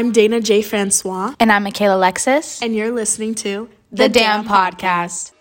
I'm 0.00 0.14
Dayna 0.14 0.42
J. 0.42 0.62
Francois, 0.62 1.34
And 1.38 1.52
I'm 1.52 1.62
Mikayla 1.62 1.94
Alexis. 1.96 2.62
and 2.62 2.74
you're 2.74 2.90
listening 2.90 3.34
to 3.34 3.68
The, 3.92 4.08
Damn 4.08 4.46
Podcast. 4.46 5.32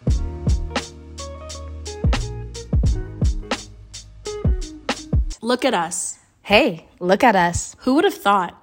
Look 5.42 5.64
at 5.64 5.74
us. 5.74 6.20
Hey, 6.42 6.88
look 7.00 7.24
at 7.24 7.38
us. 7.38 7.78
Who 7.80 7.94
would 7.94 8.04
have 8.04 8.14
thought? 8.14 8.62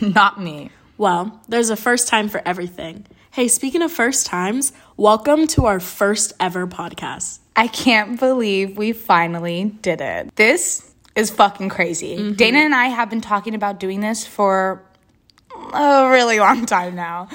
Not 0.00 0.42
me. 0.42 0.72
Well, 0.98 1.40
there's 1.46 1.70
a 1.70 1.76
first 1.76 2.08
time 2.08 2.28
for 2.28 2.42
everything. 2.44 3.06
Hey, 3.30 3.46
speaking 3.46 3.82
of 3.82 3.92
first 3.92 4.26
times, 4.26 4.72
welcome 4.96 5.46
to 5.46 5.66
our 5.66 5.78
first 5.78 6.32
ever 6.40 6.66
podcast. 6.66 7.38
I 7.54 7.68
can't 7.68 8.18
believe 8.18 8.76
we 8.76 8.90
finally 8.92 9.76
did 9.80 10.00
it. 10.00 10.34
This 10.34 10.92
is 11.14 11.30
fucking 11.30 11.68
crazy. 11.68 12.16
Mm-hmm. 12.16 12.32
Dayna 12.32 12.64
and 12.64 12.74
I 12.74 12.86
have 12.86 13.08
been 13.08 13.20
talking 13.20 13.54
about 13.54 13.78
doing 13.78 14.00
this 14.00 14.26
for 14.26 14.84
a 15.72 16.10
really 16.10 16.38
long 16.38 16.66
time 16.66 16.94
now. 16.94 17.28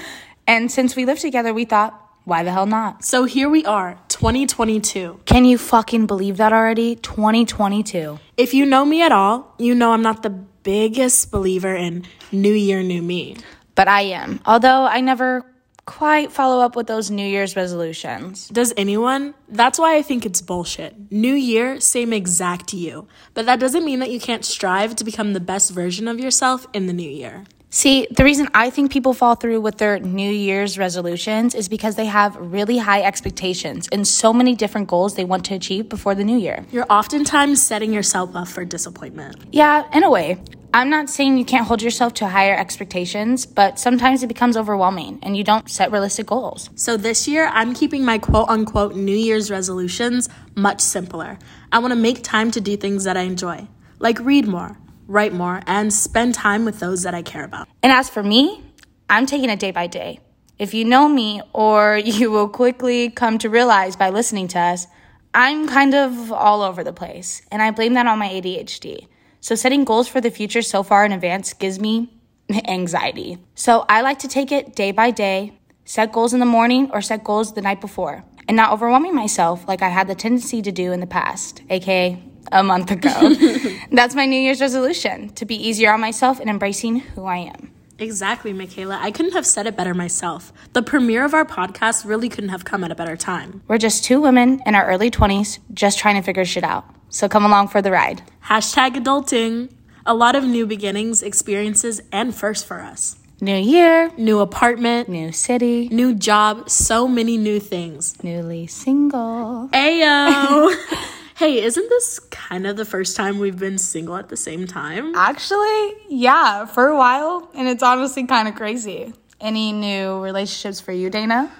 And 0.47 0.71
since 0.71 0.95
we 0.95 1.05
live 1.05 1.19
together, 1.19 1.53
we 1.53 1.65
thought, 1.65 1.99
why 2.23 2.43
the 2.43 2.51
hell 2.51 2.65
not? 2.65 3.03
So 3.03 3.25
here 3.25 3.49
we 3.49 3.65
are, 3.65 3.99
2022. 4.09 5.21
Can 5.25 5.45
you 5.45 5.57
fucking 5.57 6.07
believe 6.07 6.37
that 6.37 6.53
already? 6.53 6.95
2022. 6.95 8.19
If 8.37 8.53
you 8.53 8.65
know 8.65 8.83
me 8.83 9.01
at 9.01 9.11
all, 9.11 9.53
you 9.59 9.75
know 9.75 9.91
I'm 9.91 10.01
not 10.01 10.23
the 10.23 10.31
biggest 10.31 11.31
believer 11.31 11.75
in 11.75 12.05
New 12.31 12.53
Year, 12.53 12.81
New 12.81 13.01
Me. 13.01 13.37
But 13.75 13.87
I 13.87 14.01
am. 14.01 14.39
Although 14.45 14.85
I 14.85 15.01
never 15.01 15.45
quite 15.85 16.31
follow 16.31 16.63
up 16.63 16.75
with 16.75 16.87
those 16.87 17.11
New 17.11 17.25
Year's 17.25 17.55
resolutions. 17.55 18.49
Does 18.49 18.73
anyone? 18.75 19.35
That's 19.47 19.77
why 19.77 19.95
I 19.95 20.01
think 20.01 20.25
it's 20.25 20.41
bullshit. 20.41 21.11
New 21.11 21.33
year, 21.33 21.79
same 21.79 22.11
exact 22.11 22.73
you. 22.73 23.07
But 23.33 23.45
that 23.45 23.59
doesn't 23.59 23.85
mean 23.85 23.99
that 23.99 24.09
you 24.09 24.19
can't 24.19 24.43
strive 24.43 24.95
to 24.95 25.03
become 25.03 25.33
the 25.33 25.39
best 25.39 25.71
version 25.71 26.07
of 26.07 26.19
yourself 26.19 26.65
in 26.73 26.87
the 26.87 26.93
new 26.93 27.09
year. 27.09 27.43
See, 27.75 28.07
the 28.09 28.23
reason 28.23 28.47
I 28.53 28.69
think 28.69 28.89
people 28.89 29.13
fall 29.13 29.35
through 29.35 29.59
with 29.59 29.79
their 29.79 29.99
New 29.99 30.31
Year's 30.31 30.77
resolutions 30.77 31.53
is 31.53 31.67
because 31.67 31.97
they 31.97 32.05
have 32.05 32.33
really 32.37 32.77
high 32.77 33.01
expectations 33.01 33.89
and 33.91 34.07
so 34.07 34.31
many 34.31 34.55
different 34.55 34.87
goals 34.87 35.15
they 35.15 35.25
want 35.25 35.43
to 35.47 35.55
achieve 35.55 35.89
before 35.89 36.15
the 36.15 36.23
new 36.23 36.37
year. 36.37 36.65
You're 36.71 36.85
oftentimes 36.89 37.61
setting 37.61 37.91
yourself 37.91 38.33
up 38.33 38.47
for 38.47 38.63
disappointment. 38.63 39.35
Yeah, 39.51 39.83
in 39.91 40.05
a 40.05 40.09
way. 40.09 40.41
I'm 40.73 40.89
not 40.89 41.09
saying 41.09 41.37
you 41.37 41.43
can't 41.43 41.67
hold 41.67 41.81
yourself 41.81 42.13
to 42.13 42.29
higher 42.29 42.55
expectations, 42.55 43.45
but 43.45 43.77
sometimes 43.77 44.23
it 44.23 44.27
becomes 44.27 44.55
overwhelming 44.55 45.19
and 45.21 45.35
you 45.35 45.43
don't 45.43 45.69
set 45.69 45.91
realistic 45.91 46.27
goals. 46.27 46.69
So 46.75 46.95
this 46.95 47.27
year, 47.27 47.49
I'm 47.51 47.73
keeping 47.73 48.05
my 48.05 48.19
quote 48.19 48.47
unquote 48.47 48.95
New 48.95 49.17
Year's 49.17 49.51
resolutions 49.51 50.29
much 50.55 50.79
simpler. 50.79 51.37
I 51.73 51.79
want 51.79 51.91
to 51.91 51.99
make 51.99 52.23
time 52.23 52.51
to 52.51 52.61
do 52.61 52.77
things 52.77 53.03
that 53.03 53.17
I 53.17 53.23
enjoy, 53.23 53.67
like 53.99 54.17
read 54.21 54.47
more, 54.47 54.77
write 55.07 55.33
more, 55.33 55.61
and 55.67 55.93
spend 55.93 56.33
time 56.33 56.65
with 56.65 56.79
those 56.79 57.03
that 57.03 57.13
I 57.13 57.21
care 57.21 57.43
about. 57.43 57.67
And 57.83 57.91
as 57.91 58.09
for 58.09 58.23
me, 58.23 58.63
I'm 59.09 59.25
taking 59.25 59.49
it 59.49 59.59
day 59.59 59.71
by 59.71 59.87
day. 59.87 60.19
If 60.57 60.73
you 60.73 60.85
know 60.85 61.07
me, 61.07 61.41
or 61.53 61.97
you 62.03 62.31
will 62.31 62.49
quickly 62.49 63.09
come 63.09 63.37
to 63.39 63.49
realize 63.49 63.95
by 63.95 64.09
listening 64.09 64.47
to 64.49 64.59
us, 64.59 64.87
I'm 65.33 65.67
kind 65.67 65.93
of 65.93 66.31
all 66.31 66.61
over 66.61 66.83
the 66.83 66.93
place, 66.93 67.41
and 67.51 67.61
I 67.61 67.71
blame 67.71 67.93
that 67.95 68.07
on 68.07 68.19
my 68.19 68.29
ADHD. 68.29 69.07
So, 69.41 69.53
setting 69.53 69.83
goals 69.83 70.07
for 70.07 70.21
the 70.21 70.31
future 70.31 70.61
so 70.61 70.81
far 70.81 71.05
in 71.05 71.11
advance 71.11 71.53
gives 71.53 71.79
me 71.79 72.09
anxiety. 72.67 73.37
So, 73.53 73.85
I 73.89 74.01
like 74.01 74.19
to 74.19 74.27
take 74.27 74.51
it 74.51 74.75
day 74.75 74.91
by 74.91 75.11
day, 75.11 75.59
set 75.83 76.13
goals 76.13 76.33
in 76.33 76.39
the 76.39 76.45
morning 76.45 76.89
or 76.91 77.01
set 77.01 77.23
goals 77.23 77.53
the 77.53 77.61
night 77.61 77.81
before, 77.81 78.23
and 78.47 78.55
not 78.55 78.71
overwhelming 78.71 79.13
myself 79.13 79.67
like 79.67 79.81
I 79.81 79.89
had 79.89 80.07
the 80.07 80.15
tendency 80.15 80.61
to 80.61 80.71
do 80.71 80.91
in 80.93 80.99
the 80.99 81.07
past, 81.07 81.61
aka 81.69 82.23
a 82.51 82.63
month 82.63 82.91
ago. 82.91 83.09
That's 83.91 84.15
my 84.15 84.25
New 84.25 84.39
Year's 84.39 84.61
resolution 84.61 85.29
to 85.35 85.45
be 85.45 85.55
easier 85.55 85.91
on 85.93 85.99
myself 86.01 86.39
and 86.39 86.49
embracing 86.49 86.99
who 86.99 87.25
I 87.25 87.37
am. 87.37 87.71
Exactly, 87.97 88.53
Mikayla. 88.53 88.97
I 88.99 89.09
couldn't 89.11 89.31
have 89.33 89.45
said 89.45 89.67
it 89.67 89.77
better 89.77 89.93
myself. 89.93 90.51
The 90.73 90.81
premiere 90.81 91.23
of 91.23 91.33
our 91.33 91.45
podcast 91.45 92.05
really 92.05 92.27
couldn't 92.27 92.49
have 92.49 92.65
come 92.65 92.83
at 92.83 92.91
a 92.91 92.95
better 92.95 93.15
time. 93.15 93.61
We're 93.69 93.77
just 93.77 94.03
two 94.03 94.19
women 94.19 94.61
in 94.65 94.75
our 94.75 94.85
early 94.85 95.09
20s 95.09 95.59
just 95.73 95.97
trying 95.97 96.15
to 96.15 96.21
figure 96.21 96.43
shit 96.43 96.65
out. 96.65 96.85
So 97.09 97.29
come 97.29 97.45
along 97.45 97.69
for 97.69 97.81
the 97.81 97.91
ride. 97.91 98.21
Hashtag 98.45 98.95
adulting. 98.95 99.71
A 100.05 100.13
lot 100.13 100.35
of 100.35 100.43
new 100.43 100.67
beginnings, 100.67 101.23
experiences, 101.23 102.01
and 102.11 102.35
firsts 102.35 102.65
for 102.65 102.81
us. 102.81 103.17
New 103.41 103.55
year, 103.55 104.11
New 104.17 104.39
apartment, 104.39 105.09
new 105.09 105.31
city, 105.31 105.89
new 105.89 106.13
job, 106.15 106.69
so 106.69 107.07
many 107.07 107.37
new 107.37 107.59
things. 107.59 108.21
newly 108.23 108.67
single. 108.67 109.69
Ayo! 109.73 110.73
hey, 111.35 111.61
isn't 111.61 111.89
this 111.89 112.19
kind 112.31 112.65
of 112.65 112.77
the 112.77 112.85
first 112.85 113.15
time 113.15 113.39
we've 113.39 113.59
been 113.59 113.77
single 113.77 114.15
at 114.15 114.29
the 114.29 114.37
same 114.37 114.65
time? 114.65 115.13
Actually, 115.15 115.93
yeah, 116.09 116.65
for 116.65 116.87
a 116.87 116.97
while. 116.97 117.49
And 117.53 117.67
it's 117.67 117.83
honestly 117.83 118.25
kind 118.25 118.47
of 118.47 118.55
crazy. 118.55 119.13
Any 119.41 119.73
new 119.73 120.23
relationships 120.23 120.79
for 120.79 120.93
you, 120.93 121.11
Dayna? 121.11 121.51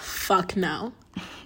Fuck 0.00 0.56
no. 0.56 0.92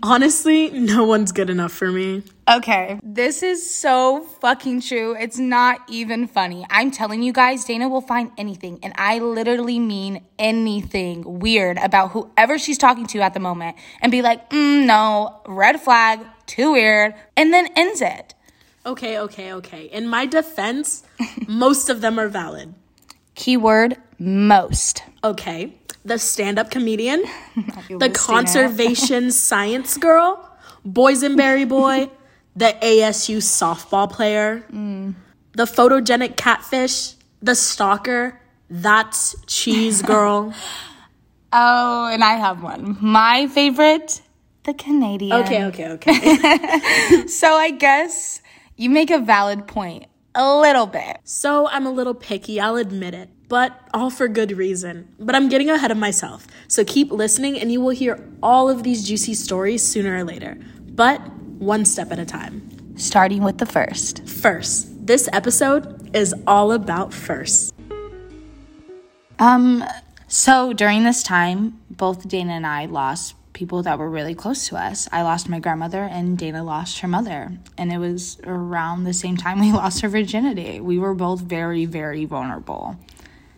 Honestly, 0.04 0.68
no 0.70 1.04
one's 1.04 1.32
good 1.32 1.50
enough 1.50 1.72
for 1.72 1.90
me. 1.90 2.22
Okay, 2.48 3.00
this 3.02 3.42
is 3.42 3.74
so 3.74 4.20
fucking 4.40 4.82
true. 4.82 5.16
It's 5.18 5.38
not 5.38 5.80
even 5.88 6.28
funny. 6.28 6.66
I'm 6.68 6.90
telling 6.90 7.22
you 7.22 7.32
guys, 7.32 7.64
Dayna 7.64 7.90
will 7.90 8.02
find 8.02 8.30
anything, 8.36 8.78
and 8.82 8.92
I 8.98 9.18
literally 9.18 9.78
mean 9.80 10.22
anything 10.38 11.40
weird 11.40 11.78
about 11.78 12.10
whoever 12.10 12.58
she's 12.58 12.76
talking 12.76 13.06
to 13.08 13.20
at 13.20 13.32
the 13.32 13.40
moment 13.40 13.78
and 14.02 14.12
be 14.12 14.20
like, 14.20 14.50
mm, 14.50 14.84
no, 14.84 15.40
red 15.46 15.80
flag, 15.80 16.20
too 16.46 16.72
weird, 16.72 17.14
and 17.36 17.52
then 17.52 17.68
ends 17.76 18.00
it. 18.00 18.34
Okay, 18.86 19.18
okay, 19.18 19.52
okay. 19.54 19.86
In 19.86 20.06
my 20.06 20.26
defense, 20.26 21.04
most 21.48 21.88
of 21.88 22.00
them 22.00 22.18
are 22.18 22.28
valid. 22.28 22.74
Keyword 23.34 23.96
most. 24.18 25.02
Okay. 25.22 25.74
The 26.04 26.18
stand 26.18 26.58
up 26.58 26.70
comedian, 26.70 27.24
the 27.88 28.10
conservation 28.10 29.30
science 29.48 29.96
girl, 29.96 30.50
boysenberry 30.86 31.66
boy, 31.66 32.10
the 32.54 32.76
ASU 32.82 33.38
softball 33.38 34.10
player, 34.10 34.66
mm. 34.70 35.14
the 35.54 35.64
photogenic 35.64 36.36
catfish, 36.36 37.14
the 37.40 37.54
stalker, 37.54 38.38
that's 38.68 39.34
cheese 39.46 40.02
girl. 40.02 40.52
Oh, 41.52 42.08
and 42.12 42.22
I 42.22 42.34
have 42.34 42.62
one. 42.62 42.98
My 43.00 43.46
favorite, 43.46 44.20
the 44.64 44.74
Canadian. 44.74 45.32
Okay, 45.42 45.64
okay, 45.64 45.88
okay. 45.92 47.26
So 47.28 47.54
I 47.54 47.70
guess 47.70 48.40
you 48.76 48.90
make 48.90 49.10
a 49.10 49.18
valid 49.18 49.66
point. 49.66 50.06
A 50.36 50.58
little 50.58 50.86
bit. 50.86 51.18
so 51.22 51.68
I'm 51.68 51.86
a 51.86 51.92
little 51.92 52.12
picky, 52.14 52.60
I'll 52.60 52.74
admit 52.74 53.14
it, 53.14 53.28
but 53.48 53.78
all 53.94 54.10
for 54.10 54.26
good 54.26 54.50
reason. 54.58 55.14
But 55.20 55.36
I'm 55.36 55.48
getting 55.48 55.70
ahead 55.70 55.92
of 55.92 55.96
myself. 55.96 56.48
So 56.66 56.84
keep 56.84 57.12
listening 57.12 57.56
and 57.60 57.70
you 57.70 57.80
will 57.80 57.90
hear 57.94 58.18
all 58.42 58.68
of 58.68 58.82
these 58.82 59.06
juicy 59.06 59.34
stories 59.34 59.84
sooner 59.84 60.16
or 60.16 60.24
later, 60.24 60.58
but 60.88 61.20
one 61.60 61.84
step 61.84 62.10
at 62.10 62.18
a 62.18 62.24
time. 62.24 62.68
Starting 62.96 63.44
with 63.44 63.58
the 63.58 63.66
first. 63.66 64.26
First, 64.28 65.06
this 65.06 65.28
episode 65.32 66.10
is 66.16 66.34
all 66.48 66.72
about 66.72 67.14
first. 67.14 67.72
Um, 69.38 69.84
so 70.26 70.72
during 70.72 71.04
this 71.04 71.22
time, 71.22 71.80
both 71.90 72.26
Dayna 72.26 72.50
and 72.50 72.66
I 72.66 72.86
lost 72.86 73.36
people 73.54 73.84
that 73.84 73.98
were 73.98 74.10
really 74.10 74.34
close 74.34 74.68
to 74.68 74.76
us. 74.76 75.08
I 75.10 75.22
lost 75.22 75.48
my 75.48 75.60
grandmother 75.60 76.02
and 76.02 76.36
Dayna 76.36 76.62
lost 76.64 76.98
her 77.00 77.08
mother. 77.08 77.52
And 77.78 77.90
it 77.90 77.98
was 77.98 78.38
around 78.44 79.04
the 79.04 79.14
same 79.14 79.36
time 79.38 79.60
we 79.60 79.72
lost 79.82 80.02
her 80.02 80.08
virginity. 80.08 80.80
We 80.80 80.98
were 80.98 81.14
both 81.14 81.40
very, 81.40 81.86
very 81.86 82.26
vulnerable. 82.26 82.96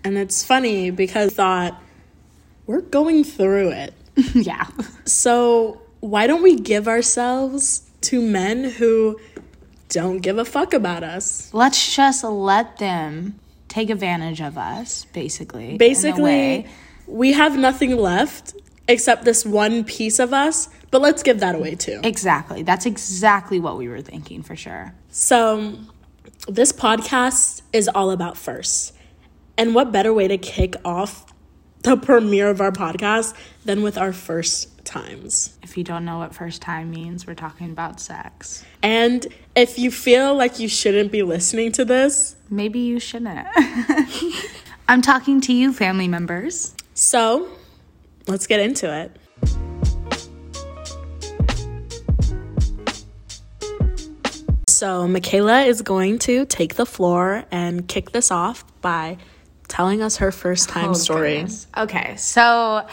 And 0.04 0.16
it's 0.16 0.44
funny 0.44 0.90
because 0.90 1.32
I 1.32 1.34
thought 1.34 1.82
we're 2.66 2.82
going 2.82 3.24
through 3.24 3.70
it. 3.70 3.94
yeah. 4.34 4.68
So 5.04 5.80
why 6.00 6.26
don't 6.26 6.42
we 6.42 6.56
give 6.56 6.86
ourselves 6.86 7.82
to 8.02 8.22
men 8.22 8.64
who 8.64 9.18
don't 9.88 10.18
give 10.18 10.38
a 10.38 10.44
fuck 10.44 10.74
about 10.74 11.02
us? 11.02 11.52
Let's 11.52 11.96
just 11.96 12.22
let 12.22 12.78
them 12.78 13.38
take 13.68 13.90
advantage 13.90 14.40
of 14.40 14.58
us, 14.58 15.06
basically. 15.12 15.76
Basically, 15.76 16.66
we 17.06 17.32
have 17.32 17.58
nothing 17.58 17.96
left 17.96 18.54
except 18.88 19.24
this 19.24 19.44
one 19.44 19.84
piece 19.84 20.18
of 20.18 20.32
us, 20.32 20.68
but 20.90 21.00
let's 21.00 21.22
give 21.22 21.40
that 21.40 21.54
away 21.54 21.74
too. 21.74 22.00
Exactly. 22.04 22.62
That's 22.62 22.86
exactly 22.86 23.60
what 23.60 23.76
we 23.76 23.88
were 23.88 24.00
thinking 24.02 24.42
for 24.42 24.56
sure. 24.56 24.94
So, 25.10 25.78
this 26.48 26.72
podcast 26.72 27.62
is 27.72 27.88
all 27.88 28.10
about 28.10 28.36
firsts. 28.36 28.92
And 29.58 29.74
what 29.74 29.90
better 29.90 30.12
way 30.12 30.28
to 30.28 30.38
kick 30.38 30.76
off 30.84 31.26
the 31.82 31.96
premiere 31.96 32.50
of 32.50 32.60
our 32.60 32.70
podcast 32.72 33.34
than 33.64 33.82
with 33.82 33.96
our 33.96 34.12
first 34.12 34.84
times? 34.84 35.56
If 35.62 35.76
you 35.76 35.82
don't 35.84 36.04
know 36.04 36.18
what 36.18 36.34
first 36.34 36.62
time 36.62 36.90
means, 36.90 37.26
we're 37.26 37.34
talking 37.34 37.70
about 37.70 37.98
sex. 38.00 38.64
And 38.82 39.26
if 39.56 39.78
you 39.78 39.90
feel 39.90 40.34
like 40.34 40.58
you 40.60 40.68
shouldn't 40.68 41.10
be 41.10 41.22
listening 41.22 41.72
to 41.72 41.84
this, 41.84 42.36
Maybe 42.48 42.78
you 42.78 43.00
shouldn't. 43.00 43.44
I'm 44.88 45.02
talking 45.02 45.40
to 45.42 45.52
you, 45.52 45.72
family 45.72 46.06
members. 46.06 46.74
so 46.94 47.48
let's 48.26 48.46
get 48.46 48.60
into 48.60 48.92
it. 48.94 49.16
So, 54.68 55.06
Mikayla 55.08 55.66
is 55.66 55.80
going 55.80 56.18
to 56.20 56.44
take 56.44 56.74
the 56.74 56.84
floor 56.84 57.44
and 57.50 57.88
kick 57.88 58.10
this 58.12 58.30
off 58.30 58.62
by 58.82 59.16
telling 59.68 60.02
us 60.02 60.18
her 60.18 60.30
first 60.30 60.68
time 60.68 60.90
Oh, 60.90 60.92
story. 60.94 61.36
goodness. 61.36 61.66
Okay, 61.76 62.14
so 62.16 62.86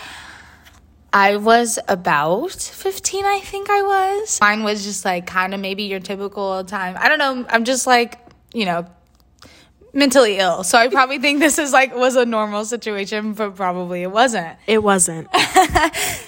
I 1.11 1.35
was 1.35 1.79
about 1.89 2.53
15, 2.53 3.25
I 3.25 3.39
think 3.41 3.69
I 3.69 3.81
was. 3.81 4.39
Mine 4.39 4.63
was 4.63 4.85
just 4.85 5.03
like 5.03 5.27
kind 5.27 5.53
of 5.53 5.59
maybe 5.59 5.83
your 5.83 5.99
typical 5.99 6.63
time. 6.63 6.95
I 6.97 7.09
don't 7.09 7.19
know. 7.19 7.45
I'm 7.49 7.65
just 7.65 7.85
like, 7.85 8.17
you 8.53 8.65
know, 8.65 8.85
mentally 9.93 10.37
ill. 10.37 10.63
So 10.63 10.77
I 10.77 10.87
probably 10.97 11.19
think 11.19 11.39
this 11.39 11.57
is 11.57 11.71
like 11.71 11.95
was 11.95 12.15
a 12.15 12.25
normal 12.25 12.65
situation, 12.65 13.33
but 13.33 13.55
probably 13.55 14.03
it 14.03 14.11
wasn't. 14.11 14.57
It 14.67 14.83
wasn't. 14.83 15.27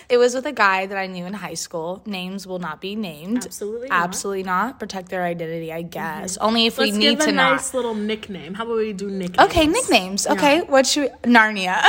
It 0.07 0.17
was 0.17 0.35
with 0.35 0.45
a 0.45 0.51
guy 0.51 0.85
that 0.85 0.97
I 0.97 1.07
knew 1.07 1.25
in 1.25 1.33
high 1.33 1.56
school. 1.56 2.03
Names 2.06 2.45
will 2.45 2.59
not 2.59 2.79
be 2.79 2.95
named. 2.95 3.45
Absolutely 3.45 3.89
not. 3.89 4.03
Absolutely 4.03 4.44
not. 4.44 4.79
Protect 4.79 5.09
their 5.09 5.23
identity, 5.23 5.73
I 5.73 5.81
guess. 5.81 6.38
Only 6.38 6.67
if 6.67 6.77
Let's 6.77 6.91
we 6.91 6.97
need 6.97 7.17
give 7.17 7.19
a 7.21 7.25
to 7.25 7.31
not. 7.31 7.53
nice 7.53 7.73
little 7.73 7.95
nickname. 7.95 8.53
How 8.53 8.65
about 8.65 8.77
we 8.77 8.94
do 8.94 9.09
nicknames? 9.09 9.50
Okay, 9.50 9.65
nicknames. 9.65 10.27
Okay, 10.27 10.61
what 10.61 10.85
should 10.85 11.11
we, 11.23 11.31
Narnia? 11.31 11.81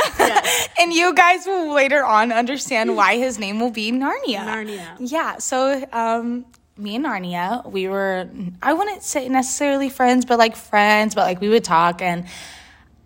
and 0.79 0.91
you 0.93 1.13
guys 1.13 1.45
will 1.45 1.73
later 1.73 2.03
on 2.03 2.31
understand 2.31 2.95
why 2.95 3.17
his 3.17 3.37
name 3.37 3.59
will 3.59 3.71
be 3.71 3.91
Narnia. 3.91 4.39
Narnia. 4.39 4.95
Yeah. 4.99 5.37
So, 5.37 5.85
um, 5.93 6.45
me 6.77 6.95
and 6.95 7.05
Narnia, 7.05 7.69
we 7.69 7.87
were 7.87 8.29
I 8.61 8.73
wouldn't 8.73 9.03
say 9.03 9.27
necessarily 9.29 9.89
friends, 9.89 10.25
but 10.25 10.37
like 10.37 10.55
friends, 10.55 11.15
but 11.15 11.21
like 11.21 11.41
we 11.41 11.49
would 11.49 11.63
talk 11.63 12.01
and 12.01 12.25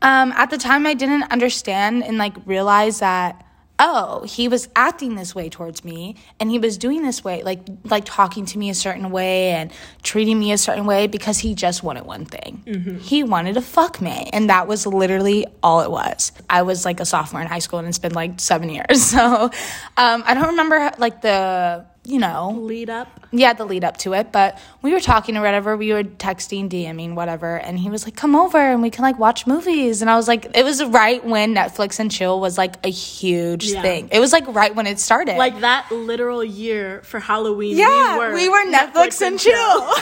um 0.02 0.32
at 0.34 0.50
the 0.50 0.58
time 0.58 0.86
I 0.88 0.94
didn't 0.94 1.24
understand 1.32 2.04
and 2.04 2.18
like 2.18 2.36
realize 2.46 3.00
that 3.00 3.46
oh, 3.84 4.24
he 4.28 4.48
was 4.48 4.70
acting 4.76 5.16
this 5.16 5.34
way 5.34 5.50
towards 5.50 5.84
me 5.84 6.16
and 6.40 6.52
he 6.52 6.60
was 6.60 6.78
doing 6.78 7.02
this 7.02 7.24
way 7.24 7.42
like 7.42 7.62
like 7.86 8.04
talking 8.06 8.46
to 8.46 8.60
me 8.60 8.70
a 8.70 8.76
certain 8.76 9.10
way 9.10 9.50
and 9.50 9.72
treating 10.04 10.40
me 10.40 10.52
a 10.52 10.58
certain 10.58 10.86
way 10.86 11.08
because 11.08 11.40
he 11.40 11.56
just 11.56 11.82
wanted 11.82 12.06
one 12.06 12.24
thing. 12.26 12.62
He 13.00 13.24
wanted 13.24 13.56
to 13.56 13.62
fuck 13.62 14.00
me 14.00 14.30
and 14.34 14.50
that 14.52 14.68
was 14.68 14.86
literally 14.86 15.48
all 15.64 15.82
it 15.82 15.90
was. 15.90 16.32
I 16.48 16.62
was 16.62 16.86
like 16.86 17.00
a 17.00 17.06
sophomore 17.06 17.42
in 17.42 17.48
high 17.48 17.60
school 17.60 17.80
and 17.80 17.88
it's 17.88 17.98
been 17.98 18.14
like 18.14 18.40
7 18.40 18.70
years. 18.70 19.02
So 19.12 19.46
um 19.98 20.24
I 20.26 20.34
don't 20.36 20.50
remember 20.50 20.92
like 21.00 21.22
the 21.22 21.86
you 22.04 22.18
know, 22.18 22.52
Lead 22.60 22.90
up. 22.90 23.08
yeah, 23.32 23.54
the 23.54 23.64
lead 23.64 23.84
up 23.84 23.96
to 23.98 24.14
it. 24.14 24.32
But 24.32 24.58
we 24.82 24.92
were 24.92 25.00
talking 25.00 25.38
or 25.38 25.42
whatever. 25.42 25.78
We 25.78 25.94
were 25.94 26.04
texting, 26.04 26.68
DMing, 26.68 27.14
whatever. 27.14 27.58
And 27.60 27.78
he 27.78 27.92
was 27.92 28.06
like, 28.06 28.16
come 28.16 28.36
over 28.36 28.58
and 28.58 28.82
we 28.82 28.90
can 28.90 29.04
like 29.04 29.20
watch 29.20 29.46
movies. 29.46 30.02
And 30.02 30.10
I 30.10 30.16
was 30.16 30.28
like, 30.28 30.48
it 30.56 30.64
was 30.66 30.84
right 30.84 31.24
when 31.24 31.54
Netflix 31.54 32.00
and 32.00 32.10
chill 32.12 32.40
was 32.40 32.58
like 32.58 32.84
a 32.86 32.90
huge 32.90 33.66
Yeah. 33.66 33.82
thing. 33.84 34.10
It 34.12 34.20
was 34.20 34.34
like 34.34 34.48
right 34.48 34.74
when 34.76 34.88
it 34.88 35.00
started. 35.00 35.38
Like 35.38 35.60
that 35.62 35.92
literal 35.92 36.44
year 36.44 37.02
for 37.04 37.20
Halloween. 37.20 37.78
yeah, 37.78 38.34
we 38.34 38.50
were, 38.50 38.66
Netflix, 38.66 39.22
and 39.22 39.40
chill. 39.40 39.94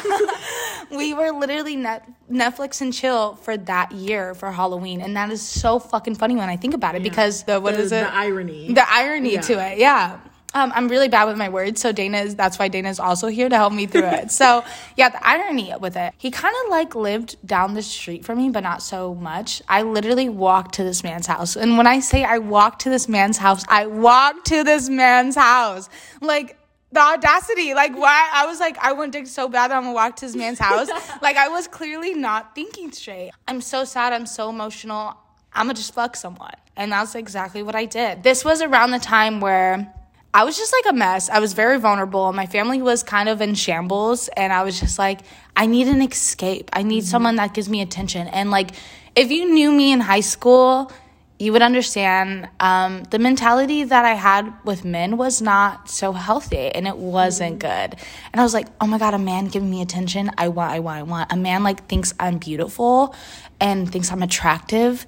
we 0.97 1.13
were 1.13 1.31
literally 1.31 1.75
net, 1.75 2.07
Netflix 2.31 2.79
and 2.81 2.93
chill 2.93 3.35
for 3.35 3.57
that 3.57 3.91
year 3.91 4.33
for 4.35 4.51
Halloween. 4.51 5.01
And 5.01 5.15
that 5.17 5.31
is 5.31 5.41
so 5.41 5.79
fucking 5.79 6.15
funny 6.15 6.35
when 6.35 6.47
I 6.49 6.55
think 6.55 6.73
about 6.73 6.95
it 6.95 7.03
because 7.03 7.43
the, 7.43 7.59
what 7.59 7.75
the, 7.75 7.81
is 7.81 7.91
it? 7.91 8.01
The 8.05 8.13
irony. 8.15 8.73
the 8.73 8.89
irony 8.89 9.33
Yeah. 9.33 9.41
to 9.41 9.53
it 9.71 9.77
yeah 9.79 10.19
um, 10.53 10.71
i'm 10.75 10.87
really 10.87 11.07
bad 11.07 11.25
with 11.25 11.37
my 11.37 11.49
words 11.49 11.81
so 11.81 11.91
dayna 11.93 12.23
is 12.23 12.35
that's 12.35 12.57
why 12.59 12.69
dayna's 12.69 12.99
also 12.99 13.27
here 13.27 13.49
to 13.49 13.55
help 13.55 13.73
me 13.73 13.85
through 13.85 14.05
it 14.05 14.31
so 14.31 14.63
yeah 14.97 15.09
the 15.09 15.27
irony 15.27 15.73
with 15.79 15.95
it 15.95 16.13
he 16.17 16.31
kind 16.31 16.55
of 16.63 16.71
like 16.71 16.95
lived 16.95 17.35
down 17.45 17.73
the 17.73 17.81
street 17.81 18.25
from 18.25 18.37
me 18.37 18.49
but 18.49 18.61
not 18.61 18.81
so 18.81 19.15
much 19.15 19.61
i 19.67 19.81
literally 19.81 20.29
walked 20.29 20.75
to 20.75 20.83
this 20.83 21.03
man's 21.03 21.27
house 21.27 21.55
and 21.55 21.77
when 21.77 21.87
i 21.87 21.99
say 21.99 22.23
i 22.23 22.37
walked 22.37 22.81
to 22.81 22.89
this 22.89 23.07
man's 23.07 23.37
house 23.37 23.63
i 23.67 23.85
walked 23.85 24.47
to 24.47 24.63
this 24.63 24.89
man's 24.89 25.35
house 25.35 25.89
like 26.21 26.55
the 26.91 26.99
audacity, 26.99 27.73
like 27.73 27.95
why 27.95 28.29
I 28.33 28.45
was 28.47 28.59
like, 28.59 28.77
I 28.79 28.93
want 28.93 29.11
dick 29.11 29.27
so 29.27 29.47
bad 29.47 29.69
that 29.69 29.77
I'm 29.77 29.83
gonna 29.83 29.93
walk 29.93 30.15
to 30.17 30.25
this 30.25 30.35
man's 30.35 30.59
house. 30.59 30.89
like 31.21 31.37
I 31.37 31.49
was 31.49 31.67
clearly 31.67 32.13
not 32.13 32.55
thinking 32.55 32.91
straight. 32.91 33.31
I'm 33.47 33.61
so 33.61 33.83
sad, 33.83 34.13
I'm 34.13 34.25
so 34.25 34.49
emotional. 34.49 35.15
I'm 35.53 35.65
gonna 35.65 35.75
just 35.75 35.93
fuck 35.93 36.15
someone. 36.15 36.53
And 36.75 36.91
that's 36.91 37.15
exactly 37.15 37.61
what 37.61 37.75
I 37.75 37.85
did. 37.85 38.23
This 38.23 38.43
was 38.43 38.61
around 38.61 38.91
the 38.91 38.99
time 38.99 39.39
where 39.39 39.93
I 40.33 40.43
was 40.43 40.57
just 40.57 40.73
like 40.73 40.93
a 40.93 40.95
mess. 40.95 41.29
I 41.29 41.39
was 41.39 41.53
very 41.53 41.79
vulnerable. 41.79 42.31
My 42.33 42.45
family 42.45 42.81
was 42.81 43.01
kind 43.01 43.29
of 43.29 43.41
in 43.41 43.55
shambles. 43.55 44.27
And 44.29 44.53
I 44.53 44.63
was 44.63 44.79
just 44.79 44.99
like, 44.99 45.21
I 45.55 45.65
need 45.65 45.87
an 45.87 46.01
escape. 46.01 46.69
I 46.73 46.83
need 46.83 47.03
someone 47.03 47.37
that 47.37 47.53
gives 47.53 47.67
me 47.67 47.81
attention. 47.81 48.27
And 48.27 48.51
like, 48.51 48.71
if 49.15 49.31
you 49.31 49.51
knew 49.51 49.71
me 49.71 49.91
in 49.91 49.99
high 49.99 50.19
school, 50.19 50.91
you 51.39 51.53
would 51.53 51.61
understand 51.61 52.49
um, 52.59 53.03
the 53.05 53.17
mentality 53.17 53.85
that 53.85 54.05
I 54.05 54.13
had 54.13 54.53
with 54.65 54.83
men 54.83 55.17
was 55.17 55.41
not 55.41 55.89
so 55.89 56.11
healthy 56.11 56.69
and 56.69 56.85
it 56.85 56.97
wasn't 56.97 57.59
good. 57.59 57.95
And 58.31 58.35
I 58.35 58.43
was 58.43 58.53
like, 58.53 58.67
oh 58.81 58.87
my 58.87 58.99
God, 58.99 59.13
a 59.13 59.17
man 59.17 59.47
giving 59.47 59.69
me 59.69 59.81
attention. 59.81 60.29
I 60.37 60.49
want, 60.49 60.73
I 60.73 60.79
want, 60.79 60.99
I 60.99 61.03
want. 61.03 61.31
A 61.31 61.37
man 61.37 61.63
like 61.63 61.87
thinks 61.87 62.13
I'm 62.19 62.37
beautiful 62.37 63.15
and 63.59 63.89
thinks 63.89 64.11
I'm 64.11 64.21
attractive 64.21 65.07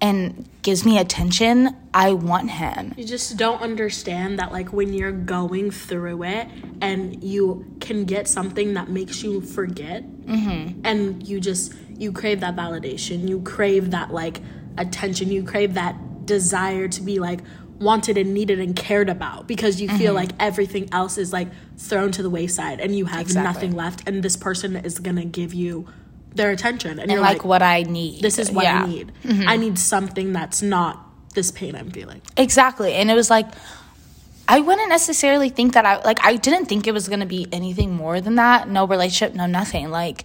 and 0.00 0.48
gives 0.62 0.84
me 0.84 0.98
attention. 0.98 1.76
I 1.92 2.12
want 2.12 2.50
him. 2.50 2.94
You 2.96 3.04
just 3.04 3.36
don't 3.36 3.60
understand 3.60 4.38
that, 4.38 4.52
like, 4.52 4.72
when 4.72 4.92
you're 4.92 5.12
going 5.12 5.70
through 5.70 6.22
it 6.24 6.48
and 6.80 7.22
you 7.22 7.66
can 7.80 8.04
get 8.04 8.28
something 8.28 8.74
that 8.74 8.88
makes 8.88 9.22
you 9.22 9.40
forget, 9.40 10.04
mm-hmm. 10.04 10.80
and 10.84 11.26
you 11.26 11.40
just, 11.40 11.74
you 11.96 12.12
crave 12.12 12.40
that 12.40 12.56
validation, 12.56 13.28
you 13.28 13.40
crave 13.42 13.90
that, 13.90 14.12
like, 14.12 14.40
attention, 14.78 15.30
you 15.30 15.42
crave 15.42 15.74
that 15.74 16.26
desire 16.26 16.88
to 16.88 17.02
be, 17.02 17.18
like, 17.18 17.40
wanted 17.80 18.18
and 18.18 18.34
needed 18.34 18.60
and 18.60 18.76
cared 18.76 19.08
about 19.08 19.46
because 19.46 19.80
you 19.80 19.88
feel 19.88 20.08
mm-hmm. 20.08 20.16
like 20.16 20.30
everything 20.38 20.88
else 20.92 21.18
is, 21.18 21.32
like, 21.32 21.48
thrown 21.78 22.12
to 22.12 22.22
the 22.22 22.30
wayside 22.30 22.78
and 22.78 22.94
you 22.96 23.06
have 23.06 23.22
Exactly. 23.22 23.52
nothing 23.52 23.72
left, 23.74 24.06
and 24.06 24.22
this 24.22 24.36
person 24.36 24.76
is 24.76 24.98
gonna 24.98 25.24
give 25.24 25.52
you 25.54 25.88
their 26.34 26.50
attention. 26.50 26.92
And, 26.92 27.00
And 27.02 27.10
you're 27.10 27.20
like, 27.20 27.38
like, 27.38 27.44
what 27.44 27.62
I 27.62 27.82
need. 27.82 28.22
this 28.22 28.38
is 28.38 28.50
what 28.50 28.64
Yeah. 28.64 28.82
I 28.82 28.86
need. 28.86 29.12
I 29.46 29.56
need 29.56 29.78
something 29.78 30.32
that's 30.32 30.62
not 30.62 31.06
this 31.34 31.50
pain 31.50 31.76
I'm 31.76 31.90
feeling. 31.90 32.20
Exactly. 32.36 32.94
And 32.94 33.10
it 33.10 33.14
was 33.14 33.30
like 33.30 33.46
I 34.48 34.58
wouldn't 34.60 34.88
necessarily 34.88 35.48
think 35.48 35.74
that 35.74 35.86
I 35.86 36.00
like 36.02 36.18
I 36.24 36.34
didn't 36.36 36.66
think 36.66 36.86
it 36.88 36.92
was 36.92 37.06
going 37.08 37.20
to 37.20 37.26
be 37.26 37.46
anything 37.52 37.92
more 37.94 38.20
than 38.20 38.34
that. 38.36 38.68
No 38.68 38.86
relationship, 38.86 39.34
no 39.36 39.46
nothing. 39.46 39.90
Like 39.90 40.24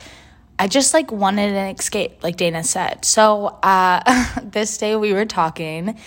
I 0.58 0.68
just 0.68 0.94
like 0.94 1.12
wanted 1.12 1.54
an 1.54 1.76
escape, 1.76 2.24
like 2.24 2.38
Dayna 2.38 2.66
said. 2.66 3.06
So, 3.06 3.48
uh 3.62 4.02
this 4.44 4.78
day 4.78 4.96
we 4.96 5.14
were 5.14 5.26
talking 5.26 6.00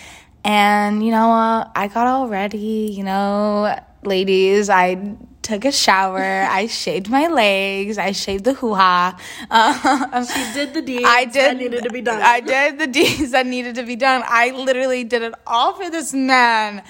and 0.43 1.05
you 1.05 1.11
know, 1.11 1.31
uh, 1.31 1.69
I 1.75 1.87
got 1.87 2.07
all 2.07 2.27
ready, 2.27 2.91
you 2.97 3.03
know, 3.03 3.77
ladies, 4.03 4.69
I 4.69 5.15
took 5.41 5.65
a 5.65 5.71
shower, 5.71 6.45
I 6.49 6.67
shaved 6.67 7.09
my 7.09 7.27
legs, 7.27 7.97
I 7.97 8.11
shaved 8.11 8.43
the 8.45 8.53
hoo-ha. 8.53 9.17
Um, 9.49 10.25
She 10.25 10.53
did 10.53 10.73
the 10.73 10.81
deeds 10.81 11.03
I 11.05 11.25
did. 11.25 11.33
that 11.35 11.57
needed 11.57 11.83
to 11.83 11.89
be 11.89 12.01
done. 12.01 12.21
I 12.21 12.39
did 12.41 12.77
the 12.79 12.87
deeds 12.87 13.31
that 13.31 13.45
needed 13.47 13.75
to 13.75 13.83
be 13.83 13.95
done. 13.95 14.23
I 14.25 14.51
literally 14.51 15.03
did 15.03 15.21
it 15.23 15.33
all 15.47 15.73
for 15.73 15.89
this 15.89 16.13
man. 16.13 16.83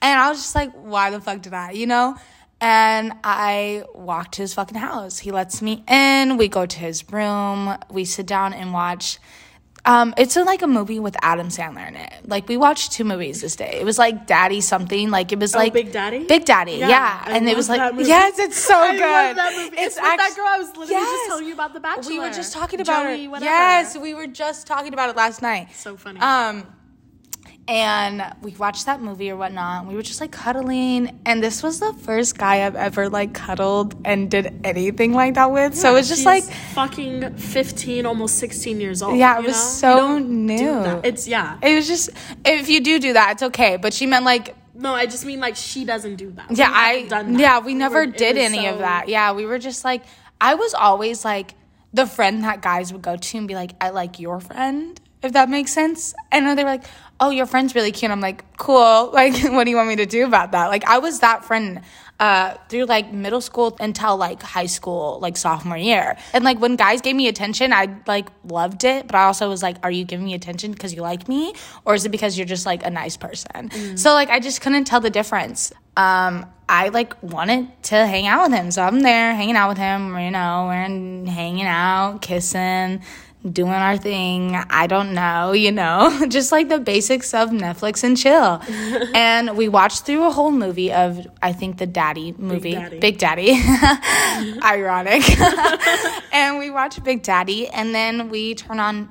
And 0.00 0.20
I 0.20 0.28
was 0.30 0.38
just 0.38 0.54
like, 0.54 0.72
why 0.72 1.10
the 1.10 1.20
fuck 1.20 1.42
did 1.42 1.54
I, 1.54 1.70
you 1.70 1.86
know? 1.86 2.16
And 2.60 3.12
I 3.24 3.84
walked 3.94 4.34
to 4.34 4.42
his 4.42 4.54
fucking 4.54 4.78
house. 4.78 5.18
He 5.18 5.32
lets 5.32 5.60
me 5.62 5.82
in. 5.88 6.36
We 6.36 6.48
go 6.48 6.66
to 6.66 6.78
his 6.78 7.10
room. 7.10 7.76
We 7.90 8.04
sit 8.04 8.26
down 8.26 8.52
and 8.52 8.72
watch. 8.72 9.18
Um, 9.84 10.14
it's 10.16 10.36
a, 10.36 10.44
like 10.44 10.62
a 10.62 10.68
movie 10.68 11.00
with 11.00 11.16
Adam 11.22 11.48
Sandler 11.48 11.88
in 11.88 11.96
it. 11.96 12.12
Like 12.28 12.48
we 12.48 12.56
watched 12.56 12.92
two 12.92 13.02
movies 13.04 13.40
this 13.40 13.56
day. 13.56 13.78
It 13.80 13.84
was 13.84 13.98
like 13.98 14.28
Daddy 14.28 14.60
something. 14.60 15.10
Like 15.10 15.32
it 15.32 15.40
was 15.40 15.54
like 15.56 15.72
Oh, 15.72 15.74
Big 15.74 15.90
Daddy? 15.92 16.24
Big 16.24 16.44
Daddy, 16.44 16.74
yeah. 16.74 16.88
Yeah, 16.88 17.24
and 17.26 17.48
it 17.48 17.56
was 17.56 17.68
like 17.68 17.92
yes, 17.98 18.38
it's 18.38 18.56
so 18.58 18.76
I 18.78 18.92
good. 18.92 19.00
love 19.00 19.36
that 19.36 19.52
movie. 19.56 19.76
It's, 19.76 19.96
with 19.96 20.04
that 20.04 20.32
girl 20.36 20.46
I 20.46 20.58
was 20.58 20.68
literally 20.68 20.90
Yes. 20.92 21.10
just 21.10 21.26
telling 21.28 21.46
you 21.48 21.54
about 21.54 21.72
the 21.74 21.80
Bachelor. 21.80 22.10
We 22.12 22.20
were 22.20 22.30
just 22.30 22.52
talking 22.52 22.80
about 22.80 23.02
Joey, 23.06 23.24
it. 23.24 23.28
whatever. 23.28 23.44
Yes, 23.50 23.96
we 23.98 24.14
were 24.14 24.28
just 24.28 24.68
talking 24.68 24.92
about 24.92 25.10
it 25.10 25.16
last 25.16 25.42
night. 25.42 25.68
So 25.74 25.96
funny. 25.96 26.20
Um, 26.20 26.64
and 27.72 28.22
we 28.42 28.50
watched 28.56 28.84
that 28.84 29.00
movie 29.00 29.30
or 29.30 29.36
whatnot. 29.36 29.86
We 29.86 29.94
were 29.94 30.02
just 30.02 30.20
like 30.20 30.30
cuddling, 30.30 31.18
and 31.24 31.42
this 31.42 31.62
was 31.62 31.80
the 31.80 31.94
first 31.94 32.36
guy 32.36 32.66
I've 32.66 32.76
ever 32.76 33.08
like 33.08 33.32
cuddled 33.32 33.96
and 34.04 34.30
did 34.30 34.60
anything 34.62 35.14
like 35.14 35.34
that 35.34 35.50
with. 35.50 35.74
so 35.74 35.92
it 35.92 35.94
was 35.94 36.08
just 36.08 36.26
like, 36.26 36.44
fucking 36.74 37.36
15, 37.36 38.04
almost 38.04 38.36
16 38.36 38.78
years 38.78 39.00
old. 39.00 39.16
Yeah, 39.16 39.38
it 39.38 39.44
was 39.44 39.54
know? 39.54 39.54
so 39.54 39.90
You 39.90 39.96
don't 39.96 40.22
do 40.26 40.34
new. 40.34 41.00
It's, 41.02 41.26
yeah. 41.26 41.58
it 41.62 41.74
was 41.74 41.88
just 41.88 42.10
if 42.44 42.68
you 42.68 42.82
do 42.82 42.98
do 42.98 43.14
that, 43.14 43.32
it's 43.32 43.42
okay. 43.42 43.78
But 43.78 43.94
she 43.94 44.04
meant 44.04 44.26
like 44.26 44.54
No, 44.74 44.92
I 44.92 45.06
just 45.06 45.24
mean 45.24 45.40
like 45.40 45.56
she 45.56 45.86
doesn't 45.86 46.16
do 46.16 46.30
that. 46.32 46.50
Yeah 46.50 46.70
i 46.70 47.06
done 47.06 47.32
that. 47.32 47.40
yeah 47.40 47.58
we 47.60 47.72
never 47.74 48.02
it 48.02 48.18
did 48.18 48.36
any 48.36 48.66
of 48.66 48.80
that 48.80 49.08
yeah 49.08 49.32
we 49.32 49.46
were 49.46 49.58
just 49.58 49.84
like 49.84 50.02
i 50.40 50.54
was 50.54 50.74
always 50.74 51.24
like 51.24 51.54
the 51.92 52.06
friend 52.06 52.44
that 52.44 52.60
guys 52.62 52.92
would 52.92 53.02
go 53.02 53.16
to 53.16 53.38
and 53.38 53.48
be 53.48 53.54
like 53.54 53.72
i 53.80 53.90
like 53.90 54.18
your 54.18 54.40
friend 54.40 55.00
if 55.22 55.32
that 55.32 55.48
makes 55.48 55.72
sense 55.72 56.14
and 56.30 56.46
then 56.46 56.56
they 56.56 56.64
were 56.64 56.70
like 56.70 56.84
oh 57.22 57.30
your 57.30 57.46
friend's 57.46 57.74
really 57.74 57.92
cute 57.92 58.10
i'm 58.10 58.20
like 58.20 58.44
cool 58.58 59.10
like 59.14 59.34
what 59.52 59.64
do 59.64 59.70
you 59.70 59.76
want 59.76 59.88
me 59.88 59.96
to 59.96 60.06
do 60.06 60.26
about 60.26 60.52
that 60.52 60.66
like 60.66 60.84
i 60.84 60.98
was 60.98 61.20
that 61.20 61.44
friend 61.44 61.80
uh, 62.22 62.56
through 62.68 62.84
like 62.84 63.12
middle 63.12 63.40
school 63.40 63.76
until 63.80 64.16
like 64.16 64.40
high 64.40 64.66
school, 64.66 65.18
like 65.20 65.36
sophomore 65.36 65.76
year. 65.76 66.16
And 66.32 66.44
like 66.44 66.60
when 66.60 66.76
guys 66.76 67.00
gave 67.00 67.16
me 67.16 67.26
attention, 67.26 67.72
I 67.72 67.96
like 68.06 68.28
loved 68.44 68.84
it, 68.84 69.08
but 69.08 69.16
I 69.16 69.24
also 69.24 69.48
was 69.48 69.60
like, 69.60 69.76
are 69.82 69.90
you 69.90 70.04
giving 70.04 70.24
me 70.24 70.34
attention 70.34 70.70
because 70.70 70.94
you 70.94 71.02
like 71.02 71.28
me 71.28 71.52
or 71.84 71.94
is 71.94 72.04
it 72.04 72.10
because 72.10 72.38
you're 72.38 72.46
just 72.46 72.64
like 72.64 72.86
a 72.86 72.90
nice 72.90 73.16
person? 73.16 73.96
So 73.96 74.12
like 74.12 74.30
I 74.30 74.38
just 74.38 74.60
couldn't 74.60 74.84
tell 74.84 75.00
the 75.00 75.10
difference. 75.10 75.72
Um, 75.96 76.46
I 76.68 76.90
like 76.90 77.20
wanted 77.24 77.82
to 77.84 77.96
hang 77.96 78.28
out 78.28 78.48
with 78.48 78.56
him. 78.56 78.70
So 78.70 78.82
I'm 78.82 79.00
there 79.00 79.34
hanging 79.34 79.56
out 79.56 79.70
with 79.70 79.78
him, 79.78 80.16
you 80.16 80.30
know, 80.30 80.66
we're 80.68 81.28
hanging 81.28 81.66
out, 81.66 82.22
kissing, 82.22 83.02
doing 83.50 83.72
our 83.72 83.96
thing. 83.96 84.54
I 84.70 84.86
don't 84.86 85.14
know, 85.14 85.52
you 85.52 85.72
know, 85.72 86.26
just 86.28 86.52
like 86.52 86.68
the 86.68 86.78
basics 86.78 87.34
of 87.34 87.50
Netflix 87.50 88.04
and 88.04 88.16
chill. 88.16 88.62
and 89.14 89.56
we 89.56 89.68
watched 89.68 90.06
through 90.06 90.26
a 90.26 90.30
whole 90.30 90.50
movie 90.50 90.92
of, 90.92 91.26
I 91.42 91.52
think, 91.52 91.78
the 91.78 91.86
Daddy 91.86 92.34
movie, 92.38 92.72
Daddy. 92.74 92.98
Big 93.00 93.18
Daddy. 93.18 93.52
Ironic. 94.62 95.22
and 96.32 96.58
we 96.58 96.70
watched 96.70 97.02
Big 97.02 97.22
Daddy, 97.22 97.68
and 97.68 97.94
then 97.94 98.28
we 98.28 98.54
turn 98.54 98.78
on, 98.78 99.08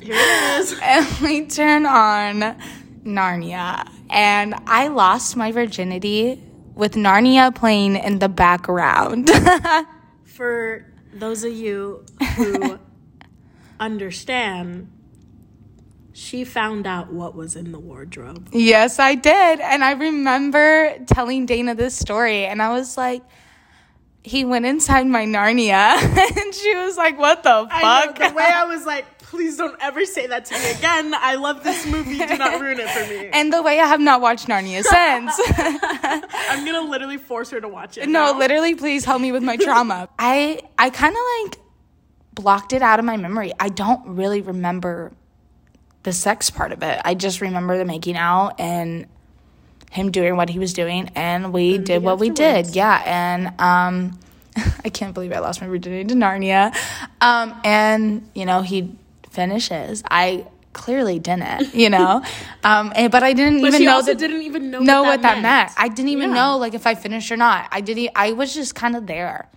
Here 0.00 0.14
it 0.16 0.60
is. 0.60 0.78
and 0.82 1.06
we 1.20 1.46
turn 1.46 1.86
on 1.86 2.56
Narnia. 3.04 3.88
And 4.10 4.54
I 4.66 4.88
lost 4.88 5.36
my 5.36 5.52
virginity 5.52 6.42
with 6.74 6.94
Narnia 6.94 7.54
playing 7.54 7.96
in 7.96 8.18
the 8.18 8.28
background. 8.28 9.30
For 10.24 10.84
those 11.12 11.44
of 11.44 11.52
you 11.52 12.04
who 12.36 12.78
understand, 13.80 14.90
she 16.12 16.44
found 16.44 16.86
out 16.86 17.12
what 17.12 17.34
was 17.34 17.56
in 17.56 17.72
the 17.72 17.78
wardrobe. 17.78 18.48
Yes, 18.52 18.98
I 18.98 19.14
did. 19.14 19.60
And 19.60 19.82
I 19.84 19.92
remember 19.92 20.94
telling 21.06 21.46
Dayna 21.46 21.76
this 21.76 21.96
story, 21.96 22.44
and 22.44 22.62
I 22.62 22.70
was 22.70 22.96
like, 22.96 23.22
he 24.22 24.44
went 24.44 24.64
inside 24.64 25.06
my 25.06 25.26
Narnia, 25.26 25.96
and 26.42 26.54
she 26.54 26.74
was 26.76 26.96
like, 26.96 27.18
What 27.18 27.42
the 27.42 27.66
fuck? 27.70 28.18
know, 28.18 28.28
the 28.28 28.34
way 28.34 28.44
I 28.44 28.64
was 28.74 28.86
like, 28.86 29.18
please 29.18 29.56
don't 29.56 29.76
ever 29.80 30.06
say 30.06 30.28
that 30.28 30.44
to 30.46 30.54
me 30.54 30.70
again. 30.70 31.12
I 31.14 31.34
love 31.34 31.64
this 31.64 31.84
movie. 31.86 32.18
Do 32.18 32.38
not 32.38 32.60
ruin 32.60 32.78
it 32.78 32.88
for 32.88 33.06
me. 33.12 33.28
and 33.32 33.52
the 33.52 33.60
way 33.62 33.80
I 33.80 33.86
have 33.86 34.00
not 34.00 34.20
watched 34.20 34.46
Narnia 34.46 34.82
since. 34.82 35.34
I'm 36.48 36.64
gonna 36.64 36.88
literally 36.88 37.18
force 37.18 37.50
her 37.50 37.60
to 37.60 37.68
watch 37.68 37.98
it. 37.98 38.08
no, 38.08 38.32
now. 38.32 38.38
literally, 38.38 38.74
please 38.76 39.04
help 39.04 39.20
me 39.20 39.32
with 39.32 39.42
my 39.42 39.56
trauma. 39.56 40.08
I 40.18 40.62
I 40.78 40.90
kind 40.90 41.14
of 41.14 41.20
like 41.42 41.58
blocked 42.34 42.72
it 42.72 42.82
out 42.82 42.98
of 42.98 43.04
my 43.04 43.16
memory. 43.16 43.52
I 43.60 43.68
don't 43.68 44.06
really 44.06 44.40
remember 44.40 45.12
the 46.02 46.12
sex 46.12 46.50
part 46.50 46.72
of 46.72 46.82
it. 46.82 47.00
I 47.04 47.14
just 47.14 47.40
remember 47.40 47.78
the 47.78 47.84
making 47.84 48.16
out 48.16 48.58
and 48.60 49.06
him 49.90 50.10
doing 50.10 50.36
what 50.36 50.48
he 50.48 50.58
was 50.58 50.72
doing, 50.72 51.10
and 51.14 51.52
we 51.52 51.78
did 51.78 52.02
what 52.02 52.18
we 52.18 52.30
did. 52.30 52.74
Yeah, 52.74 53.02
and 53.06 53.60
um, 53.60 54.18
I 54.84 54.88
can't 54.88 55.14
believe 55.14 55.32
I 55.32 55.38
lost 55.38 55.60
my 55.60 55.68
virginity 55.68 56.08
to 56.08 56.14
Narnia. 56.14 56.74
Um, 57.20 57.54
and 57.64 58.28
you 58.34 58.44
know 58.44 58.62
he 58.62 58.96
finishes. 59.30 60.02
I 60.10 60.46
clearly 60.72 61.20
didn't. 61.20 61.72
You 61.74 61.90
know, 61.90 62.22
um, 62.64 62.92
and, 62.96 63.12
but 63.12 63.22
I 63.22 63.32
didn't 63.32 63.60
But 63.62 63.68
even 63.68 63.84
know 63.84 63.94
also 63.94 64.12
that 64.12 64.18
didn't 64.18 64.42
even 64.42 64.70
know, 64.72 64.80
know 64.80 65.02
what, 65.04 65.10
what 65.10 65.22
that 65.22 65.40
meant. 65.42 65.70
I 65.78 65.86
didn't 65.88 66.08
even 66.10 66.30
Yeah. 66.30 66.34
know 66.34 66.58
like 66.58 66.74
if 66.74 66.86
I 66.88 66.96
finished 66.96 67.30
or 67.30 67.36
not. 67.36 67.68
I 67.70 67.80
didn't. 67.80 68.10
I 68.16 68.32
was 68.32 68.52
just 68.52 68.74
kind 68.74 68.96
of 68.96 69.06
there. 69.06 69.48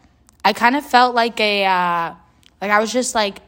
I 0.45 0.53
kind 0.53 0.75
of 0.75 0.85
felt 0.85 1.15
like 1.15 1.39
a 1.41 1.65
uh, 1.65 2.13
like 2.61 2.71
I 2.71 2.79
was 2.79 2.91
just 2.91 3.15
like 3.15 3.39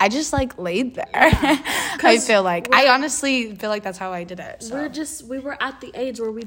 I 0.00 0.08
just 0.08 0.32
like 0.32 0.58
laid 0.58 0.94
there. 0.96 1.08
I 1.14 2.18
feel 2.18 2.42
like 2.42 2.74
I 2.74 2.88
honestly 2.88 3.54
feel 3.54 3.70
like 3.70 3.82
that's 3.84 3.98
how 3.98 4.12
I 4.12 4.24
did 4.24 4.40
it. 4.40 4.62
So. 4.64 4.74
We're 4.74 4.88
just 4.88 5.24
we 5.26 5.38
were 5.38 5.56
at 5.62 5.80
the 5.80 5.92
age 5.94 6.20
where 6.20 6.32
we 6.32 6.42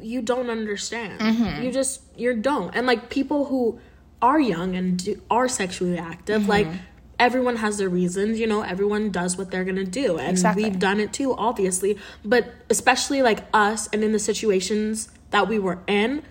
you 0.00 0.22
don't 0.22 0.48
understand. 0.48 1.20
Mm-hmm. 1.20 1.62
You 1.64 1.72
just 1.72 2.00
you 2.16 2.34
don't. 2.34 2.74
And 2.74 2.86
like 2.86 3.10
people 3.10 3.44
who 3.46 3.78
are 4.22 4.40
young 4.40 4.74
and 4.74 4.98
do, 5.04 5.20
are 5.30 5.48
sexually 5.48 5.98
active, 5.98 6.42
Mm-hmm. 6.42 6.50
like 6.50 6.66
everyone 7.18 7.56
has 7.56 7.78
their 7.78 7.88
reasons, 7.88 8.38
you 8.40 8.46
know, 8.46 8.62
everyone 8.62 9.10
does 9.10 9.36
what 9.36 9.50
they're 9.50 9.64
going 9.64 9.76
to 9.76 9.84
do. 9.84 10.16
And 10.18 10.30
Exactly. 10.30 10.64
we've 10.64 10.78
done 10.78 11.00
it 11.00 11.12
too, 11.12 11.34
obviously, 11.34 11.98
but 12.24 12.52
especially 12.70 13.22
like 13.22 13.40
us 13.52 13.88
and 13.92 14.02
in 14.04 14.12
the 14.12 14.18
situations 14.20 15.10
that 15.30 15.48
we 15.48 15.58
were 15.58 15.80
in, 15.88 16.22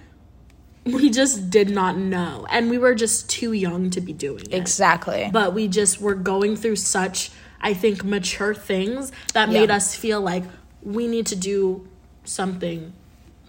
we 0.94 1.10
just 1.10 1.50
did 1.50 1.70
not 1.70 1.98
know. 1.98 2.46
And 2.50 2.70
we 2.70 2.78
were 2.78 2.96
just 2.96 3.30
too 3.30 3.52
young 3.54 3.90
to 3.92 4.02
be 4.02 4.14
doing 4.14 4.46
it 4.46 4.54
Exactly. 4.54 5.30
but 5.32 5.54
we 5.54 5.68
just 5.68 6.02
were 6.02 6.16
going 6.16 6.56
through 6.56 6.76
such 6.78 7.32
i 7.62 7.74
think 7.74 8.04
mature 8.04 8.54
things 8.54 9.12
that 9.34 9.50
made 9.50 9.72
us 9.72 9.96
feel 9.96 10.22
like 10.22 10.44
we 10.84 11.08
need 11.08 11.26
to 11.26 11.36
do 11.36 11.88
something 12.24 12.94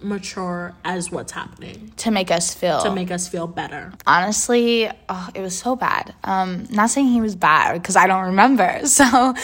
mature 0.01 0.75
as 0.85 1.11
what's 1.11 1.33
happening 1.33 1.93
to 1.97 2.11
make 2.11 2.31
us 2.31 2.55
feel 2.55 2.81
to 2.81 2.93
make 2.95 3.11
us 3.11 3.29
feel 3.29 3.47
better 3.47 3.93
honestly, 4.07 4.91
oh, 5.09 5.29
it 5.35 5.41
was 5.41 5.57
so 5.59 5.77
bad. 5.77 6.15
Um, 6.25 6.67
not 6.71 6.91
saying 6.91 7.09
he 7.09 7.21
was 7.21 7.37
bad 7.37 7.75
because 7.75 7.97
I 7.97 8.07
don't 8.07 8.27
remember. 8.27 8.81
So, 8.99 9.35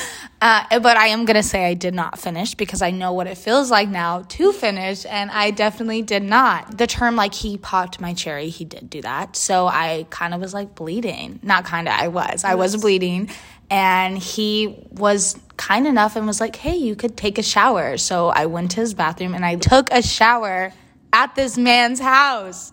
uh, 0.41 0.81
but 0.81 0.97
I 0.97 1.09
am 1.09 1.27
gonna 1.27 1.43
say 1.43 1.65
I 1.65 1.75
did 1.75 1.95
not 1.95 2.19
finish 2.19 2.55
because 2.57 2.83
I 2.83 2.91
know 2.91 3.13
what 3.13 3.29
it 3.29 3.39
feels 3.39 3.71
like 3.71 3.89
now 3.89 4.23
to 4.23 4.53
finish, 4.53 5.07
and 5.07 5.31
I 5.31 5.53
definitely 5.53 6.03
did 6.03 6.25
not. 6.25 6.77
The 6.77 6.89
term 6.89 7.15
like 7.15 7.35
he 7.35 7.57
popped 7.57 8.01
my 8.01 8.15
cherry, 8.15 8.49
he 8.49 8.65
did 8.65 8.91
do 8.91 9.01
that. 9.03 9.37
So 9.37 9.67
I 9.67 10.07
kind 10.11 10.35
of 10.35 10.41
was 10.41 10.53
like 10.53 10.75
bleeding. 10.75 11.39
Not 11.43 11.65
kind 11.65 11.87
of, 11.87 11.95
I 11.95 12.09
was. 12.09 12.43
I 12.43 12.57
was 12.57 12.77
bleeding, 12.77 13.31
and 13.75 14.17
he 14.17 14.87
was 14.93 15.37
kind 15.57 15.89
enough 15.89 16.15
and 16.15 16.29
was 16.29 16.41
like, 16.41 16.55
"Hey, 16.55 16.77
you 16.77 16.95
could 16.95 17.17
take 17.17 17.39
a 17.39 17.43
shower." 17.43 17.99
So 17.99 18.29
I 18.29 18.47
went 18.47 18.71
to 18.73 18.81
his 18.81 18.95
bathroom 18.95 19.35
and 19.35 19.45
I 19.45 19.57
took 19.57 19.91
a 19.91 20.01
shower 20.01 20.73
at 21.13 21.35
this 21.35 21.59
man's 21.59 21.99
house. 21.99 22.73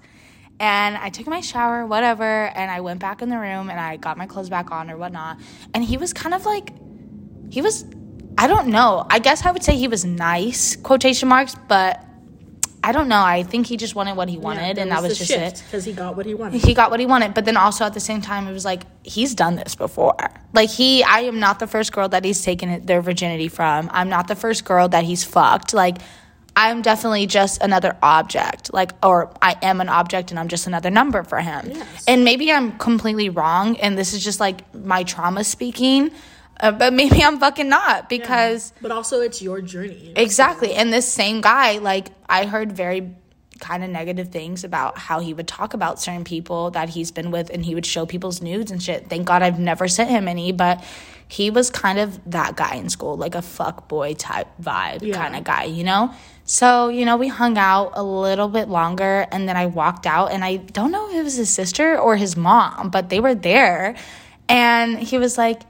And 0.60 0.96
I 0.96 1.10
took 1.10 1.26
my 1.26 1.42
shower, 1.42 1.88
whatever, 1.88 2.50
and 2.50 2.70
I 2.70 2.82
went 2.82 3.00
back 3.00 3.24
in 3.24 3.30
the 3.30 3.40
room 3.40 3.72
and 3.72 3.80
I 3.80 3.98
got 3.98 4.16
my 4.16 4.28
clothes 4.28 4.52
back 4.52 4.70
on 4.72 4.92
or 4.92 4.98
whatnot. 4.98 5.40
And 5.74 5.84
he 5.84 5.98
was 5.98 6.14
kind 6.14 6.36
of 6.36 6.46
like, 6.46 6.72
he 7.50 7.64
was, 7.64 7.84
I 8.38 8.46
don't 8.46 8.68
know. 8.68 9.08
I 9.10 9.18
guess 9.18 9.44
I 9.44 9.50
would 9.50 9.64
say 9.64 9.76
he 9.76 9.88
was 9.88 10.06
nice, 10.06 10.76
quotation 10.76 11.30
marks, 11.30 11.56
but 11.68 12.06
I 12.84 12.92
don't 12.92 13.08
know. 13.08 13.22
I 13.22 13.44
think 13.44 13.68
he 13.68 13.78
just 13.78 13.94
wanted 13.94 14.18
what 14.18 14.28
he 14.28 14.38
wanted, 14.38 14.80
and 14.80 14.92
that 14.92 15.04
was 15.04 15.18
just 15.18 15.30
it. 15.30 15.64
because 15.66 15.86
he 15.86 15.94
got 15.94 16.16
what 16.16 16.26
he 16.26 16.34
wanted 16.34 16.64
He 16.64 16.74
got 16.74 16.90
what 16.90 17.00
he 17.00 17.06
wanted, 17.06 17.34
but 17.34 17.46
then 17.46 17.56
also 17.56 17.86
at 17.86 17.94
the 17.94 18.00
same 18.00 18.22
time, 18.22 18.48
it 18.48 18.54
was 18.54 18.66
like 18.66 18.84
he's 19.04 19.36
done 19.36 19.56
this 19.56 19.76
before. 19.76 20.32
Like 20.54 20.70
he, 20.70 21.04
I 21.04 21.22
am 21.22 21.40
not 21.40 21.60
the 21.60 21.68
first 21.68 21.92
girl 21.92 22.10
that 22.10 22.26
he's 22.26 22.44
taken 22.44 22.86
their 22.86 23.02
virginity 23.02 23.50
from. 23.50 23.90
I'm 23.94 24.10
not 24.10 24.28
the 24.28 24.36
first 24.36 24.66
girl 24.66 24.88
that 24.90 25.04
he's 25.04 25.24
fucked. 25.24 25.74
Like 25.76 25.98
I'm 26.56 26.82
definitely 26.82 27.28
just 27.28 27.62
another 27.62 27.98
object. 28.02 28.74
Like 28.74 28.92
or 29.04 29.32
I 29.42 29.58
am 29.62 29.80
an 29.80 29.90
object, 29.90 30.32
and 30.32 30.40
I'm 30.40 30.48
just 30.48 30.66
another 30.66 30.90
number 30.90 31.24
for 31.24 31.40
him. 31.40 31.72
Yes. 31.72 32.04
And 32.08 32.24
maybe 32.24 32.52
I'm 32.52 32.78
completely 32.80 33.30
wrong, 33.30 33.78
and 33.78 33.98
this 33.98 34.14
is 34.14 34.24
just 34.24 34.40
like 34.40 34.74
my 34.74 35.04
trauma 35.04 35.44
speaking. 35.44 36.12
Uh, 36.62 36.72
but 36.72 36.94
maybe 36.94 37.24
I'm 37.24 37.40
fucking 37.40 37.68
not 37.68 38.08
because. 38.08 38.72
but 38.82 38.92
also 38.92 39.22
it's 39.22 39.42
your 39.42 39.62
journey 39.62 40.14
Exactly. 40.16 40.74
And 40.74 40.94
this 40.94 41.12
same 41.12 41.42
guy, 41.42 41.80
like, 41.80 42.10
I 42.30 42.46
heard 42.46 42.72
very 42.72 43.16
kind 43.60 43.84
of 43.84 43.90
negative 43.90 44.30
things 44.30 44.64
about 44.64 44.98
how 44.98 45.20
he 45.20 45.34
would 45.34 45.48
talk 45.48 45.74
about 45.74 46.00
certain 46.02 46.24
people 46.24 46.72
that 46.72 46.90
he's 46.90 47.12
been 47.12 47.30
with 47.32 47.50
and 47.52 47.64
he 47.64 47.76
would 47.76 47.86
show 47.86 48.06
people's 48.06 48.42
nudes 48.42 48.72
and 48.72 48.82
shit. 48.82 49.08
Thank 49.08 49.26
God 49.28 49.44
I've 49.44 49.60
never 49.60 49.88
sent 49.88 50.10
him 50.10 50.28
any, 50.28 50.52
but 50.52 50.84
he 51.28 51.50
was 51.52 51.70
kind 51.70 52.00
of 52.00 52.20
that 52.32 52.56
guy 52.56 52.76
in 52.76 52.90
school, 52.90 53.16
like 53.18 53.36
a 53.36 53.42
fuck 53.42 53.88
boy 53.88 54.16
type 54.16 54.48
vibe 54.62 55.02
Yeah. 55.04 55.16
kind 55.16 55.36
of 55.36 55.44
guy, 55.44 55.66
you 55.66 55.84
know? 55.84 56.12
So, 56.44 56.90
you 56.90 57.06
know, 57.06 57.18
we 57.18 57.28
hung 57.28 57.58
out 57.58 57.92
a 57.94 58.04
little 58.04 58.50
bit 58.50 58.68
longer 58.68 59.28
and 59.32 59.48
then 59.48 59.56
I 59.56 59.68
walked 59.68 60.06
out 60.08 60.32
and 60.32 60.44
I 60.44 60.58
don't 60.58 60.92
know 60.92 61.10
if 61.10 61.16
it 61.16 61.24
was 61.24 61.36
his 61.36 61.50
sister 61.50 61.98
or 61.98 62.18
his 62.18 62.36
mom, 62.36 62.90
but 62.90 63.10
they 63.10 63.20
were 63.20 63.36
there. 63.36 63.96
And 64.50 65.00
he 65.00 65.18
was 65.18 65.38
like, 65.38 65.62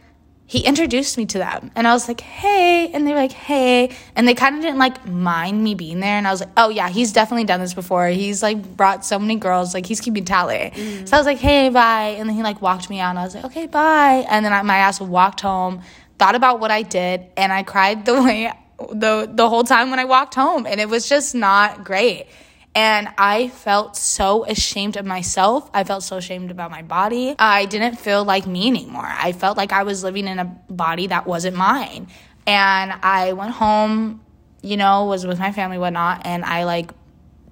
he 0.51 0.59
introduced 0.59 1.17
me 1.17 1.25
to 1.25 1.37
them 1.37 1.71
and 1.77 1.87
I 1.87 1.93
was 1.93 2.09
like, 2.09 2.19
hey. 2.19 2.91
And 2.91 3.07
they 3.07 3.11
were 3.11 3.19
like, 3.19 3.31
hey. 3.31 3.95
And 4.17 4.27
they 4.27 4.33
kind 4.33 4.57
of 4.57 4.61
didn't 4.61 4.79
like 4.79 5.07
mind 5.07 5.63
me 5.63 5.75
being 5.75 6.01
there. 6.01 6.17
And 6.17 6.27
I 6.27 6.31
was 6.31 6.41
like, 6.41 6.49
oh, 6.57 6.67
yeah, 6.67 6.89
he's 6.89 7.13
definitely 7.13 7.45
done 7.45 7.61
this 7.61 7.73
before. 7.73 8.09
He's 8.09 8.43
like 8.43 8.61
brought 8.75 9.05
so 9.05 9.17
many 9.17 9.37
girls, 9.37 9.73
like 9.73 9.85
he's 9.85 10.01
keeping 10.01 10.25
tally. 10.25 10.73
Mm-hmm. 10.75 11.05
So 11.05 11.15
I 11.15 11.19
was 11.21 11.25
like, 11.25 11.37
hey, 11.37 11.69
bye. 11.69 12.17
And 12.19 12.27
then 12.27 12.35
he 12.35 12.43
like 12.43 12.61
walked 12.61 12.89
me 12.89 12.99
out 12.99 13.11
and 13.11 13.19
I 13.19 13.23
was 13.23 13.33
like, 13.33 13.45
okay, 13.45 13.65
bye. 13.65 14.25
And 14.29 14.43
then 14.43 14.51
I, 14.51 14.61
my 14.63 14.75
ass 14.75 14.99
walked 14.99 15.39
home, 15.39 15.83
thought 16.19 16.35
about 16.35 16.59
what 16.59 16.69
I 16.69 16.81
did, 16.81 17.27
and 17.37 17.53
I 17.53 17.63
cried 17.63 18.03
the 18.03 18.21
way 18.21 18.51
the 18.91 19.31
the 19.33 19.47
whole 19.47 19.63
time 19.63 19.89
when 19.89 19.99
I 19.99 20.05
walked 20.05 20.35
home. 20.35 20.65
And 20.67 20.81
it 20.81 20.89
was 20.89 21.07
just 21.07 21.33
not 21.33 21.85
great. 21.85 22.27
And 22.73 23.09
I 23.17 23.49
felt 23.49 23.97
so 23.97 24.45
ashamed 24.45 24.95
of 24.95 25.05
myself. 25.05 25.69
I 25.73 25.83
felt 25.83 26.03
so 26.03 26.17
ashamed 26.17 26.51
about 26.51 26.71
my 26.71 26.81
body. 26.81 27.35
I 27.37 27.65
didn't 27.65 27.97
feel 27.97 28.23
like 28.23 28.47
me 28.47 28.67
anymore. 28.67 29.07
I 29.07 29.33
felt 29.33 29.57
like 29.57 29.73
I 29.73 29.83
was 29.83 30.03
living 30.03 30.27
in 30.27 30.39
a 30.39 30.45
body 30.69 31.07
that 31.07 31.27
wasn't 31.27 31.57
mine. 31.57 32.07
And 32.47 32.93
I 33.03 33.33
went 33.33 33.51
home, 33.51 34.21
you 34.61 34.77
know, 34.77 35.05
was 35.05 35.27
with 35.27 35.37
my 35.37 35.51
family, 35.51 35.77
whatnot, 35.77 36.21
and 36.25 36.45
I 36.45 36.63
like 36.63 36.91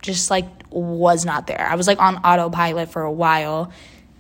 just 0.02 0.32
like 0.32 0.46
was 0.70 1.26
not 1.26 1.48
there. 1.48 1.68
I 1.70 1.76
was 1.76 1.88
like 1.88 2.00
on 2.00 2.18
autopilot 2.18 2.90
for 2.90 3.02
a 3.02 3.12
while. 3.12 3.72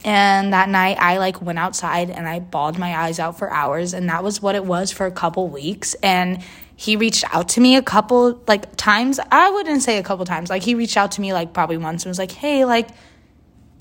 And 0.04 0.54
that 0.54 0.70
night 0.70 0.98
I 1.00 1.18
like 1.18 1.42
went 1.42 1.60
outside 1.60 2.10
and 2.10 2.28
I 2.28 2.40
bawled 2.40 2.78
my 2.78 2.98
eyes 2.98 3.20
out 3.20 3.38
for 3.38 3.50
hours 3.52 3.94
and 3.94 4.10
that 4.10 4.24
was 4.24 4.42
what 4.42 4.56
it 4.56 4.64
was 4.64 4.92
for 4.92 5.06
a 5.06 5.12
couple 5.12 5.50
weeks 5.50 5.94
and 5.96 6.42
he 6.80 6.96
reached 6.96 7.26
out 7.36 7.50
to 7.50 7.60
me 7.60 7.76
a 7.76 7.82
couple 7.82 8.42
like 8.48 8.74
times. 8.78 9.20
I 9.32 9.50
wouldn't 9.50 9.84
say 9.84 9.98
a 9.98 10.04
couple 10.04 10.24
times. 10.24 10.50
Like 10.50 10.64
he 10.64 10.76
reached 10.76 10.96
out 10.96 11.12
to 11.14 11.22
me 11.22 11.34
like 11.34 11.52
probably 11.52 11.76
once 11.76 12.06
and 12.06 12.10
was 12.10 12.18
like, 12.18 12.32
"Hey, 12.32 12.64
like 12.64 12.88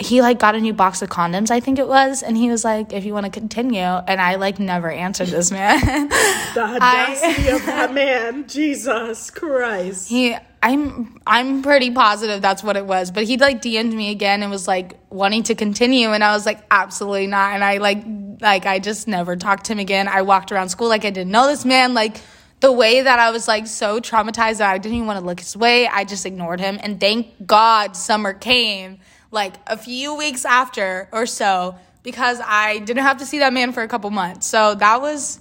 he 0.00 0.20
like 0.20 0.40
got 0.40 0.56
a 0.56 0.60
new 0.60 0.72
box 0.72 1.00
of 1.00 1.08
condoms, 1.08 1.52
I 1.52 1.60
think 1.60 1.78
it 1.78 1.86
was, 1.86 2.24
and 2.24 2.36
he 2.36 2.50
was 2.50 2.64
like, 2.64 2.92
if 2.92 3.04
you 3.04 3.14
want 3.14 3.26
to 3.26 3.30
continue, 3.30 3.80
and 3.82 4.20
I 4.20 4.34
like 4.34 4.58
never 4.58 4.90
answered 4.90 5.28
this 5.28 5.52
man. 5.52 5.80
the 6.54 6.60
audacity 6.60 7.48
of 7.50 7.64
that 7.66 7.94
man 7.94 8.48
jesus 8.48 9.30
christ 9.30 10.08
he 10.08 10.36
I'm 10.60 11.20
I'm 11.24 11.62
pretty 11.62 11.92
positive 11.92 12.42
that's 12.42 12.64
what 12.64 12.76
it 12.76 12.84
was. 12.84 13.12
But 13.12 13.24
he 13.24 13.36
like 13.36 13.62
DM'd 13.62 13.94
me 13.94 14.10
again 14.10 14.42
and 14.42 14.50
was 14.50 14.66
like 14.66 14.98
wanting 15.08 15.44
to 15.44 15.54
continue 15.54 16.08
and 16.08 16.24
I 16.24 16.34
was 16.34 16.46
like 16.46 16.64
absolutely 16.68 17.28
not 17.28 17.54
and 17.54 17.62
I 17.62 17.78
like 17.78 18.02
Like 18.40 18.66
I 18.66 18.80
just 18.80 19.06
never 19.06 19.36
talked 19.36 19.66
to 19.66 19.72
him 19.72 19.78
again. 19.78 20.08
I 20.08 20.22
walked 20.22 20.50
around 20.50 20.70
school 20.70 20.88
like 20.88 21.04
I 21.04 21.10
didn't 21.10 21.30
know 21.30 21.46
this 21.46 21.64
man. 21.64 21.94
Like 21.94 22.20
the 22.60 22.72
way 22.72 23.02
that 23.02 23.18
I 23.18 23.30
was 23.30 23.46
like 23.46 23.66
so 23.66 24.00
traumatized 24.00 24.58
that 24.58 24.70
I 24.70 24.78
didn't 24.78 24.96
even 24.96 25.06
want 25.06 25.20
to 25.20 25.24
look 25.24 25.40
his 25.40 25.56
way, 25.56 25.86
I 25.86 26.04
just 26.04 26.26
ignored 26.26 26.60
him. 26.60 26.78
And 26.82 27.00
thank 27.00 27.46
God 27.46 27.96
summer 27.96 28.32
came 28.32 28.98
like 29.30 29.54
a 29.66 29.76
few 29.76 30.14
weeks 30.16 30.44
after 30.44 31.08
or 31.12 31.26
so 31.26 31.76
because 32.02 32.40
I 32.44 32.78
didn't 32.78 33.02
have 33.04 33.18
to 33.18 33.26
see 33.26 33.40
that 33.40 33.52
man 33.52 33.72
for 33.72 33.82
a 33.82 33.88
couple 33.88 34.10
months. 34.10 34.46
So 34.46 34.74
that 34.74 35.00
was 35.00 35.40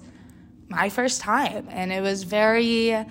my 0.70 0.90
first 0.90 1.22
time. 1.22 1.68
And 1.72 1.92
it 1.92 2.02
was 2.02 2.24
very, 2.24 2.94
uh, 2.94 3.06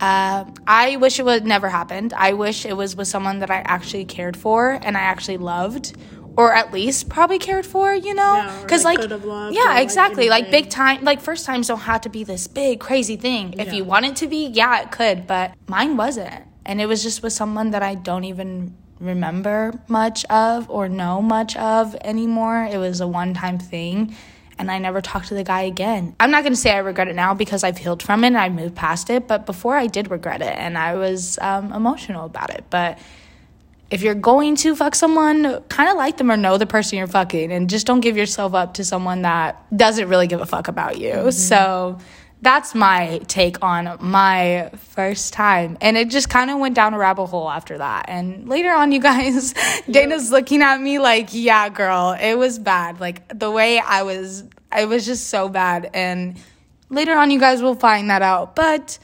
I 0.00 0.96
wish 0.96 1.18
it 1.18 1.24
would 1.24 1.46
never 1.46 1.68
happened. 1.68 2.12
I 2.14 2.32
wish 2.32 2.64
it 2.64 2.76
was 2.76 2.96
with 2.96 3.08
someone 3.08 3.40
that 3.40 3.50
I 3.50 3.58
actually 3.58 4.06
cared 4.06 4.36
for 4.36 4.70
and 4.70 4.96
I 4.96 5.00
actually 5.00 5.36
loved. 5.36 5.96
Or 6.36 6.54
at 6.54 6.72
least 6.72 7.08
probably 7.08 7.38
cared 7.38 7.66
for, 7.66 7.94
you 7.94 8.14
know, 8.14 8.36
Yeah, 8.36 8.62
because 8.62 8.84
like, 8.84 8.98
like, 8.98 9.24
loved 9.24 9.54
yeah, 9.54 9.80
exactly. 9.80 10.28
Like 10.28 10.44
anything. 10.44 10.62
big 10.62 10.70
time, 10.70 11.04
like 11.04 11.20
first 11.20 11.44
times 11.44 11.68
don't 11.68 11.80
have 11.80 12.02
to 12.02 12.08
be 12.08 12.24
this 12.24 12.46
big 12.46 12.80
crazy 12.80 13.16
thing. 13.16 13.54
If 13.58 13.72
you 13.72 13.84
want 13.84 14.06
it 14.06 14.16
to 14.16 14.26
be, 14.26 14.46
yeah, 14.46 14.82
it 14.82 14.90
could, 14.90 15.26
but 15.26 15.52
mine 15.66 15.96
wasn't, 15.96 16.44
and 16.64 16.80
it 16.80 16.86
was 16.86 17.02
just 17.02 17.22
with 17.22 17.32
someone 17.32 17.72
that 17.72 17.82
I 17.82 17.94
don't 17.94 18.24
even 18.24 18.74
remember 19.02 19.72
much 19.88 20.24
of 20.26 20.70
or 20.70 20.88
know 20.88 21.20
much 21.20 21.56
of 21.56 21.94
anymore. 22.02 22.64
It 22.70 22.78
was 22.78 23.00
a 23.00 23.06
one 23.06 23.34
time 23.34 23.58
thing. 23.58 24.14
And 24.58 24.70
I 24.70 24.78
never 24.78 25.00
talked 25.00 25.28
to 25.28 25.34
the 25.34 25.42
guy 25.42 25.62
again. 25.62 26.14
I'm 26.20 26.30
not 26.30 26.44
gonna 26.44 26.56
say 26.56 26.70
I 26.70 26.78
regret 26.78 27.08
it 27.08 27.16
now 27.16 27.34
because 27.34 27.64
I've 27.64 27.78
healed 27.78 28.02
from 28.02 28.22
it 28.22 28.28
and 28.28 28.38
I've 28.38 28.52
moved 28.52 28.76
past 28.76 29.10
it. 29.10 29.26
But 29.26 29.44
before 29.44 29.76
I 29.76 29.86
did 29.88 30.10
regret 30.10 30.40
it 30.40 30.54
and 30.56 30.78
I 30.78 30.94
was 30.94 31.38
um, 31.40 31.72
emotional 31.72 32.26
about 32.26 32.50
it. 32.50 32.64
But 32.70 32.98
if 33.92 34.00
you're 34.00 34.14
going 34.14 34.56
to 34.56 34.74
fuck 34.74 34.94
someone, 34.94 35.60
kind 35.64 35.90
of 35.90 35.96
like 35.96 36.16
them 36.16 36.30
or 36.30 36.36
know 36.38 36.56
the 36.56 36.66
person 36.66 36.96
you're 36.96 37.06
fucking, 37.06 37.52
and 37.52 37.68
just 37.68 37.86
don't 37.86 38.00
give 38.00 38.16
yourself 38.16 38.54
up 38.54 38.74
to 38.74 38.84
someone 38.84 39.22
that 39.22 39.64
doesn't 39.76 40.08
really 40.08 40.26
give 40.26 40.40
a 40.40 40.46
fuck 40.46 40.68
about 40.68 40.98
you. 40.98 41.12
Mm-hmm. 41.12 41.30
So 41.30 41.98
that's 42.40 42.74
my 42.74 43.20
take 43.28 43.62
on 43.62 43.98
my 44.00 44.70
first 44.76 45.34
time. 45.34 45.76
And 45.82 45.98
it 45.98 46.08
just 46.08 46.30
kind 46.30 46.50
of 46.50 46.58
went 46.58 46.74
down 46.74 46.94
a 46.94 46.98
rabbit 46.98 47.26
hole 47.26 47.50
after 47.50 47.76
that. 47.78 48.06
And 48.08 48.48
later 48.48 48.72
on, 48.72 48.92
you 48.92 48.98
guys, 48.98 49.52
Dayna's 49.86 50.32
looking 50.32 50.62
at 50.62 50.80
me 50.80 50.98
like, 50.98 51.28
yeah, 51.32 51.68
girl, 51.68 52.16
it 52.18 52.34
was 52.34 52.58
bad. 52.58 52.98
Like 52.98 53.38
the 53.38 53.50
way 53.50 53.78
I 53.78 54.04
was, 54.04 54.44
it 54.74 54.88
was 54.88 55.04
just 55.04 55.28
so 55.28 55.50
bad. 55.50 55.90
And 55.92 56.40
later 56.88 57.12
on, 57.12 57.30
you 57.30 57.38
guys 57.38 57.60
will 57.60 57.74
find 57.74 58.08
that 58.08 58.22
out. 58.22 58.56
But 58.56 58.98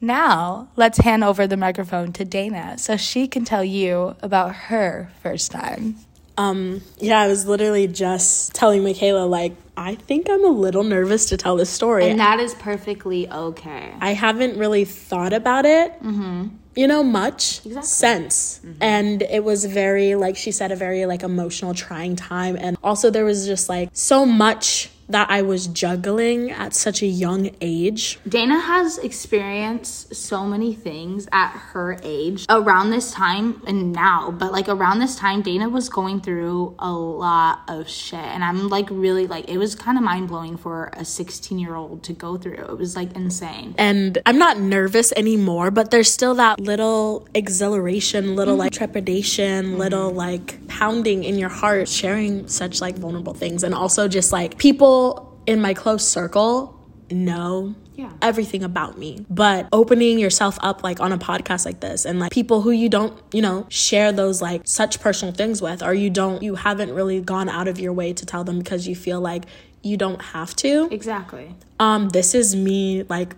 now, 0.00 0.68
let's 0.76 0.98
hand 0.98 1.24
over 1.24 1.46
the 1.46 1.56
microphone 1.56 2.12
to 2.14 2.24
Dayna 2.24 2.78
so 2.78 2.96
she 2.96 3.28
can 3.28 3.44
tell 3.44 3.64
you 3.64 4.16
about 4.22 4.54
her 4.54 5.10
first 5.22 5.50
time. 5.50 5.96
Um, 6.38 6.80
yeah, 6.98 7.20
I 7.20 7.26
was 7.26 7.46
literally 7.46 7.86
just 7.86 8.54
telling 8.54 8.82
Mikayla, 8.82 9.28
like, 9.28 9.52
I 9.76 9.94
think 9.94 10.30
I'm 10.30 10.44
a 10.44 10.48
little 10.48 10.84
nervous 10.84 11.26
to 11.26 11.36
tell 11.36 11.56
this 11.56 11.68
story. 11.68 12.08
And 12.08 12.20
that 12.20 12.40
is 12.40 12.54
perfectly 12.54 13.28
okay. 13.30 13.92
I 14.00 14.14
haven't 14.14 14.56
really 14.56 14.86
thought 14.86 15.34
about 15.34 15.66
it, 15.66 15.92
you 16.02 16.86
know, 16.86 17.02
much 17.02 17.64
Exactly. 17.66 17.82
since. 17.82 18.60
And 18.80 19.20
it 19.22 19.44
was 19.44 19.66
very, 19.66 20.14
like 20.14 20.36
she 20.36 20.50
said, 20.50 20.72
a 20.72 20.76
very 20.76 21.04
like 21.04 21.22
emotional, 21.22 21.74
trying 21.74 22.16
time. 22.16 22.56
And 22.56 22.78
also, 22.82 23.10
there 23.10 23.24
was 23.24 23.46
just 23.46 23.68
like 23.68 23.90
so 23.92 24.24
much 24.24 24.88
that 25.12 25.30
I 25.30 25.42
was 25.42 25.66
juggling 25.66 26.50
at 26.50 26.74
such 26.74 27.02
a 27.02 27.06
young 27.06 27.50
age. 27.60 28.18
Dayna 28.28 28.60
has 28.62 28.98
experienced 28.98 30.14
so 30.14 30.44
many 30.44 30.74
things 30.74 31.28
at 31.32 31.50
her 31.50 31.98
age 32.02 32.46
around 32.48 32.90
this 32.90 33.12
time 33.12 33.62
and 33.66 33.92
now, 33.92 34.30
but 34.30 34.52
like 34.52 34.68
around 34.68 34.98
this 34.98 35.16
time, 35.16 35.42
Dayna 35.42 35.70
was 35.70 35.88
going 35.88 36.20
through 36.20 36.74
a 36.78 36.92
lot 36.92 37.60
of 37.68 37.88
shit. 37.88 38.18
And 38.18 38.44
I'm 38.44 38.68
like, 38.68 38.88
really, 38.90 39.26
like, 39.26 39.48
it 39.48 39.58
was 39.58 39.74
kind 39.74 39.98
of 39.98 40.04
mind 40.04 40.28
blowing 40.28 40.56
for 40.56 40.90
a 40.94 41.04
16 41.04 41.58
year 41.58 41.74
old 41.74 42.02
to 42.04 42.12
go 42.12 42.36
through. 42.36 42.54
It 42.54 42.78
was 42.78 42.96
like 42.96 43.14
insane. 43.14 43.74
And 43.78 44.18
I'm 44.26 44.38
not 44.38 44.58
nervous 44.58 45.12
anymore, 45.12 45.70
but 45.70 45.90
there's 45.90 46.12
still 46.12 46.34
that 46.36 46.60
little 46.60 47.26
exhilaration, 47.34 48.36
little 48.36 48.56
like 48.56 48.72
trepidation, 48.72 49.78
little 49.78 50.10
like 50.10 50.66
pounding 50.68 51.24
in 51.24 51.38
your 51.38 51.48
heart 51.48 51.88
sharing 51.88 52.46
such 52.48 52.80
like 52.80 52.96
vulnerable 52.96 53.34
things. 53.34 53.62
And 53.62 53.74
also 53.74 54.08
just 54.08 54.32
like 54.32 54.58
people 54.58 54.99
in 55.46 55.60
my 55.60 55.74
close 55.74 56.06
circle 56.06 56.76
know 57.10 57.74
Yeah. 57.96 58.10
everything 58.22 58.62
about 58.62 58.96
me. 58.98 59.26
But 59.28 59.66
opening 59.72 60.18
yourself 60.18 60.58
up 60.62 60.82
like 60.84 61.00
on 61.00 61.12
a 61.12 61.18
podcast 61.18 61.64
like 61.66 61.80
this 61.80 62.04
and 62.04 62.20
like 62.20 62.30
people 62.30 62.62
who 62.62 62.70
you 62.70 62.88
don't, 62.88 63.12
you 63.32 63.42
know, 63.42 63.66
share 63.68 64.12
those 64.12 64.40
like 64.40 64.62
such 64.64 65.00
personal 65.00 65.34
things 65.34 65.60
with 65.60 65.82
or 65.82 65.92
you 65.92 66.08
don't 66.08 66.40
you 66.42 66.54
haven't 66.54 66.92
really 66.94 67.20
gone 67.20 67.48
out 67.48 67.66
of 67.68 67.80
your 67.80 67.92
way 67.92 68.12
to 68.12 68.24
tell 68.24 68.44
them 68.44 68.58
because 68.60 68.86
you 68.86 68.94
feel 68.94 69.20
like 69.20 69.44
you 69.82 69.96
don't 69.96 70.22
have 70.34 70.54
to 70.56 70.88
Exactly. 70.92 71.54
um 71.80 72.10
this 72.10 72.34
is 72.34 72.54
me 72.54 73.02
like 73.08 73.34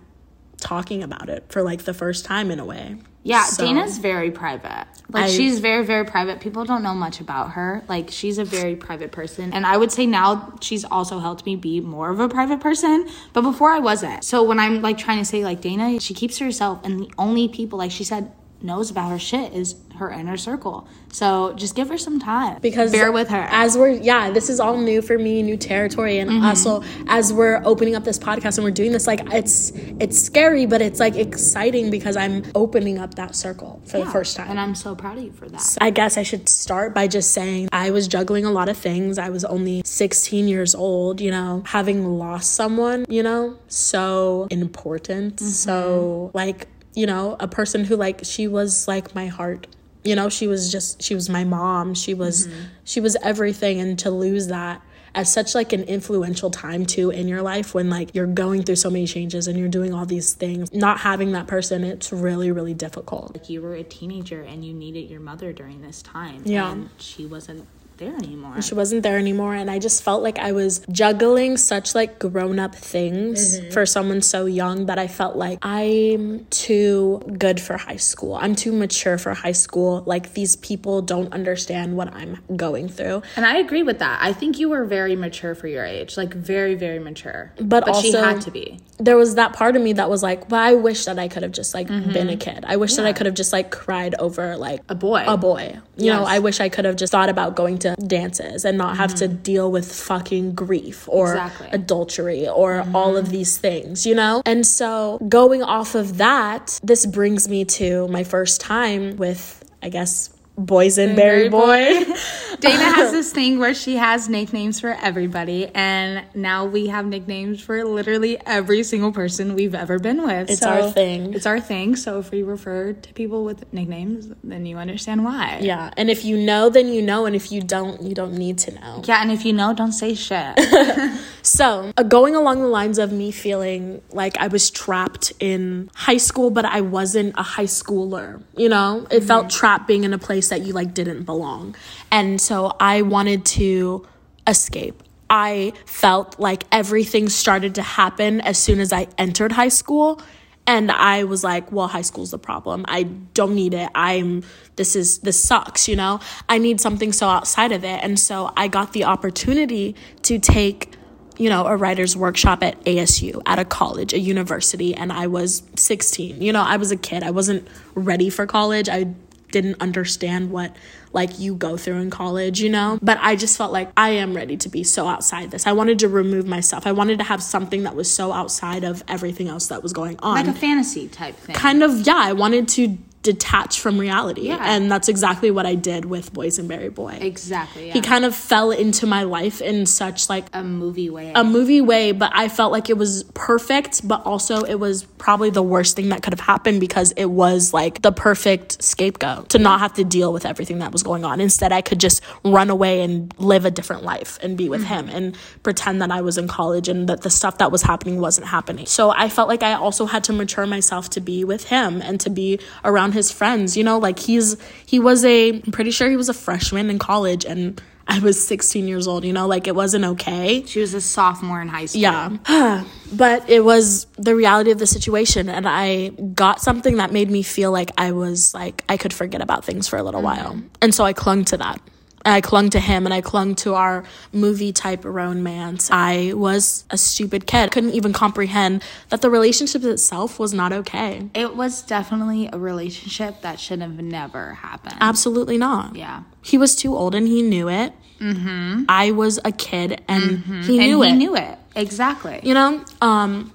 talking 0.57 1.01
about 1.03 1.27
it 1.29 1.41
for 1.49 1.61
like 1.63 1.83
the 1.83 1.93
first 1.93 2.23
time 2.25 2.51
in 2.51 2.59
a 2.59 2.65
way 2.65 2.97
Yeah, 3.23 3.43
So- 3.43 3.63
Dayna's 3.63 3.97
very 3.99 4.31
private. 4.31 4.85
Like 5.11 5.25
I- 5.25 5.29
she's 5.29 5.59
very 5.59 5.85
very 5.85 6.05
private. 6.05 6.39
People 6.41 6.65
don't 6.65 6.83
know 6.83 6.93
much 6.93 7.19
about 7.21 7.51
her. 7.51 7.83
Like 7.87 8.09
she's 8.11 8.37
a 8.37 8.43
very 8.43 8.75
private 8.75 9.11
person. 9.11 9.53
And 9.53 9.65
I 9.65 9.77
would 9.77 9.91
say 9.91 10.05
now 10.05 10.53
she's 10.59 10.83
also 10.83 11.19
helped 11.19 11.45
me 11.45 11.55
be 11.55 11.79
more 11.81 12.09
of 12.09 12.19
a 12.19 12.27
private 12.27 12.59
person, 12.59 13.07
but 13.31 13.41
before 13.41 13.71
I 13.71 13.79
wasn't. 13.79 14.23
So 14.23 14.43
when 14.43 14.59
I'm 14.59 14.81
like 14.81 14.97
trying 14.97 15.19
to 15.19 15.25
say 15.25 15.43
like 15.43 15.61
Dayna, 15.61 16.01
she 16.01 16.13
keeps 16.13 16.37
herself 16.39 16.79
and 16.83 16.99
the 16.99 17.11
only 17.17 17.47
people 17.47 17.77
like 17.79 17.91
she 17.91 18.03
said 18.03 18.31
knows 18.61 18.89
about 18.89 19.09
her 19.11 19.19
shit 19.19 19.53
is 19.53 19.75
her 20.03 20.11
inner 20.11 20.37
circle. 20.37 20.87
So 21.11 21.53
just 21.53 21.75
give 21.75 21.89
her 21.89 21.97
some 21.97 22.19
time. 22.19 22.59
because 22.61 22.91
bear 22.91 23.11
with 23.11 23.29
her. 23.29 23.45
as 23.51 23.77
we're 23.77 23.89
yeah 23.89 24.31
this 24.31 24.49
is 24.49 24.59
all 24.59 24.77
new 24.77 25.01
for 25.01 25.17
me 25.17 25.43
new 25.43 25.57
territory 25.57 26.17
and 26.19 26.29
Mm-hmm. 26.29 26.45
also 26.45 26.83
as 27.07 27.31
we're 27.31 27.61
opening 27.65 27.95
up 27.95 28.03
this 28.03 28.17
podcast 28.17 28.57
and 28.57 28.65
we're 28.65 28.71
doing 28.71 28.91
this 28.91 29.05
like 29.05 29.21
it's 29.33 29.71
it's 29.99 30.17
scary 30.19 30.65
but 30.65 30.81
it's 30.81 30.99
like 30.99 31.15
exciting 31.15 31.91
because 31.91 32.15
i'm 32.17 32.43
opening 32.55 32.97
up 32.97 33.13
that 33.15 33.35
circle 33.35 33.81
for 33.85 33.99
the 33.99 34.05
first 34.07 34.35
time 34.37 34.49
And 34.49 34.59
I'm 34.59 34.75
so 34.75 34.95
proud 34.95 35.17
of 35.19 35.23
you 35.23 35.31
for 35.31 35.47
that. 35.49 35.77
I 35.79 35.89
guess 35.89 36.17
I 36.17 36.23
should 36.23 36.49
start 36.49 36.93
by 36.93 37.05
just 37.07 37.31
saying 37.31 37.69
I 37.71 37.91
was 37.91 38.07
juggling 38.07 38.45
a 38.45 38.51
lot 38.51 38.67
of 38.69 38.77
things. 38.77 39.17
I 39.17 39.29
was 39.29 39.43
only 39.45 39.81
16 39.85 40.47
years 40.47 40.73
old, 40.75 41.21
you 41.21 41.31
know, 41.31 41.63
having 41.65 41.99
lost 42.23 42.53
someone, 42.53 43.05
you 43.09 43.23
know, 43.23 43.57
so 43.67 44.47
important. 44.51 45.39
So, 45.39 46.31
like, 46.33 46.67
you 46.93 47.05
know, 47.05 47.35
a 47.39 47.47
person 47.47 47.83
who, 47.85 47.95
like, 47.95 48.21
she 48.23 48.47
was 48.47 48.87
like 48.87 49.13
my 49.15 49.27
heart. 49.27 49.67
You 50.03 50.15
know, 50.15 50.29
she 50.29 50.47
was 50.47 50.71
just, 50.71 51.01
she 51.01 51.15
was 51.15 51.29
my 51.29 51.43
mom. 51.43 51.93
She 51.93 52.13
was, 52.13 52.47
mm-hmm. 52.47 52.63
she 52.83 52.99
was 52.99 53.15
everything. 53.23 53.79
And 53.79 53.97
to 53.99 54.11
lose 54.11 54.47
that 54.47 54.81
at 55.15 55.27
such 55.27 55.53
like 55.53 55.73
an 55.73 55.83
influential 55.83 56.49
time 56.49 56.85
too 56.85 57.11
in 57.11 57.27
your 57.27 57.41
life 57.41 57.75
when 57.75 57.89
like 57.89 58.15
you're 58.15 58.25
going 58.25 58.63
through 58.63 58.75
so 58.75 58.89
many 58.89 59.05
changes 59.05 59.47
and 59.47 59.59
you're 59.59 59.69
doing 59.69 59.93
all 59.93 60.07
these 60.07 60.33
things 60.33 60.73
not 60.73 61.01
having 61.01 61.33
that 61.33 61.45
person 61.45 61.83
it's 61.83 62.11
really 62.11 62.51
really 62.51 62.73
difficult 62.73 63.31
Like 63.35 63.47
you 63.47 63.61
were 63.61 63.75
a 63.75 63.83
teenager 63.83 64.41
and 64.41 64.65
you 64.65 64.73
needed 64.73 65.09
your 65.09 65.19
mother 65.19 65.53
during 65.53 65.81
this 65.81 66.01
time. 66.01 66.43
Yeah. 66.45 66.71
And 66.71 66.89
she 66.97 67.25
wasn't 67.25 67.67
there 68.03 68.15
anymore. 68.15 68.61
she 68.61 68.73
wasn't 68.75 69.01
there 69.03 69.17
anymore 69.17 69.53
and 69.55 69.69
i 69.69 69.77
just 69.79 70.03
felt 70.03 70.21
like 70.21 70.37
i 70.39 70.51
was 70.51 70.85
juggling 70.91 71.57
such 71.57 71.95
like 71.95 72.19
grown-up 72.19 72.75
things 72.75 73.59
mm-hmm. 73.59 73.71
for 73.71 73.85
someone 73.85 74.21
so 74.21 74.45
young 74.45 74.85
that 74.87 74.99
i 74.99 75.07
felt 75.07 75.35
like 75.35 75.57
i'm 75.61 76.45
too 76.45 77.21
good 77.37 77.59
for 77.59 77.77
high 77.77 77.95
school 77.97 78.35
i'm 78.35 78.55
too 78.55 78.71
mature 78.71 79.17
for 79.17 79.33
high 79.33 79.51
school 79.65 80.03
like 80.05 80.33
these 80.33 80.55
people 80.57 81.01
don't 81.01 81.31
understand 81.33 81.95
what 81.97 82.13
i'm 82.13 82.37
going 82.55 82.87
through 82.87 83.21
And 83.35 83.45
I 83.45 83.57
agree 83.57 83.83
with 83.83 83.99
that. 83.99 84.19
I 84.21 84.33
think 84.33 84.59
you 84.59 84.69
were 84.69 84.85
very 84.85 85.15
mature 85.15 85.55
for 85.55 85.67
your 85.67 85.85
age, 85.85 86.17
like 86.17 86.33
very, 86.33 86.75
very 86.75 86.99
mature. 86.99 87.51
But 87.59 87.83
she 87.95 88.07
also- 88.15 88.23
had 88.23 88.41
to 88.41 88.51
be. 88.51 88.79
there 88.99 89.17
was 89.17 89.35
that 89.35 89.53
part 89.53 89.75
of 89.75 89.81
me 89.81 89.91
that 89.93 90.09
was 90.09 90.21
like 90.21 90.49
well 90.51 90.61
i 90.61 90.73
wish 90.73 91.05
that 91.05 91.17
i 91.17 91.27
could 91.27 91.41
have 91.41 91.51
just 91.51 91.73
like 91.73 91.87
mm-hmm. 91.87 92.13
been 92.13 92.29
a 92.29 92.37
kid 92.37 92.63
i 92.67 92.75
wish 92.75 92.93
that 92.95 93.05
i 93.07 93.11
could 93.11 93.25
have 93.25 93.33
just 93.33 93.51
like 93.51 93.71
cried 93.71 94.13
over 94.19 94.55
like 94.55 94.81
A 94.87 94.95
boy. 94.95 95.23
a 95.27 95.35
boy. 95.35 95.79
You 95.97 96.11
know, 96.11 96.23
I 96.25 96.39
wish 96.39 96.59
I 96.59 96.69
could 96.69 96.85
have 96.85 96.95
just 96.95 97.11
thought 97.11 97.29
about 97.29 97.55
going 97.55 97.77
to 97.79 97.92
dances 97.95 98.65
and 98.65 98.77
not 98.77 98.97
have 98.97 99.15
to 99.15 99.27
mm-hmm. 99.27 99.41
deal 99.43 99.71
with 99.71 99.91
fucking 99.91 100.53
grief 100.53 101.07
or 101.07 101.31
Exactly. 101.31 101.69
adultery 101.71 102.47
or 102.47 102.81
mm-hmm. 102.81 102.95
all 102.95 103.17
of 103.17 103.29
these 103.29 103.57
things, 103.57 104.05
you 104.05 104.15
know? 104.15 104.41
And 104.45 104.65
so 104.65 105.19
going 105.29 105.63
off 105.63 105.95
of 105.95 106.17
that, 106.17 106.79
this 106.83 107.05
brings 107.05 107.47
me 107.47 107.65
to 107.65 108.07
my 108.07 108.23
first 108.23 108.61
time 108.61 109.17
with, 109.17 109.63
I 109.81 109.89
guess, 109.89 110.29
Boysenberry 110.59 111.49
Boy. 111.49 112.05
Dayna 112.63 112.95
has 112.95 113.11
this 113.17 113.31
thing 113.33 113.59
where 113.59 113.73
she 113.73 113.97
has 113.97 114.29
nicknames 114.29 114.79
for 114.79 114.89
everybody, 115.01 115.67
and 115.75 116.25
now 116.33 116.65
we 116.65 116.87
have 116.87 117.05
nicknames 117.05 117.61
for 117.61 117.83
literally 117.83 118.39
every 118.45 118.83
single 118.83 119.11
person 119.11 119.53
we've 119.55 119.75
ever 119.75 119.99
been 119.99 120.25
with. 120.25 120.49
It's 120.49 120.63
our 120.63 120.89
thing. 120.89 121.33
It's 121.33 121.45
our 121.45 121.59
thing. 121.59 121.95
So 121.95 122.19
if 122.19 122.31
we 122.31 122.41
refer 122.43 122.93
to 122.93 123.13
people 123.13 123.43
with 123.43 123.71
nicknames, 123.73 124.29
then 124.43 124.65
you 124.65 124.77
understand 124.77 125.23
why. 125.25 125.59
yeah. 125.61 125.91
And 125.97 126.09
if 126.09 126.23
you 126.23 126.37
know, 126.37 126.69
then 126.69 126.87
you 126.87 127.01
know. 127.01 127.25
And 127.25 127.35
if 127.35 127.51
you 127.51 127.61
don't, 127.61 128.01
you 128.01 128.15
don't 128.15 128.33
need 128.33 128.57
to 128.59 128.71
know. 128.75 129.01
Yeah, 129.05 129.21
and 129.21 129.31
if 129.31 129.45
you 129.45 129.53
know, 129.53 129.73
don't 129.73 129.91
say 129.91 130.15
shit. 130.15 130.57
So, 131.45 131.91
uh, 131.97 132.03
going 132.03 132.35
along 132.35 132.61
the 132.61 132.69
lines 132.69 132.97
of 132.97 133.11
me 133.11 133.29
feeling 133.29 134.01
like 134.13 134.37
I 134.37 134.47
was 134.47 134.71
trapped 134.71 135.33
in 135.41 135.89
high 135.93 136.15
school, 136.15 136.49
but 136.51 136.63
I 136.63 136.79
wasn't 136.79 137.33
a 137.37 137.43
high 137.43 137.65
schooler, 137.65 138.41
you 138.55 138.69
know? 138.69 139.05
It 139.11 139.25
felt 139.25 139.49
trapped 139.49 139.85
being 139.85 140.05
in 140.05 140.13
a 140.13 140.17
place 140.17 140.47
that 140.47 140.61
you 140.61 140.71
like 140.71 140.93
didn't 140.93 141.23
belong. 141.23 141.75
And 142.11 142.39
so 142.39 142.52
I 142.79 143.01
wanted 143.01 143.45
to 143.45 144.05
escape. 144.47 145.03
I 145.29 145.73
felt 145.85 146.39
like 146.39 146.65
everything 146.71 147.29
started 147.29 147.75
to 147.75 147.81
happen 147.81 148.41
as 148.41 148.57
soon 148.57 148.79
as 148.79 148.93
I 148.93 149.07
entered 149.17 149.51
high 149.51 149.69
school. 149.69 150.21
And 150.65 150.91
I 150.91 151.23
was 151.25 151.43
like, 151.43 151.71
well, 151.71 151.87
high 151.87 152.03
school's 152.03 152.31
the 152.31 152.37
problem. 152.37 152.85
I 152.87 153.03
don't 153.03 153.55
need 153.55 153.73
it. 153.73 153.89
I'm, 153.95 154.43
this 154.75 154.95
is, 154.95 155.19
this 155.19 155.41
sucks, 155.41 155.87
you 155.87 155.95
know? 155.95 156.19
I 156.47 156.57
need 156.57 156.79
something 156.79 157.11
so 157.11 157.27
outside 157.27 157.71
of 157.71 157.83
it. 157.83 158.01
And 158.03 158.17
so 158.19 158.51
I 158.55 158.67
got 158.69 158.93
the 158.93 159.03
opportunity 159.03 159.95
to 160.21 160.39
take, 160.39 160.93
you 161.37 161.49
know, 161.49 161.65
a 161.65 161.75
writer's 161.75 162.15
workshop 162.15 162.63
at 162.63 162.79
ASU, 162.85 163.41
at 163.45 163.59
a 163.59 163.65
college, 163.65 164.13
a 164.13 164.19
university. 164.19 164.95
And 164.95 165.11
I 165.11 165.27
was 165.27 165.63
16. 165.75 166.41
You 166.41 166.53
know, 166.53 166.61
I 166.61 166.77
was 166.77 166.91
a 166.91 166.97
kid. 166.97 167.23
I 167.23 167.31
wasn't 167.31 167.67
ready 167.93 168.29
for 168.29 168.45
college. 168.45 168.87
I 168.87 169.13
didn't 169.53 169.79
understand 169.79 170.51
what 170.51 170.75
like 171.13 171.39
you 171.39 171.55
go 171.55 171.77
through 171.77 172.01
in 172.01 172.09
college, 172.09 172.59
you 172.59 172.69
know? 172.69 172.99
But 173.01 173.19
I 173.21 173.37
just 173.37 173.57
felt 173.57 173.71
like 173.71 173.89
I 173.95 174.09
am 174.09 174.35
ready 174.35 174.57
to 174.57 174.67
be 174.67 174.83
so 174.83 175.07
outside 175.07 175.51
this. 175.51 175.65
I 175.65 175.71
wanted 175.71 175.99
to 175.99 176.09
remove 176.09 176.45
myself. 176.45 176.85
I 176.85 176.91
wanted 176.91 177.19
to 177.19 177.23
have 177.23 177.41
something 177.41 177.83
that 177.83 177.95
was 177.95 178.11
so 178.11 178.33
outside 178.33 178.83
of 178.83 179.03
everything 179.07 179.47
else 179.47 179.67
that 179.67 179.81
was 179.81 179.93
going 179.93 180.19
on. 180.19 180.35
Like 180.35 180.47
a 180.47 180.59
fantasy 180.59 181.07
type 181.07 181.35
thing. 181.35 181.55
kind 181.55 181.83
of, 181.83 182.05
yeah, 182.05 182.17
I 182.17 182.33
wanted 182.33 182.67
to 182.69 182.97
detach 183.23 183.79
from 183.79 183.97
reality. 183.97 184.47
Yeah. 184.47 184.59
And 184.61 184.91
that's 184.91 185.07
exactly 185.07 185.49
what 185.49 185.65
I 185.65 185.75
did 185.75 186.05
with 186.05 186.33
Boys 186.33 186.59
and 186.59 186.69
Boysenberry 186.69 186.93
Boy. 186.93 187.17
Exactly. 187.21 187.87
Yeah. 187.87 187.93
He 187.93 188.01
kind 188.01 188.25
of 188.25 188.35
fell 188.35 188.71
into 188.71 189.07
my 189.07 189.23
life 189.23 189.61
in 189.61 189.85
such 189.85 190.29
like 190.29 190.45
a 190.53 190.63
movie 190.63 191.09
way. 191.09 191.31
a 191.33 191.43
movie 191.43 191.81
way, 191.81 192.11
but 192.11 192.31
I 192.33 192.49
felt 192.49 192.71
like 192.71 192.89
it 192.89 192.97
was 192.97 193.23
perfect, 193.33 194.05
but 194.07 194.25
also 194.25 194.63
it 194.63 194.75
was 194.75 195.03
probably 195.03 195.49
the 195.49 195.63
worst 195.63 195.95
thing 195.95 196.09
that 196.09 196.21
could 196.21 196.33
have 196.33 196.39
happened 196.39 196.79
because 196.79 197.13
it 197.13 197.25
was 197.25 197.73
like 197.73 198.01
the 198.01 198.11
perfect 198.11 198.83
scapegoat 198.83 199.49
to 199.49 199.59
not 199.59 199.79
have 199.79 199.93
to 199.93 200.03
deal 200.03 200.33
with 200.33 200.45
everything 200.45 200.79
that 200.79 200.91
was 200.91 201.01
going 201.01 201.23
on. 201.23 201.39
Instead, 201.39 201.71
I 201.71 201.81
could 201.81 201.99
just 201.99 202.21
run 202.43 202.69
away 202.69 203.01
and 203.01 203.33
live 203.39 203.65
a 203.65 203.71
different 203.71 204.03
life 204.03 204.37
and 204.41 204.57
be 204.57 204.69
with 204.69 204.83
mm-hmm. 204.83 205.07
him 205.07 205.15
and 205.15 205.37
pretend 205.63 206.01
that 206.01 206.11
I 206.11 206.21
was 206.21 206.37
in 206.37 206.47
college 206.47 206.89
and 206.89 207.07
that 207.09 207.21
the 207.21 207.29
stuff 207.29 207.59
that 207.59 207.71
was 207.71 207.81
happening 207.81 208.19
wasn't 208.19 208.47
happening. 208.47 208.85
So 208.85 209.11
I 209.11 209.29
felt 209.29 209.47
like 209.47 209.63
I 209.63 209.73
also 209.73 210.05
had 210.05 210.23
to 210.25 210.33
mature 210.33 210.65
myself 210.65 211.09
to 211.11 211.21
be 211.21 211.43
with 211.43 211.65
him 211.69 212.01
and 212.01 212.19
to 212.21 212.29
be 212.29 212.59
around 212.83 213.12
his 213.13 213.31
friends. 213.31 213.77
You 213.77 213.83
know, 213.83 213.97
like 213.97 214.19
he's 214.19 214.57
he 214.85 214.99
was 214.99 215.23
a 215.23 215.51
I'm 215.51 215.71
pretty 215.71 215.91
sure 215.91 216.09
he 216.09 216.17
was 216.17 216.29
a 216.29 216.33
freshman 216.33 216.89
in 216.89 216.99
college 216.99 217.45
and 217.45 217.81
I 218.07 218.19
was 218.19 218.45
16 218.45 218.87
years 218.87 219.07
old, 219.07 219.23
you 219.23 219.31
know, 219.31 219.47
like 219.47 219.67
it 219.67 219.75
wasn't 219.75 220.05
okay. 220.05 220.63
she 220.65 220.81
was 220.81 220.93
a 220.93 221.01
sophomore 221.01 221.61
in 221.61 221.69
high 221.69 221.85
school. 221.85 222.01
Yeah. 222.01 222.83
but 223.13 223.49
it 223.49 223.63
was 223.63 224.05
the 224.17 224.35
reality 224.35 224.71
of 224.71 224.79
the 224.79 224.87
situation. 224.87 225.47
And 225.49 225.67
I 225.67 226.09
got 226.09 226.61
something 226.61 226.97
that 226.97 227.13
made 227.13 227.31
me 227.31 227.43
feel 227.43 227.71
like 227.71 227.91
I 227.97 228.11
was 228.11 228.53
like, 228.53 228.83
I 228.89 228.97
could 228.97 229.13
forget 229.13 229.41
about 229.41 229.63
things 229.63 229.87
for 229.87 229.97
a 229.97 230.03
little 230.03 230.21
mm-hmm. 230.21 230.43
while. 230.43 230.61
And 230.81 230.93
so 230.93 231.05
I 231.05 231.13
clung 231.13 231.45
to 231.45 231.57
that. 231.57 231.81
I 232.25 232.39
clung 232.41 232.69
to 232.71 232.79
him 232.79 233.05
and 233.05 233.13
I 233.13 233.21
clung 233.21 233.55
to 233.55 233.73
our 233.75 234.03
movie 234.31 234.71
type 234.71 235.03
romance. 235.03 235.89
I 235.91 236.33
was 236.33 236.85
a 236.89 236.97
stupid 236.97 237.45
kid. 237.47 237.71
Couldn't 237.71 237.91
even 237.93 238.13
comprehend 238.13 238.81
that 239.09 239.21
the 239.21 239.29
relationship 239.29 239.83
itself 239.83 240.39
was 240.39 240.53
not 240.53 240.71
okay. 240.71 241.29
It 241.33 241.55
was 241.55 241.81
definitely 241.81 242.49
a 242.51 242.57
relationship 242.57 243.41
that 243.41 243.59
should 243.59 243.81
have 243.81 244.01
never 244.01 244.53
happened. 244.53 244.95
Absolutely 245.01 245.57
not. 245.57 245.95
yeah. 245.95 246.23
He 246.41 246.57
was 246.57 246.75
too 246.75 246.95
old 246.95 247.13
and 247.15 247.27
he 247.27 247.41
knew 247.41 247.69
it. 247.69 247.93
Mm-hmm. 248.19 248.85
I 248.87 249.11
was 249.11 249.39
a 249.43 249.51
kid 249.51 250.01
and 250.07 250.23
he 250.65 250.79
And 250.79 251.03
it. 251.03 251.09
he 251.09 251.15
knew 251.17 251.35
it. 251.35 251.57
Exactly. 251.75 252.39
you 252.43 252.53
know 252.53 252.83
um 253.01 253.51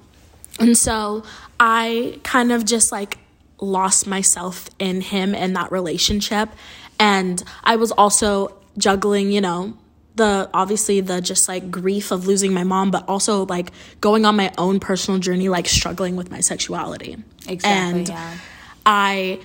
and 0.58 0.76
so 0.76 1.22
i 1.60 2.18
kind 2.24 2.50
of 2.50 2.64
just 2.64 2.90
like 2.90 3.16
lost 3.60 4.06
myself 4.08 4.68
in 4.80 5.00
him 5.00 5.34
and 5.36 5.54
that 5.54 5.70
relationship 5.70 6.48
and 6.98 7.44
i 7.62 7.76
was 7.76 7.92
also 7.92 8.52
juggling 8.78 9.30
you 9.30 9.40
know 9.40 9.76
the 10.14 10.50
obviously 10.52 11.00
the 11.00 11.20
just 11.20 11.48
like 11.48 11.70
grief 11.70 12.10
of 12.10 12.26
losing 12.26 12.52
my 12.52 12.64
mom 12.64 12.90
but 12.90 13.08
also 13.08 13.46
like 13.46 13.70
going 14.00 14.24
on 14.24 14.34
my 14.36 14.52
own 14.58 14.80
personal 14.80 15.20
journey 15.20 15.48
like 15.48 15.68
struggling 15.68 16.16
with 16.16 16.30
my 16.30 16.40
sexuality 16.40 17.16
Exactly, 17.46 17.98
and 17.98 18.08
yeah. 18.08 18.36
i 18.86 19.40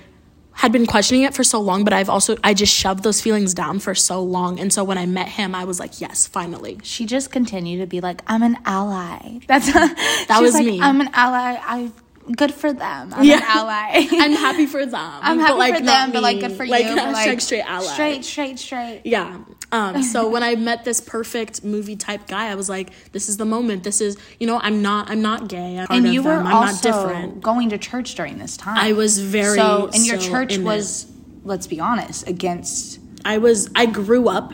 had 0.52 0.70
been 0.70 0.86
questioning 0.86 1.22
it 1.22 1.34
for 1.34 1.44
so 1.44 1.60
long 1.60 1.84
but 1.84 1.92
i've 1.92 2.08
also 2.08 2.36
i 2.42 2.54
just 2.54 2.74
shoved 2.74 3.04
those 3.04 3.20
feelings 3.20 3.54
down 3.54 3.78
for 3.78 3.94
so 3.94 4.22
long 4.22 4.58
and 4.58 4.72
so 4.72 4.82
when 4.82 4.98
i 4.98 5.06
met 5.06 5.28
him 5.28 5.54
i 5.54 5.64
was 5.64 5.78
like 5.78 6.00
yes 6.00 6.26
finally 6.26 6.78
she 6.82 7.06
just 7.06 7.30
continued 7.30 7.80
to 7.80 7.86
be 7.86 8.00
like, 8.00 8.22
I'm 8.26 8.42
an 8.42 8.56
ally. 8.64 9.40
That's 9.46 9.68
a, 9.68 9.72
that 9.72 10.38
was 10.40 10.54
like, 10.54 10.66
me. 10.66 10.80
I'm 10.80 11.00
an 11.00 11.10
ally. 11.12 11.58
I 11.60 11.90
good 12.32 12.52
for 12.54 12.72
them. 12.72 13.12
I'm 13.14 13.24
Yeah. 13.24 13.36
an 13.36 13.42
ally. 13.42 14.06
I'm 14.12 14.32
happy 14.32 14.66
for 14.66 14.84
them. 14.84 14.94
I'm 15.22 15.38
happy 15.38 15.54
like, 15.54 15.76
for 15.76 15.82
them, 15.82 16.12
but 16.12 16.22
like 16.22 16.40
good 16.40 16.52
for 16.52 16.66
like, 16.66 16.84
you. 16.84 16.90
hashtag 16.96 17.12
like, 17.26 17.40
straight 17.40 17.64
ally. 17.66 17.92
Straight, 17.92 18.24
straight, 18.24 18.58
straight. 18.58 19.02
Yeah. 19.04 19.38
Um, 19.72 20.02
so 20.02 20.28
when 20.28 20.42
I 20.42 20.54
met 20.54 20.84
this 20.84 21.00
perfect 21.00 21.64
movie 21.64 21.96
type 21.96 22.26
guy, 22.28 22.50
I 22.50 22.54
was 22.54 22.68
like, 22.68 22.90
this 23.12 23.28
is 23.28 23.36
the 23.36 23.44
moment. 23.44 23.84
This 23.84 24.00
is, 24.00 24.16
you 24.38 24.46
know, 24.46 24.60
I'm 24.62 24.82
not, 24.82 25.10
I'm 25.10 25.20
not 25.20 25.48
gay. 25.48 25.78
I'm 25.78 25.86
And 25.90 26.12
you 26.12 26.22
were 26.22 26.36
them. 26.36 26.46
I'm 26.46 26.54
also 26.54 26.90
not 26.90 27.08
different. 27.08 27.42
going 27.42 27.70
to 27.70 27.78
church 27.78 28.14
during 28.14 28.38
this 28.38 28.56
time. 28.56 28.76
I 28.78 28.92
was 28.92 29.18
very 29.18 29.56
so, 29.56 29.90
and 29.92 30.06
your 30.06 30.20
so 30.20 30.30
church 30.30 30.54
in 30.54 30.62
it. 30.62 30.64
was, 30.64 31.06
let's 31.42 31.66
be 31.66 31.80
honest, 31.80 32.28
against 32.28 33.00
I 33.24 33.38
was, 33.38 33.70
I 33.74 33.86
grew 33.86 34.28
up 34.28 34.52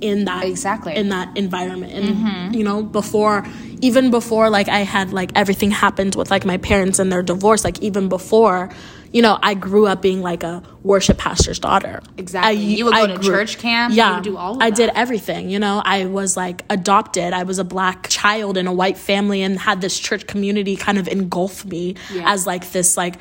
in 0.00 0.24
that 0.26 0.44
Exactly. 0.44 0.94
in 0.94 1.08
that 1.10 1.36
environment, 1.36 1.92
and 1.92 2.04
mm-hmm. 2.16 2.54
you 2.54 2.64
know, 2.64 2.82
before, 2.82 3.46
even 3.80 4.10
before 4.10 4.50
like 4.50 4.68
I 4.68 4.80
had 4.80 5.12
like 5.12 5.32
everything 5.34 5.70
happened 5.70 6.14
with 6.14 6.30
like 6.30 6.44
my 6.44 6.56
parents 6.58 6.98
and 6.98 7.10
their 7.12 7.22
divorce, 7.22 7.64
like 7.64 7.80
even 7.82 8.08
before. 8.08 8.70
You 9.12 9.22
know, 9.22 9.38
I 9.40 9.54
grew 9.54 9.86
up 9.86 10.02
being 10.02 10.22
like 10.22 10.42
a 10.42 10.60
worship 10.82 11.18
pastor's 11.18 11.60
daughter. 11.60 12.02
Exactly. 12.16 12.48
I, 12.48 12.52
You 12.78 12.84
would 12.86 12.94
go 12.94 13.04
I 13.04 13.06
to 13.06 13.18
church 13.20 13.58
camp, 13.58 13.92
you 13.92 13.98
Yeah, 13.98 14.16
would 14.16 14.24
do 14.24 14.36
all 14.36 14.56
of 14.56 14.60
I 14.60 14.70
that. 14.70 14.76
did 14.76 14.90
everything. 14.92 15.50
You 15.50 15.60
know, 15.60 15.80
I 15.84 16.06
was 16.06 16.36
like 16.36 16.64
adopted. 16.68 17.32
I 17.32 17.44
was 17.44 17.60
a 17.60 17.64
black 17.64 18.08
child 18.08 18.56
in 18.56 18.66
a 18.66 18.72
white 18.72 18.98
family 18.98 19.42
and 19.42 19.56
had 19.56 19.80
this 19.80 20.00
church 20.00 20.26
community 20.26 20.74
kind 20.74 20.98
of 20.98 21.06
engulf 21.06 21.64
me 21.64 21.94
Yeah. 22.12 22.32
as 22.32 22.44
like 22.44 22.72
this 22.72 22.96
like 22.96 23.14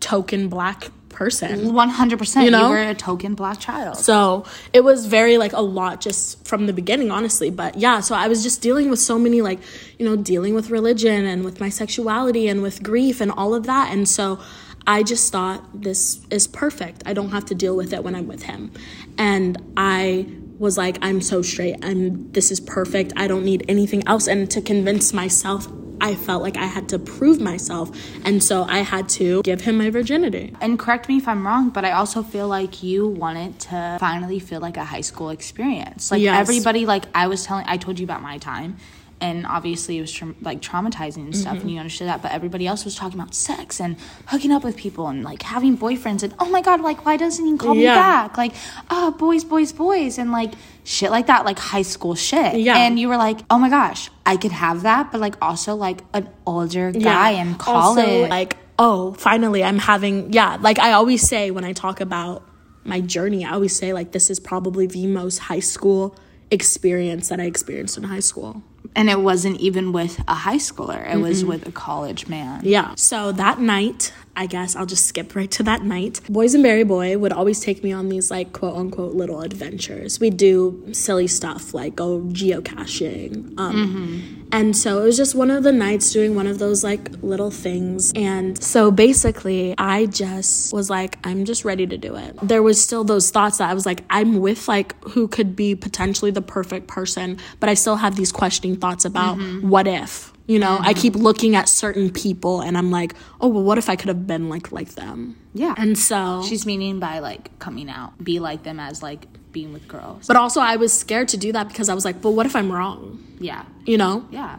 token 0.00 0.48
black 0.48 0.88
person. 1.16 1.72
one 1.72 1.88
hundred 1.88 2.18
percent. 2.18 2.44
You 2.44 2.50
know? 2.50 2.66
you 2.66 2.74
were 2.74 2.90
a 2.90 2.94
token 2.94 3.34
black 3.34 3.58
child. 3.58 3.96
So 3.96 4.44
it 4.72 4.84
was 4.84 5.06
very 5.06 5.38
like 5.38 5.54
a 5.54 5.62
lot 5.62 6.00
just 6.00 6.46
from 6.46 6.66
the 6.66 6.72
beginning, 6.72 7.10
honestly. 7.10 7.50
But 7.50 7.76
yeah, 7.76 8.00
so 8.00 8.14
I 8.14 8.28
was 8.28 8.42
just 8.42 8.62
dealing 8.62 8.90
with 8.90 9.00
so 9.00 9.18
many 9.18 9.42
like, 9.42 9.58
you 9.98 10.04
know, 10.06 10.14
dealing 10.14 10.54
with 10.54 10.70
religion 10.70 11.24
and 11.24 11.44
with 11.44 11.58
my 11.58 11.70
sexuality 11.70 12.46
and 12.46 12.62
with 12.62 12.82
grief 12.82 13.20
and 13.20 13.32
all 13.32 13.54
of 13.54 13.64
that. 13.64 13.92
And 13.92 14.08
so 14.08 14.38
I 14.86 15.02
just 15.02 15.32
thought 15.32 15.82
this 15.82 16.20
is 16.30 16.46
perfect. 16.46 17.02
I 17.06 17.12
don't 17.12 17.30
have 17.30 17.46
to 17.46 17.54
deal 17.54 17.74
with 17.74 17.92
it 17.92 18.04
when 18.04 18.14
I'm 18.14 18.28
with 18.28 18.42
him. 18.42 18.70
And 19.18 19.56
I 19.76 20.28
was 20.58 20.78
like, 20.78 20.98
I'm 21.02 21.20
so 21.20 21.42
straight. 21.42 21.76
I'm 21.82 22.30
this 22.32 22.50
is 22.50 22.60
perfect. 22.60 23.12
I 23.16 23.26
don't 23.26 23.44
need 23.44 23.64
anything 23.68 24.06
else. 24.06 24.28
And 24.28 24.50
to 24.50 24.60
convince 24.60 25.12
myself, 25.12 25.66
I 26.00 26.14
felt 26.14 26.42
like 26.42 26.56
I 26.56 26.66
had 26.66 26.88
to 26.90 26.98
prove 26.98 27.40
myself. 27.40 27.90
And 28.24 28.42
so 28.42 28.64
I 28.64 28.78
had 28.78 29.08
to 29.20 29.42
give 29.42 29.62
him 29.62 29.78
my 29.78 29.90
virginity. 29.90 30.52
and 30.60 30.78
correct 30.78 31.08
me 31.08 31.16
if 31.16 31.26
I'm 31.28 31.46
wrong, 31.46 31.70
but 31.70 31.84
I 31.84 31.92
also 31.92 32.22
feel 32.22 32.48
like 32.48 32.82
you 32.82 33.06
wanted 33.08 33.58
to 33.60 33.96
finally 34.00 34.38
feel 34.38 34.60
like 34.60 34.76
a 34.76 34.84
high 34.84 35.00
school 35.00 35.30
experience. 35.30 36.10
Like 36.10 36.22
Yes. 36.22 36.38
everybody, 36.38 36.86
like 36.86 37.04
I 37.14 37.26
was 37.26 37.44
telling, 37.44 37.64
I 37.68 37.76
told 37.76 37.98
you 37.98 38.04
about 38.04 38.22
my 38.22 38.38
time, 38.38 38.76
and 39.20 39.46
obviously 39.46 39.98
it 39.98 40.02
was 40.02 40.12
tra- 40.12 40.34
like 40.42 40.60
traumatizing 40.60 41.18
and 41.24 41.36
stuff, 41.36 41.54
Mm-hmm. 41.54 41.60
and 41.62 41.70
you 41.70 41.78
understood 41.78 42.08
that. 42.08 42.22
But 42.22 42.32
everybody 42.32 42.66
else 42.66 42.84
was 42.84 42.94
talking 42.94 43.18
about 43.18 43.34
sex 43.34 43.80
and 43.80 43.96
hooking 44.26 44.52
up 44.52 44.62
with 44.64 44.76
people 44.76 45.08
and 45.08 45.24
like 45.24 45.42
having 45.42 45.76
boyfriends, 45.78 46.22
and 46.22 46.34
oh 46.38 46.48
my 46.50 46.60
god, 46.60 46.80
like 46.80 47.04
why 47.06 47.16
doesn't 47.16 47.44
he 47.44 47.56
call 47.56 47.74
me 47.74 47.84
back? 47.84 48.36
Like, 48.36 48.52
oh, 48.90 49.12
boys, 49.12 49.44
boys, 49.44 49.72
boys, 49.72 50.18
and 50.18 50.32
like 50.32 50.52
shit 50.84 51.10
like 51.10 51.26
that, 51.26 51.44
like 51.44 51.58
high 51.58 51.82
school 51.82 52.14
shit. 52.14 52.56
Yeah. 52.60 52.76
And 52.76 52.98
you 52.98 53.08
were 53.08 53.16
like, 53.16 53.40
oh 53.50 53.58
my 53.58 53.70
gosh, 53.70 54.10
I 54.24 54.36
could 54.36 54.52
have 54.52 54.82
that, 54.82 55.12
but 55.12 55.20
like 55.20 55.34
also 55.42 55.74
like 55.74 56.00
an 56.12 56.28
older 56.46 56.92
guy 56.92 57.30
in 57.32 57.54
college. 57.56 57.98
Also, 58.06 58.26
like, 58.28 58.56
oh, 58.78 59.14
finally, 59.14 59.64
I'm 59.64 59.78
having, 59.78 60.32
yeah, 60.32 60.58
like 60.60 60.78
I 60.78 60.92
always 60.92 61.22
say 61.22 61.50
when 61.50 61.64
I 61.64 61.72
talk 61.72 62.00
about 62.00 62.42
my 62.84 63.00
journey, 63.00 63.44
I 63.44 63.52
always 63.52 63.74
say, 63.74 63.92
like, 63.92 64.12
this 64.12 64.30
is 64.30 64.38
probably 64.38 64.86
the 64.86 65.06
most 65.08 65.38
high 65.38 65.58
school 65.58 66.14
experience 66.52 67.28
that 67.30 67.40
I 67.40 67.44
experienced 67.44 67.96
in 67.98 68.04
high 68.04 68.20
school. 68.20 68.62
And 68.96 69.08
it 69.10 69.20
wasn't 69.20 69.60
even 69.60 69.92
with 69.92 70.18
a 70.26 70.34
high 70.34 70.56
schooler, 70.56 71.06
it 71.08 71.18
was 71.18 71.44
with 71.44 71.68
a 71.68 71.70
college 71.70 72.26
man. 72.26 72.62
Yeah. 72.64 72.94
So 72.96 73.30
that 73.32 73.60
night, 73.60 74.12
I 74.36 74.46
guess 74.46 74.76
I'll 74.76 74.86
just 74.86 75.06
skip 75.06 75.34
right 75.34 75.50
to 75.52 75.62
that 75.64 75.82
night. 75.82 76.20
Boysenberry 76.28 76.86
Boy 76.86 77.16
would 77.18 77.32
always 77.32 77.60
take 77.60 77.82
me 77.82 77.92
on 77.92 78.08
these 78.08 78.30
like 78.30 78.52
quote 78.52 78.76
unquote 78.76 79.14
little 79.14 79.40
adventures. 79.40 80.20
We'd 80.20 80.36
do 80.36 80.84
silly 80.92 81.26
stuff 81.26 81.74
like 81.74 81.96
go 81.96 82.20
geocaching. 82.20 83.58
Um, 83.58 84.46
And 84.52 84.76
so 84.76 85.02
it 85.02 85.04
was 85.04 85.16
just 85.16 85.34
one 85.34 85.50
of 85.50 85.64
the 85.64 85.72
nights 85.72 86.12
doing 86.12 86.34
one 86.36 86.46
of 86.46 86.58
those 86.58 86.84
like 86.84 87.10
little 87.22 87.50
things. 87.50 88.12
And 88.14 88.62
so 88.62 88.90
basically, 88.90 89.74
I 89.76 90.06
just 90.06 90.72
was 90.72 90.88
like, 90.88 91.18
I'm 91.24 91.44
just 91.44 91.64
ready 91.64 91.86
to 91.86 91.98
do 91.98 92.14
it. 92.14 92.36
There 92.42 92.62
was 92.62 92.80
still 92.82 93.02
those 93.04 93.30
thoughts 93.30 93.58
that 93.58 93.68
I 93.70 93.74
was 93.74 93.86
like, 93.86 94.04
I'm 94.08 94.40
with 94.40 94.68
like 94.68 94.94
who 95.02 95.26
could 95.28 95.56
be 95.56 95.74
potentially 95.74 96.30
the 96.30 96.42
perfect 96.42 96.86
person, 96.86 97.38
but 97.58 97.68
I 97.68 97.74
still 97.74 97.96
have 97.96 98.16
these 98.16 98.30
questioning 98.32 98.76
thoughts 98.76 99.04
about 99.04 99.36
what 99.62 99.86
if. 99.88 100.32
You 100.46 100.60
know, 100.60 100.78
I 100.80 100.94
keep 100.94 101.14
mm-hmm. 101.14 101.22
looking 101.22 101.56
at 101.56 101.68
certain 101.68 102.10
people 102.10 102.60
and 102.60 102.78
I'm 102.78 102.90
like, 102.90 103.14
oh, 103.40 103.48
well, 103.48 103.64
what 103.64 103.78
if 103.78 103.88
I 103.88 103.96
could 103.96 104.08
have 104.08 104.26
been 104.26 104.48
like 104.48 104.70
like 104.70 104.90
them? 104.94 105.36
Yeah. 105.54 105.74
And 105.76 105.98
so 105.98 106.44
She's 106.48 106.64
meaning 106.64 107.00
by 107.00 107.18
like 107.18 107.58
coming 107.58 107.90
out, 107.90 108.22
be 108.22 108.38
like 108.38 108.62
them 108.62 108.78
as 108.78 109.02
like 109.02 109.26
being 109.52 109.72
with 109.72 109.88
girls. 109.88 110.26
But 110.26 110.36
also, 110.36 110.60
I 110.60 110.76
was 110.76 110.96
scared 110.96 111.28
to 111.28 111.36
do 111.36 111.50
that 111.52 111.68
because 111.68 111.88
I 111.88 111.94
was 111.94 112.04
like, 112.04 112.22
but 112.22 112.30
what 112.30 112.46
if 112.46 112.54
I'm 112.54 112.70
wrong? 112.70 113.22
yeah. 113.40 113.64
You 113.84 113.98
know? 113.98 114.26
Yeah. 114.30 114.58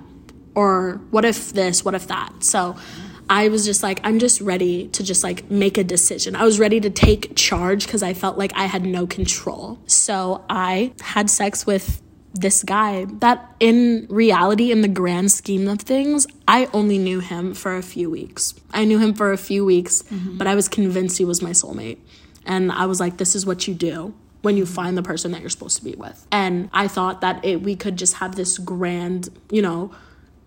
Or 0.55 0.99
what 1.11 1.23
if 1.25 1.53
this? 1.53 1.85
What 1.85 1.93
if 1.93 2.07
that? 2.07 2.43
So 2.43 2.75
I 3.29 3.49
was 3.49 3.65
just 3.65 3.83
like, 3.83 3.99
I'm 4.03 4.19
just 4.19 4.41
ready 4.41 4.87
to 4.89 5.03
just 5.03 5.23
like 5.23 5.49
make 5.51 5.77
a 5.77 5.83
decision. 5.83 6.35
I 6.35 6.43
was 6.43 6.59
ready 6.59 6.79
to 6.79 6.89
take 6.89 7.35
charge 7.35 7.85
because 7.85 8.01
I 8.01 8.13
felt 8.13 8.37
like 8.37 8.51
I 8.55 8.65
had 8.65 8.83
no 8.85 9.05
control. 9.05 9.79
So 9.85 10.43
I 10.49 10.93
had 11.01 11.29
sex 11.29 11.65
with 11.65 12.01
this 12.33 12.63
guy 12.63 13.05
that 13.05 13.55
in 13.59 14.05
reality 14.09 14.71
in 14.71 14.81
the 14.81 14.87
grand 14.87 15.31
scheme 15.31 15.67
of 15.67 15.79
things 15.79 16.27
i 16.47 16.67
only 16.73 16.97
knew 16.97 17.19
him 17.19 17.53
for 17.53 17.75
a 17.75 17.81
few 17.81 18.09
weeks. 18.09 18.53
I 18.71 18.85
knew 18.85 18.99
him 18.99 19.13
for 19.13 19.31
a 19.31 19.37
few 19.37 19.65
weeks 19.65 20.03
mm-hmm. 20.03 20.37
but 20.37 20.47
i 20.47 20.55
was 20.55 20.67
convinced 20.67 21.17
he 21.17 21.25
was 21.25 21.41
my 21.41 21.51
soulmate. 21.51 21.97
And 22.45 22.71
i 22.71 22.85
was 22.85 22.99
like 22.99 23.17
this 23.17 23.35
is 23.35 23.45
what 23.45 23.67
you 23.67 23.73
do 23.73 24.13
when 24.41 24.55
you 24.55 24.65
find 24.65 24.95
the 24.97 25.03
person 25.03 25.31
that 25.31 25.41
you're 25.41 25.49
supposed 25.49 25.77
to 25.77 25.83
be 25.83 25.95
with. 25.95 26.25
And 26.31 26.69
i 26.73 26.87
thought 26.87 27.21
that 27.21 27.43
it, 27.43 27.61
we 27.61 27.75
could 27.75 27.97
just 27.97 28.15
have 28.15 28.35
this 28.35 28.57
grand 28.57 29.29
you 29.51 29.61
know 29.61 29.91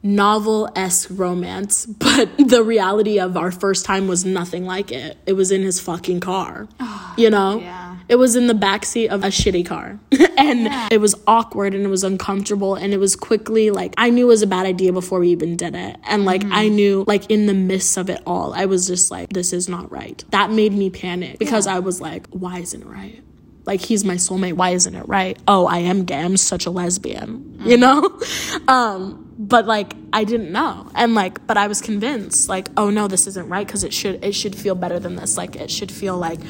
novel-esque 0.02 1.10
romance 1.12 1.84
but 2.06 2.30
the 2.38 2.62
reality 2.62 3.18
of 3.20 3.36
our 3.36 3.50
first 3.50 3.84
time 3.84 4.06
was 4.08 4.24
nothing 4.24 4.64
like 4.64 4.92
it. 4.92 5.18
It 5.26 5.34
was 5.34 5.50
in 5.50 5.62
his 5.62 5.80
fucking 5.80 6.20
car 6.20 6.68
you 7.16 7.30
know? 7.30 7.60
Yeah. 7.60 7.89
It 8.10 8.18
was 8.18 8.34
in 8.34 8.48
the 8.48 8.54
backseat 8.54 9.08
of 9.08 9.22
a 9.22 9.28
shitty 9.28 9.64
car. 9.64 10.00
and 10.36 10.92
it 10.92 11.00
was 11.00 11.14
awkward 11.28 11.74
and 11.74 11.84
it 11.84 11.88
was 11.88 12.02
uncomfortable 12.02 12.74
and 12.74 12.92
it 12.92 12.98
was 12.98 13.14
quickly 13.14 13.70
like 13.70 13.94
I 13.96 14.10
knew 14.10 14.26
it 14.26 14.28
was 14.28 14.42
a 14.42 14.48
bad 14.48 14.66
idea 14.66 14.92
before 14.92 15.20
we 15.20 15.28
even 15.28 15.56
did 15.56 15.76
it. 15.76 15.96
And 16.02 16.24
like 16.24 16.44
I 16.46 16.68
knew 16.68 17.04
like 17.06 17.30
in 17.30 17.46
the 17.46 17.54
midst 17.54 17.96
of 17.96 18.10
it 18.10 18.20
all, 18.26 18.52
I 18.52 18.66
was 18.66 18.88
just 18.88 19.12
like, 19.12 19.28
this 19.28 19.52
is 19.52 19.68
not 19.68 19.92
right. 19.92 20.24
That 20.30 20.50
made 20.50 20.72
me 20.72 20.90
panic 20.90 21.38
because 21.38 21.68
I 21.68 21.78
was 21.78 22.00
like, 22.00 22.26
why 22.30 22.58
isn't 22.58 22.82
it 22.82 22.86
right? 22.86 23.22
Like 23.64 23.80
he's 23.80 24.04
my 24.04 24.14
soulmate. 24.14 24.54
Why 24.54 24.70
isn't 24.70 24.94
it 24.94 25.06
right? 25.06 25.38
Oh, 25.46 25.66
I 25.66 25.78
am 25.78 26.04
gay. 26.04 26.18
I'm 26.18 26.36
such 26.36 26.66
a 26.66 26.70
lesbian. 26.70 27.60
You 27.64 27.76
know? 27.76 28.20
um 28.68 29.28
but 29.38 29.66
like 29.66 29.94
I 30.12 30.24
didn't 30.24 30.50
know. 30.50 30.90
And 30.96 31.14
like 31.14 31.46
but 31.46 31.56
I 31.56 31.68
was 31.68 31.80
convinced 31.80 32.48
like 32.48 32.70
oh 32.76 32.90
no 32.90 33.06
this 33.06 33.28
isn't 33.28 33.48
right 33.48 33.68
cuz 33.68 33.84
it 33.84 33.94
should 33.94 34.24
it 34.24 34.32
should 34.34 34.56
feel 34.56 34.74
better 34.74 34.98
than 34.98 35.14
this. 35.14 35.36
Like 35.36 35.54
it 35.54 35.70
should 35.70 35.92
feel 35.92 36.18
like 36.18 36.40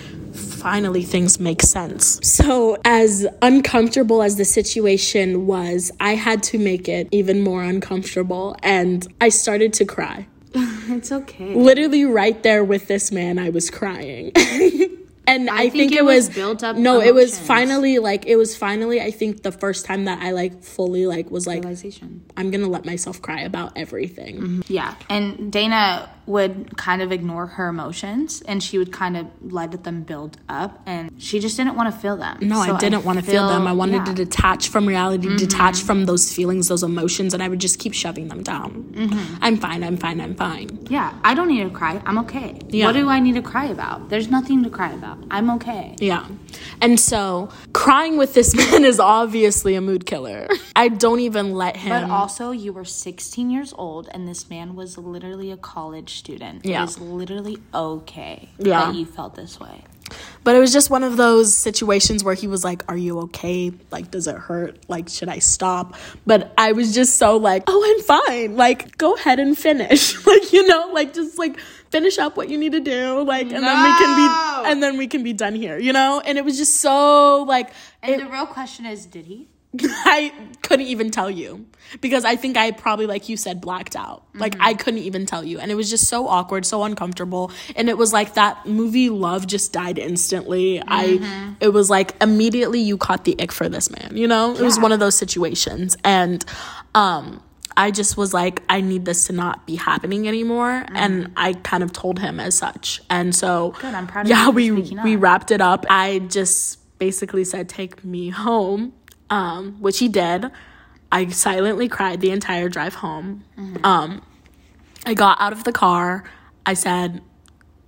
finally 0.60 1.02
things 1.02 1.40
make 1.40 1.62
sense. 1.62 2.20
So 2.22 2.76
as 2.84 3.26
uncomfortable 3.40 4.22
as 4.22 4.36
the 4.36 4.44
situation 4.44 5.46
was, 5.46 5.90
I 6.00 6.14
had 6.14 6.42
to 6.44 6.58
make 6.58 6.88
it 6.88 7.08
even 7.10 7.40
more 7.40 7.62
uncomfortable 7.62 8.56
and 8.62 9.06
I 9.20 9.30
started 9.30 9.72
to 9.74 9.84
cry. 9.84 10.26
It's 10.90 11.12
okay. 11.12 11.54
Literally 11.54 12.04
right 12.04 12.42
there 12.42 12.64
with 12.64 12.88
this 12.88 13.12
man 13.12 13.38
I 13.38 13.50
was 13.50 13.70
crying. 13.70 14.32
And 15.30 15.48
I, 15.48 15.68
think, 15.70 15.92
it 15.92 16.04
was, 16.04 16.28
built 16.28 16.64
up 16.64 16.76
No, 16.76 17.00
it 17.00 17.14
was 17.14 17.38
finally 17.38 17.98
like 17.98 18.26
it 18.26 18.36
was 18.36 18.56
finally 18.56 19.00
I 19.00 19.12
think 19.12 19.42
the 19.42 19.52
first 19.52 19.84
time 19.84 20.06
that 20.06 20.22
I 20.22 20.32
like 20.32 20.62
fully 20.64 21.06
like 21.06 21.30
was 21.30 21.46
like 21.46 21.62
Realization. 21.62 22.24
I'm 22.36 22.50
gonna 22.50 22.68
let 22.68 22.84
myself 22.84 23.22
cry 23.22 23.40
about 23.42 23.72
everything. 23.76 24.64
Yeah. 24.66 24.94
And 25.08 25.52
Dayna 25.52 26.08
would 26.26 26.76
kind 26.76 27.02
of 27.02 27.10
ignore 27.10 27.46
her 27.46 27.68
emotions 27.68 28.40
and 28.42 28.62
she 28.62 28.78
would 28.78 28.92
kind 28.92 29.16
of 29.16 29.26
let 29.40 29.82
them 29.84 30.02
build 30.02 30.38
up 30.48 30.80
and 30.86 31.10
she 31.20 31.40
just 31.40 31.56
didn't 31.56 31.74
want 31.74 31.92
to 31.92 32.00
feel 32.00 32.16
them. 32.16 32.38
No, 32.40 32.64
So 32.64 32.74
I 32.74 32.78
didn't 32.78 33.04
want 33.04 33.18
to 33.18 33.24
feel 33.24 33.48
them. 33.48 33.66
I 33.66 33.72
wanted 33.72 33.94
yeah. 33.94 34.04
Mm-hmm. 34.04 34.14
to 34.14 34.24
detach 34.24 34.68
from 34.68 34.86
reality, 34.86 35.36
detach 35.36 35.82
from 35.82 36.06
those 36.06 36.32
feelings, 36.32 36.68
those 36.68 36.82
emotions, 36.82 37.34
and 37.34 37.42
I 37.42 37.48
would 37.48 37.58
just 37.58 37.78
keep 37.78 37.94
shoving 37.94 38.28
them 38.28 38.42
down. 38.42 38.92
Mm-hmm. 38.92 39.36
I'm 39.40 39.56
fine. 39.56 39.82
I'm 39.82 39.96
fine. 39.96 40.20
I'm 40.20 40.34
fine. 40.34 40.86
Yeah, 40.88 41.12
I 41.24 41.34
don't 41.34 41.48
need 41.48 41.64
to 41.64 41.70
cry. 41.70 42.00
I'm 42.06 42.18
okay. 42.18 42.58
Yeah. 42.68 42.86
What 42.86 42.92
do 42.92 43.08
I 43.08 43.18
need 43.18 43.34
to 43.34 43.42
cry 43.42 43.66
about? 43.66 44.08
There's 44.08 44.28
nothing 44.28 44.62
to 44.64 44.70
cry 44.70 44.92
about. 44.92 45.18
I'm 45.30 45.50
okay. 45.50 45.96
Yeah. 45.98 46.26
And 46.80 46.98
so 46.98 47.50
crying 47.72 48.16
with 48.16 48.34
this 48.34 48.54
man 48.70 48.84
is 48.84 49.00
obviously 49.00 49.74
a 49.74 49.80
mood 49.80 50.06
killer. 50.06 50.48
I 50.76 50.88
don't 50.88 51.20
even 51.20 51.52
let 51.52 51.76
him. 51.76 51.90
But 51.90 52.10
also, 52.10 52.50
you 52.50 52.72
were 52.72 52.84
16 52.84 53.50
years 53.50 53.72
old, 53.76 54.08
and 54.12 54.26
this 54.28 54.48
man 54.48 54.74
was 54.74 54.96
literally 54.98 55.50
a 55.50 55.56
college 55.56 56.18
student. 56.18 56.64
Yeah. 56.64 56.78
It 56.78 56.82
was 56.86 56.98
literally 56.98 57.58
okay 57.74 58.48
Yeah. 58.58 58.86
that 58.86 58.94
you 58.94 59.04
felt 59.06 59.34
this 59.34 59.58
way. 59.60 59.84
But 60.42 60.56
it 60.56 60.58
was 60.58 60.72
just 60.72 60.90
one 60.90 61.04
of 61.04 61.16
those 61.16 61.54
situations 61.56 62.24
where 62.24 62.34
he 62.34 62.48
was 62.48 62.64
like, 62.64 62.82
Are 62.90 62.96
you 62.96 63.20
okay? 63.20 63.72
Like, 63.90 64.10
does 64.10 64.26
it 64.26 64.36
hurt? 64.36 64.78
Like, 64.88 65.08
should 65.08 65.28
I 65.28 65.38
stop? 65.38 65.94
But 66.26 66.52
I 66.58 66.72
was 66.72 66.94
just 66.94 67.16
so 67.16 67.36
like, 67.36 67.62
Oh, 67.68 67.84
I'm 67.96 68.02
fine. 68.26 68.56
Like, 68.56 68.98
go 68.98 69.14
ahead 69.14 69.38
and 69.38 69.56
finish. 69.56 70.24
like, 70.26 70.52
you 70.52 70.66
know, 70.66 70.90
like 70.92 71.12
just 71.14 71.38
like 71.38 71.60
finish 71.90 72.18
up 72.18 72.36
what 72.36 72.48
you 72.48 72.58
need 72.58 72.72
to 72.72 72.80
do. 72.80 73.22
Like, 73.22 73.52
and 73.52 73.64
then 73.64 73.82
we 73.84 73.98
can 73.98 74.16
be 74.16 74.70
and 74.70 74.82
then 74.82 74.96
we 74.96 75.06
can 75.06 75.22
be 75.22 75.32
done 75.32 75.54
here, 75.54 75.78
you 75.78 75.92
know? 75.92 76.20
And 76.24 76.38
it 76.38 76.44
was 76.44 76.56
just 76.56 76.78
so 76.78 77.42
like 77.42 77.70
And 78.02 78.14
it, 78.14 78.24
the 78.24 78.30
real 78.30 78.46
question 78.46 78.86
is, 78.86 79.06
did 79.06 79.26
he? 79.26 79.48
I 79.80 80.32
couldn't 80.62 80.86
even 80.86 81.10
tell 81.10 81.30
you 81.30 81.66
because 82.00 82.24
I 82.24 82.34
think 82.34 82.56
I 82.56 82.72
probably, 82.72 83.06
like 83.06 83.28
you 83.28 83.36
said, 83.36 83.60
blacked 83.60 83.94
out. 83.94 84.24
Like 84.34 84.56
I 84.58 84.74
couldn't 84.74 85.00
even 85.00 85.26
tell 85.26 85.44
you, 85.44 85.60
and 85.60 85.70
it 85.70 85.76
was 85.76 85.88
just 85.88 86.08
so 86.08 86.26
awkward, 86.26 86.66
so 86.66 86.82
uncomfortable, 86.82 87.52
and 87.76 87.88
it 87.88 87.96
was 87.96 88.12
like 88.12 88.34
that 88.34 88.66
movie 88.66 89.10
Love 89.10 89.46
just 89.46 89.72
died 89.72 89.98
instantly. 89.98 90.82
I, 90.84 91.54
it 91.60 91.68
was 91.68 91.88
like 91.88 92.20
immediately 92.20 92.80
you 92.80 92.96
caught 92.96 93.24
the 93.24 93.40
ick 93.40 93.52
for 93.52 93.68
this 93.68 93.90
man. 93.90 94.16
You 94.16 94.26
know, 94.26 94.54
it 94.54 94.60
was 94.60 94.80
one 94.80 94.90
of 94.92 94.98
those 94.98 95.16
situations, 95.16 95.96
and 96.04 96.44
um. 96.94 97.42
I 97.80 97.90
just 97.90 98.18
was 98.18 98.34
like, 98.34 98.62
I 98.68 98.82
need 98.82 99.06
this 99.06 99.28
to 99.28 99.32
not 99.32 99.66
be 99.66 99.76
happening 99.76 100.28
anymore, 100.28 100.84
and 100.94 101.32
I 101.34 101.54
kind 101.54 101.82
of 101.82 101.92
told 101.92 102.18
him 102.18 102.38
as 102.38 102.54
such. 102.54 103.00
And 103.08 103.34
so, 103.34 103.70
Good, 103.80 103.94
I'm 103.94 104.06
proud 104.06 104.28
yeah, 104.28 104.50
we 104.50 104.70
we 104.70 105.16
wrapped 105.16 105.50
it 105.50 105.62
up. 105.62 105.86
I 105.88 106.18
just 106.18 106.78
basically 106.98 107.42
said, 107.42 107.70
"Take 107.70 108.04
me 108.04 108.28
home," 108.28 108.92
um, 109.30 109.76
which 109.80 109.98
he 109.98 110.08
did. 110.08 110.50
I 111.10 111.28
silently 111.28 111.88
cried 111.88 112.20
the 112.20 112.30
entire 112.32 112.68
drive 112.68 112.96
home. 112.96 113.44
Mm-hmm. 113.56 113.82
Um, 113.82 114.22
I 115.06 115.14
got 115.14 115.40
out 115.40 115.54
of 115.54 115.64
the 115.64 115.72
car. 115.72 116.24
I 116.66 116.74
said, 116.74 117.22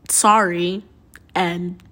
"Sorry," 0.09 0.85
and 1.35 1.83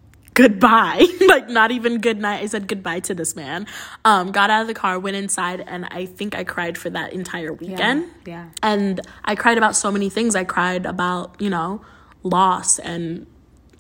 goodbye. 0.41 1.07
like 1.29 1.49
not 1.49 1.71
even 1.71 2.01
good 2.01 2.19
night. 2.19 2.43
I 2.43 2.47
said 2.47 2.67
goodbye 2.69 3.01
to 3.01 3.15
this 3.15 3.37
man. 3.37 3.67
Um, 4.05 4.33
got 4.33 4.51
out 4.51 4.63
of 4.63 4.69
the 4.69 4.75
car, 4.75 4.99
went 4.99 5.17
inside, 5.17 5.63
and 5.67 5.87
I 5.91 6.07
think 6.07 6.35
I 6.35 6.45
cried 6.45 6.79
for 6.79 6.91
that 6.91 7.13
entire 7.13 7.53
weekend. 7.53 8.11
Yeah. 8.27 8.49
And 8.63 9.01
I 9.25 9.35
cried 9.35 9.59
about 9.59 9.77
so 9.77 9.91
many 9.91 10.09
things. 10.09 10.35
I 10.35 10.45
cried 10.45 10.87
about, 10.87 11.37
you 11.41 11.51
know, 11.51 11.83
loss 12.23 12.79
and, 12.79 13.27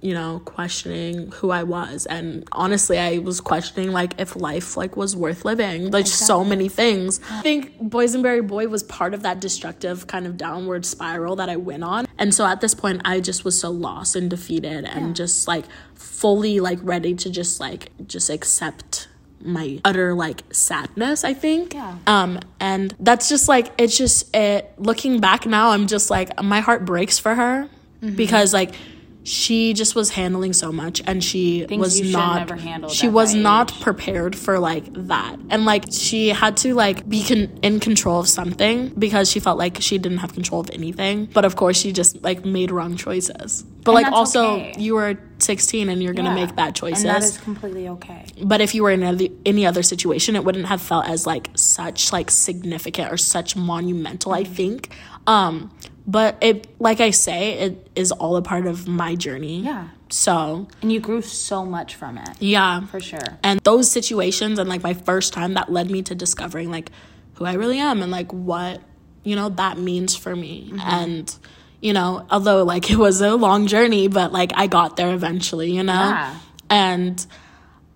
you 0.00 0.14
know, 0.14 0.40
questioning 0.46 1.30
who 1.32 1.50
I 1.50 1.62
was. 1.62 2.06
And 2.06 2.48
honestly, 2.52 2.98
I 2.98 3.18
was 3.18 3.40
questioning 3.40 3.92
like 3.92 4.14
if 4.18 4.34
life 4.34 4.76
like 4.76 4.96
was 4.96 5.14
worth 5.14 5.44
living. 5.44 5.90
Like 5.90 6.06
so 6.06 6.42
many 6.44 6.68
things. 6.68 7.20
I 7.30 7.42
think 7.42 7.78
Boysenberry 7.82 8.46
Boy 8.46 8.66
was 8.68 8.82
part 8.82 9.12
of 9.12 9.22
that 9.24 9.40
destructive 9.40 10.06
kind 10.06 10.26
of 10.26 10.36
downward 10.36 10.86
spiral 10.86 11.36
that 11.36 11.48
I 11.50 11.56
went 11.56 11.84
on. 11.84 12.06
And 12.18 12.34
so 12.34 12.46
at 12.46 12.60
this 12.62 12.74
point 12.74 13.02
I 13.04 13.20
just 13.20 13.44
was 13.44 13.60
so 13.60 13.70
lost 13.70 14.16
and 14.16 14.30
defeated 14.30 14.84
and 14.86 15.14
just 15.14 15.46
like 15.46 15.64
fully 15.94 16.60
like 16.60 16.78
ready 16.82 17.14
to 17.14 17.30
just 17.30 17.60
like 17.60 17.90
just 18.06 18.30
accept 18.30 19.08
my 19.42 19.80
utter 19.86 20.12
like 20.12 20.42
sadness 20.52 21.24
i 21.24 21.32
think 21.32 21.72
Yeah. 21.72 21.96
um 22.06 22.40
and 22.60 22.94
that's 23.00 23.26
just 23.30 23.48
like 23.48 23.72
it's 23.78 23.96
just 23.96 24.36
it 24.36 24.70
looking 24.76 25.18
back 25.18 25.46
now 25.46 25.70
i'm 25.70 25.86
just 25.86 26.10
like 26.10 26.42
my 26.42 26.60
heart 26.60 26.84
breaks 26.84 27.18
for 27.18 27.34
her 27.34 27.68
Mm-hmm. 28.02 28.16
because 28.16 28.52
like 28.54 28.74
she 29.22 29.74
just 29.74 29.94
was 29.94 30.10
handling 30.10 30.52
so 30.52 30.72
much 30.72 31.02
and 31.06 31.22
she 31.22 31.66
Things 31.66 31.80
was 31.80 32.00
not 32.00 32.90
she 32.90 33.08
was 33.08 33.34
that 33.34 33.38
not 33.38 33.72
prepared 33.80 34.34
for 34.34 34.58
like 34.58 34.90
that. 34.94 35.36
And 35.50 35.64
like 35.66 35.84
she 35.92 36.28
had 36.30 36.56
to 36.58 36.74
like 36.74 37.06
be 37.08 37.22
con- 37.22 37.58
in 37.62 37.80
control 37.80 38.20
of 38.20 38.28
something 38.28 38.88
because 38.98 39.30
she 39.30 39.38
felt 39.38 39.58
like 39.58 39.76
she 39.80 39.98
didn't 39.98 40.18
have 40.18 40.32
control 40.32 40.60
of 40.62 40.70
anything. 40.70 41.26
But 41.26 41.44
of 41.44 41.56
course 41.56 41.78
she 41.78 41.92
just 41.92 42.22
like 42.22 42.44
made 42.44 42.70
wrong 42.70 42.96
choices. 42.96 43.62
But 43.84 43.94
And 43.94 44.04
like 44.04 44.12
also 44.12 44.52
okay. 44.56 44.74
you 44.78 44.94
were 44.94 45.18
16 45.38 45.88
and 45.88 46.02
you're 46.02 46.14
gonna 46.14 46.34
make 46.34 46.54
bad 46.56 46.74
choices 46.74 47.04
And 47.04 47.14
that 47.14 47.22
is 47.22 47.38
completely 47.38 47.88
okay. 47.88 48.24
but 48.42 48.60
if 48.60 48.74
you 48.74 48.82
were 48.82 48.90
in 48.90 49.02
any, 49.02 49.32
any 49.46 49.66
other 49.66 49.82
situation 49.82 50.36
it 50.36 50.44
wouldn't 50.44 50.66
have 50.66 50.82
felt 50.82 51.06
as 51.06 51.26
like 51.26 51.48
such 51.54 52.12
like 52.12 52.30
significant 52.30 53.12
or 53.12 53.16
such 53.16 53.54
monumental 53.56 54.32
Mm-hmm. 54.32 54.40
i 54.40 54.44
think. 54.44 54.90
Um 55.26 55.70
but 56.16 56.30
it 56.40 56.66
like 56.80 57.00
i 57.00 57.10
say 57.10 57.40
it 57.66 57.72
is 57.94 58.10
all 58.12 58.34
a 58.36 58.42
part 58.42 58.66
of 58.66 58.76
my 58.88 59.12
journey 59.14 59.60
Yeah. 59.60 59.88
so 60.08 60.66
And 60.82 60.90
you 60.92 61.00
grew 61.00 61.22
so 61.22 61.58
much 61.76 61.94
from 62.00 62.18
it. 62.18 62.30
yeah 62.40 62.86
For 62.86 63.00
sure. 63.00 63.28
and 63.42 63.60
those 63.70 63.90
situations 63.98 64.58
and 64.58 64.68
like 64.68 64.82
my 64.82 64.94
first 64.94 65.32
time 65.32 65.54
that 65.54 65.70
led 65.70 65.90
me 65.90 66.00
to 66.08 66.14
discovering 66.14 66.70
like 66.70 66.90
who 67.34 67.44
i 67.44 67.54
really 67.62 67.78
am 67.78 68.02
and 68.02 68.10
like 68.10 68.30
what 68.32 68.80
you 69.24 69.36
know 69.36 69.48
that 69.62 69.78
means 69.78 70.16
for 70.16 70.34
me 70.34 70.54
Mm-hmm. 70.72 70.80
and 71.00 71.36
you 71.80 71.92
know 71.92 72.26
although 72.30 72.62
like 72.64 72.90
it 72.90 72.96
was 73.06 73.20
a 73.20 73.34
long 73.46 73.66
journey 73.66 74.08
but 74.08 74.32
like 74.32 74.52
i 74.54 74.66
got 74.66 74.96
there 74.96 75.12
eventually 75.14 75.70
you 75.78 75.82
know 75.82 75.92
Yeah. 76.14 76.36
and 76.68 77.26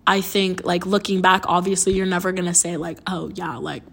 i 0.07 0.21
think 0.21 0.63
like 0.65 0.85
looking 0.85 1.21
back 1.21 1.45
obviously 1.47 1.93
you're 1.93 2.05
never 2.17 2.31
gonna 2.31 2.53
say 2.53 2.77
like 2.77 2.97
oh 3.07 3.31
yeah 3.35 3.57
like 3.57 3.83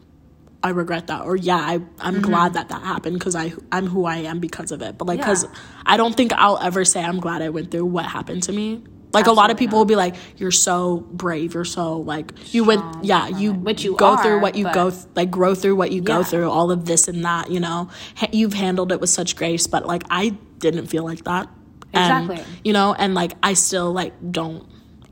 i 0.62 0.70
regret 0.70 1.06
that 1.08 1.22
or 1.24 1.36
yeah 1.36 1.56
I, 1.56 1.74
i'm 2.00 2.14
Mm-hmm. 2.14 2.20
glad 2.22 2.54
that 2.54 2.68
that 2.68 2.82
happened 2.82 3.18
because 3.18 3.34
i 3.34 3.52
i'm 3.72 3.86
who 3.86 4.04
i 4.04 4.16
am 4.18 4.38
because 4.38 4.70
of 4.72 4.80
it 4.82 4.96
but 4.98 5.06
like 5.08 5.18
because 5.18 5.44
Yeah. 5.44 5.50
i 5.86 5.96
don't 5.96 6.16
think 6.16 6.32
i'll 6.34 6.58
ever 6.58 6.84
say 6.84 7.02
i'm 7.02 7.20
glad 7.20 7.42
i 7.42 7.48
went 7.48 7.70
through 7.70 7.86
what 7.86 8.06
happened 8.06 8.42
to 8.44 8.52
me 8.52 8.82
Like 9.12 9.26
a 9.26 9.32
lot 9.32 9.50
of 9.50 9.56
Absolutely 9.56 9.66
people 9.66 9.78
will 9.80 9.84
be 9.84 9.96
like, 10.04 10.14
"You're 10.40 10.50
so 10.68 11.04
brave. 11.12 11.52
You're 11.52 11.66
so 11.68 11.98
like 12.00 12.32
you 12.54 12.64
would, 12.64 12.78
Strong, 12.80 13.04
yeah, 13.04 13.28
you 13.28 13.52
Which 13.52 13.84
you 13.84 13.92
go 13.94 14.16
through 14.16 14.40
what 14.40 14.54
you 14.56 14.64
go 14.72 14.88
th- 14.88 15.04
like 15.14 15.30
grow 15.30 15.52
through 15.54 15.76
what 15.76 15.92
you 15.92 16.00
go 16.00 16.22
through. 16.24 16.48
All 16.48 16.70
of 16.70 16.86
this 16.90 17.08
and 17.12 17.20
that, 17.28 17.50
you 17.54 17.60
know, 17.60 17.90
Ha- 18.20 18.32
you've 18.32 18.54
handled 18.56 18.90
it 18.90 19.00
with 19.02 19.10
such 19.10 19.36
grace. 19.36 19.66
But 19.68 19.84
like 19.84 20.04
I 20.08 20.32
didn't 20.64 20.86
feel 20.88 21.04
like 21.04 21.24
that. 21.28 21.44
And, 21.92 22.30
Exactly. 22.30 22.40
you 22.64 22.72
know, 22.72 22.94
and 22.96 23.12
like 23.12 23.32
I 23.42 23.52
still 23.52 23.92
like 23.92 24.14
don't. 24.32 24.64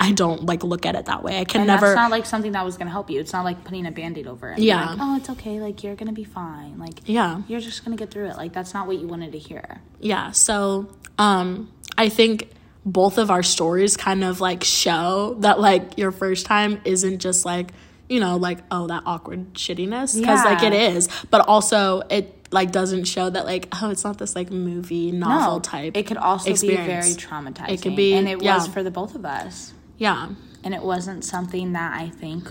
I 0.02 0.12
don't 0.12 0.46
like 0.46 0.64
look 0.64 0.86
at 0.86 0.94
it 0.96 1.06
that 1.06 1.22
way. 1.22 1.38
I 1.38 1.44
can 1.44 1.60
And 1.60 1.68
never. 1.68 1.86
that's 1.86 1.96
not 1.96 2.10
like 2.10 2.24
something 2.24 2.52
that 2.52 2.64
was 2.64 2.76
gonna 2.78 2.90
help 2.90 3.10
you. 3.10 3.20
It's 3.20 3.32
not 3.34 3.44
like 3.44 3.62
putting 3.64 3.84
a 3.86 3.90
band-aid 3.92 4.26
over 4.26 4.50
it. 4.52 4.58
Yeah. 4.58 4.90
Like, 4.92 4.98
oh, 5.00 5.16
it's 5.16 5.28
okay. 5.30 5.60
Like 5.60 5.84
you're 5.84 5.94
gonna 5.94 6.12
be 6.12 6.24
fine. 6.24 6.78
Like 6.78 7.00
yeah. 7.04 7.42
you're 7.46 7.60
just 7.60 7.84
gonna 7.84 7.96
get 7.96 8.10
through 8.10 8.26
it. 8.30 8.36
Like 8.38 8.52
that's 8.54 8.72
not 8.72 8.86
what 8.86 8.98
you 8.98 9.06
wanted 9.06 9.32
to 9.32 9.38
hear. 9.38 9.82
yeah 10.00 10.30
so 10.30 10.88
um 11.18 11.70
i 11.98 12.08
think 12.08 12.48
both 12.86 13.18
of 13.18 13.30
our 13.30 13.42
stories 13.42 13.96
kind 13.98 14.24
of 14.24 14.40
like 14.40 14.64
show 14.64 15.36
that 15.40 15.60
like 15.60 15.98
your 15.98 16.10
first 16.10 16.46
time 16.46 16.80
isn't 16.86 17.18
just 17.18 17.44
like 17.44 17.68
you 18.08 18.18
know 18.20 18.36
like 18.38 18.58
oh 18.70 18.86
that 18.86 19.02
awkward 19.04 19.52
shittiness 19.52 20.18
because 20.18 20.42
like 20.46 20.62
it 20.62 20.72
is 20.72 21.08
but 21.30 21.46
also 21.46 22.00
it 22.08 22.34
like 22.50 22.72
doesn't 22.72 23.04
show 23.04 23.28
that 23.28 23.44
like 23.44 23.68
oh 23.82 23.90
it's 23.90 24.02
not 24.04 24.16
this 24.16 24.34
like 24.34 24.50
movie 24.50 25.12
novel 25.12 25.60
type 25.60 25.94
It 25.96 26.06
could 26.06 26.16
also 26.16 26.50
experience. 26.50 27.14
be 27.14 27.20
very 27.26 27.44
traumatizing. 27.44 27.68
It 27.70 27.82
could 27.82 27.94
be- 27.96 28.14
and 28.14 28.26
it 28.28 28.42
yeah. 28.42 28.56
was 28.56 28.66
for 28.66 28.82
the 28.82 28.90
both 28.90 29.14
of 29.14 29.24
us. 29.26 29.74
Yeah 30.06 30.28
And 30.64 30.72
it 30.74 30.82
wasn't 30.92 31.22
something 31.24 31.66
that 31.78 31.90
I 32.04 32.06
think 32.22 32.42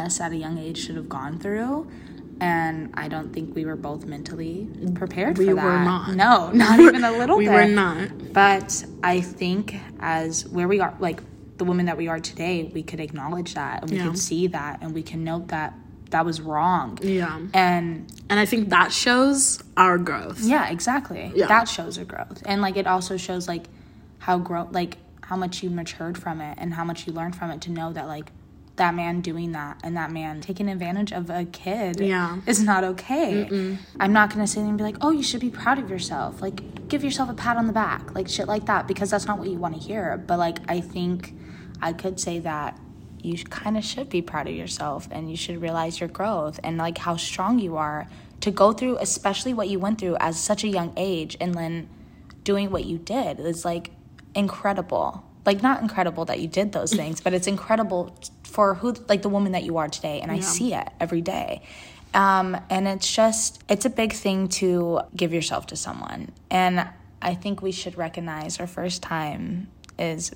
us 0.00 0.20
at 0.20 0.30
a 0.32 0.36
young 0.44 0.56
age 0.66 0.78
should 0.84 0.96
have 0.96 1.08
gone 1.08 1.38
through. 1.38 1.90
And 2.42 2.76
I 2.94 3.06
don't 3.08 3.30
think 3.34 3.54
we 3.54 3.64
were 3.68 3.76
both 3.76 4.02
mentally 4.14 4.66
prepared 5.00 5.36
We 5.38 5.46
for 5.46 5.54
were 5.56 5.60
that. 5.78 5.84
not. 5.92 6.14
No, 6.24 6.50
not 6.52 6.80
even 6.80 7.02
a 7.04 7.12
little 7.20 7.36
we 7.42 7.44
bit. 7.46 7.52
We 7.52 7.60
were 7.60 7.74
not 7.84 8.32
But 8.32 8.84
I 9.02 9.20
think 9.40 9.64
as 10.00 10.46
where 10.56 10.68
we 10.68 10.80
are, 10.84 10.94
like 11.08 11.20
the 11.58 11.64
women 11.70 11.84
that 11.86 11.96
we 12.02 12.08
are 12.08 12.20
today, 12.32 12.70
we 12.78 12.82
could 12.82 13.00
acknowledge 13.08 13.50
that 13.54 13.82
and 13.82 13.90
we 13.90 13.96
Yeah. 13.98 14.06
could 14.06 14.18
see 14.18 14.46
that 14.58 14.74
and 14.82 14.94
we 14.94 15.02
can 15.10 15.20
note 15.32 15.48
that 15.48 15.70
that 16.14 16.24
was 16.30 16.40
wrong. 16.50 16.98
yeah 17.02 17.36
And 17.64 17.88
and 18.30 18.36
i 18.44 18.46
think 18.52 18.62
that 18.76 18.90
shows 19.04 19.62
our 19.76 19.96
growth 20.08 20.40
yeah, 20.54 20.64
exactly. 20.76 21.24
Yeah. 21.40 21.46
That 21.54 21.66
shows 21.76 21.94
a 21.98 22.04
growth. 22.12 22.38
And 22.50 22.58
like 22.66 22.76
it 22.82 22.86
also 22.94 23.16
shows 23.16 23.44
like 23.54 23.64
how 24.26 24.36
grow 24.38 24.62
like 24.80 24.92
how 25.30 25.36
much 25.36 25.62
you 25.62 25.70
matured 25.70 26.18
from 26.18 26.40
it 26.40 26.58
and 26.60 26.74
how 26.74 26.82
much 26.84 27.06
you 27.06 27.12
learned 27.12 27.36
from 27.36 27.52
it 27.52 27.60
to 27.62 27.70
know 27.70 27.92
that 27.92 28.08
like 28.08 28.32
that 28.74 28.94
man 28.96 29.20
doing 29.20 29.52
that 29.52 29.78
and 29.84 29.96
that 29.96 30.10
man 30.10 30.40
taking 30.40 30.68
advantage 30.68 31.12
of 31.12 31.30
a 31.30 31.44
kid 31.44 32.00
Yeah. 32.00 32.38
is 32.46 32.60
not 32.62 32.82
okay. 32.82 33.76
I'm 34.00 34.12
not 34.12 34.30
gonna 34.30 34.46
sit 34.48 34.60
there 34.60 34.68
and 34.68 34.76
be 34.76 34.82
like, 34.82 34.96
oh, 35.02 35.10
you 35.12 35.22
should 35.22 35.40
be 35.40 35.50
proud 35.50 35.78
of 35.78 35.88
yourself. 35.88 36.42
Like, 36.42 36.88
give 36.88 37.04
yourself 37.04 37.30
a 37.30 37.34
pat 37.34 37.56
on 37.56 37.68
the 37.68 37.72
back, 37.72 38.12
like 38.14 38.28
shit 38.28 38.48
like 38.48 38.66
that, 38.66 38.88
because 38.88 39.08
that's 39.10 39.26
not 39.26 39.38
what 39.38 39.48
you 39.48 39.56
want 39.58 39.74
to 39.74 39.80
hear. 39.80 40.16
But 40.16 40.38
like, 40.40 40.58
I 40.68 40.80
think 40.80 41.32
I 41.80 41.92
could 41.92 42.18
say 42.18 42.40
that 42.40 42.76
you 43.22 43.36
kind 43.44 43.76
of 43.76 43.84
should 43.84 44.08
be 44.08 44.22
proud 44.22 44.48
of 44.48 44.54
yourself 44.54 45.06
and 45.12 45.30
you 45.30 45.36
should 45.36 45.60
realize 45.62 46.00
your 46.00 46.08
growth 46.08 46.58
and 46.64 46.76
like 46.78 46.98
how 46.98 47.16
strong 47.16 47.58
you 47.60 47.76
are 47.76 48.08
to 48.40 48.50
go 48.50 48.72
through, 48.72 48.96
especially 48.98 49.52
what 49.54 49.68
you 49.68 49.78
went 49.78 50.00
through 50.00 50.16
at 50.16 50.34
such 50.34 50.64
a 50.64 50.68
young 50.68 50.92
age, 50.96 51.36
and 51.40 51.54
then 51.54 51.88
doing 52.42 52.70
what 52.72 52.84
you 52.86 52.98
did 52.98 53.38
is 53.38 53.64
like 53.64 53.90
incredible. 54.34 55.24
Like 55.46 55.62
not 55.62 55.80
incredible 55.80 56.26
that 56.26 56.40
you 56.40 56.48
did 56.48 56.72
those 56.72 56.92
things, 56.92 57.20
but 57.20 57.32
it's 57.32 57.46
incredible 57.46 58.14
for 58.44 58.74
who 58.74 58.94
like 59.08 59.22
the 59.22 59.28
woman 59.28 59.52
that 59.52 59.64
you 59.64 59.78
are 59.78 59.88
today 59.88 60.20
and 60.20 60.30
I 60.30 60.40
see 60.40 60.74
it 60.74 60.88
every 61.00 61.22
day. 61.22 61.62
Um 62.12 62.56
and 62.68 62.86
it's 62.86 63.10
just 63.10 63.62
it's 63.68 63.86
a 63.86 63.90
big 63.90 64.12
thing 64.12 64.48
to 64.48 65.00
give 65.16 65.32
yourself 65.32 65.66
to 65.68 65.76
someone. 65.76 66.32
And 66.50 66.88
I 67.22 67.34
think 67.34 67.62
we 67.62 67.72
should 67.72 67.96
recognize 67.96 68.60
our 68.60 68.66
first 68.66 69.02
time 69.02 69.68
is 69.98 70.32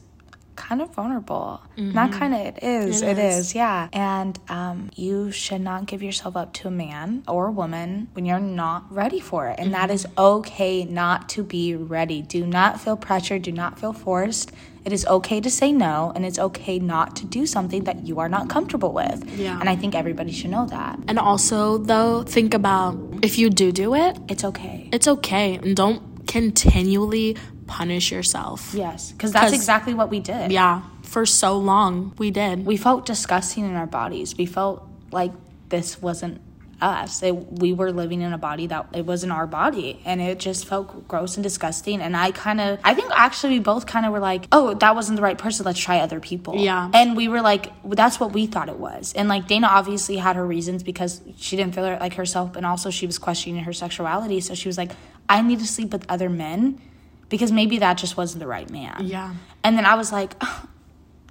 kind 0.56 0.80
of 0.82 0.94
vulnerable. 0.94 1.60
Not 1.76 2.12
kind 2.12 2.34
of, 2.34 2.40
it 2.40 2.62
is. 2.62 3.02
It 3.02 3.10
it 3.10 3.18
is. 3.18 3.38
is. 3.48 3.54
yeah. 3.54 3.88
And 3.92 4.38
um, 4.48 4.90
you 4.94 5.30
should 5.32 5.60
not 5.60 5.86
give 5.86 6.02
yourself 6.02 6.36
up 6.36 6.52
to 6.54 6.68
a 6.68 6.70
man 6.70 7.24
or 7.28 7.48
a 7.48 7.52
woman 7.52 8.08
when 8.12 8.24
you're 8.24 8.38
not 8.40 8.90
ready 8.92 9.20
for 9.20 9.48
it. 9.48 9.56
And 9.58 9.74
that 9.74 9.90
is 9.90 10.06
okay 10.16 10.84
not 10.84 11.28
to 11.30 11.42
be 11.42 11.74
ready. 11.74 12.22
Do 12.22 12.46
not 12.46 12.80
feel 12.80 12.96
pressure. 12.96 13.38
Do 13.38 13.52
not 13.52 13.78
feel 13.78 13.92
forced. 13.92 14.52
It 14.84 14.92
is 14.92 15.06
okay 15.06 15.40
to 15.40 15.50
say 15.50 15.72
no, 15.72 16.12
and 16.14 16.26
it's 16.26 16.38
okay 16.38 16.78
not 16.78 17.16
to 17.16 17.24
do 17.24 17.46
something 17.46 17.84
that 17.84 18.06
you 18.06 18.20
are 18.20 18.28
not 18.28 18.50
comfortable 18.50 18.92
with. 18.92 19.24
Yeah. 19.38 19.58
And 19.58 19.66
I 19.68 19.76
think 19.76 19.94
everybody 19.94 20.30
should 20.30 20.50
know 20.50 20.66
that. 20.66 20.98
and 21.08 21.18
also 21.18 21.78
though 21.78 22.22
think 22.22 22.52
about 22.52 22.96
if 23.22 23.38
you 23.38 23.48
do 23.48 23.72
do 23.72 23.94
it 23.94 24.18
It's 24.28 24.44
okay. 24.44 24.88
it's 24.92 25.08
okay 25.08 25.54
and 25.56 25.74
don't 25.74 26.26
continually 26.26 27.36
punish 27.66 28.10
yourself 28.12 28.72
Yes, 28.74 29.12
because 29.12 29.32
that's 29.32 29.46
'Cause- 29.46 29.54
exactly 29.54 29.94
what 29.94 30.10
we 30.10 30.20
did. 30.20 30.52
Yeah, 30.52 30.82
for 31.02 31.26
so 31.26 31.56
long 31.58 32.12
we 32.18 32.30
did. 32.30 32.64
we 32.66 32.76
felt 32.76 33.06
disgusting 33.06 33.64
in 33.64 33.74
our 33.76 33.86
bodies. 33.86 34.36
We 34.36 34.46
felt 34.46 34.86
like 35.12 35.32
this 35.68 36.00
wasn't 36.02 36.40
us. 36.82 37.22
It, 37.22 37.30
we 37.60 37.72
were 37.72 37.92
living 37.92 38.20
in 38.20 38.32
a 38.32 38.38
body 38.38 38.66
that 38.66 38.86
it 38.92 39.06
wasn't 39.06 39.32
our 39.32 39.46
body, 39.46 40.00
and 40.04 40.20
it 40.20 40.38
just 40.38 40.66
felt 40.66 41.06
gross 41.08 41.36
and 41.36 41.42
disgusting. 41.42 42.00
And 42.02 42.14
I 42.16 42.30
kind 42.32 42.60
of, 42.60 42.78
I 42.84 42.94
think 42.94 43.10
actually 43.14 43.54
we 43.54 43.58
both 43.60 43.86
kind 43.86 44.04
of 44.04 44.12
were 44.12 44.18
like, 44.20 44.46
oh, 44.52 44.74
that 44.74 44.94
wasn't 44.94 45.16
the 45.16 45.22
right 45.22 45.38
person. 45.38 45.64
Let's 45.64 45.78
try 45.78 46.00
other 46.00 46.20
people. 46.20 46.56
Yeah. 46.56 46.90
And 46.92 47.16
we 47.16 47.28
were 47.28 47.40
like, 47.40 47.72
that's 47.88 48.18
what 48.20 48.32
we 48.32 48.46
thought 48.46 48.68
it 48.68 48.76
was. 48.78 49.14
And 49.14 49.28
like 49.28 49.48
Dayna 49.48 49.68
obviously 49.68 50.16
had 50.16 50.36
her 50.36 50.44
reasons 50.44 50.82
because 50.82 51.22
she 51.38 51.56
didn't 51.56 51.74
feel 51.74 51.84
like 51.84 52.14
herself, 52.14 52.54
and 52.56 52.66
also 52.66 52.90
she 52.90 53.06
was 53.06 53.18
questioning 53.18 53.64
her 53.64 53.72
sexuality. 53.72 54.40
So 54.40 54.54
she 54.54 54.68
was 54.68 54.76
like, 54.76 54.90
I 55.28 55.40
need 55.40 55.60
to 55.60 55.66
sleep 55.66 55.90
with 55.92 56.04
other 56.10 56.28
men 56.28 56.80
because 57.28 57.52
maybe 57.52 57.78
that 57.78 57.98
just 57.98 58.16
wasn't 58.16 58.40
the 58.40 58.46
right 58.46 58.70
man. 58.70 59.06
Yeah. 59.06 59.34
And 59.62 59.76
then 59.76 59.86
I 59.86 59.94
was 59.94 60.12
like, 60.12 60.34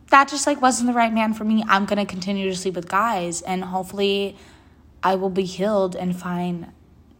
that 0.09 0.27
just 0.27 0.45
like 0.47 0.61
wasn't 0.61 0.87
the 0.87 0.93
right 0.93 1.13
man 1.13 1.33
for 1.33 1.43
me. 1.43 1.63
I'm 1.67 1.85
gonna 1.85 2.05
continue 2.05 2.49
to 2.49 2.55
sleep 2.55 2.75
with 2.75 2.87
guys, 2.87 3.41
and 3.41 3.63
hopefully, 3.63 4.37
I 5.01 5.15
will 5.15 5.29
be 5.29 5.43
healed 5.43 5.95
and 5.95 6.15
find 6.15 6.71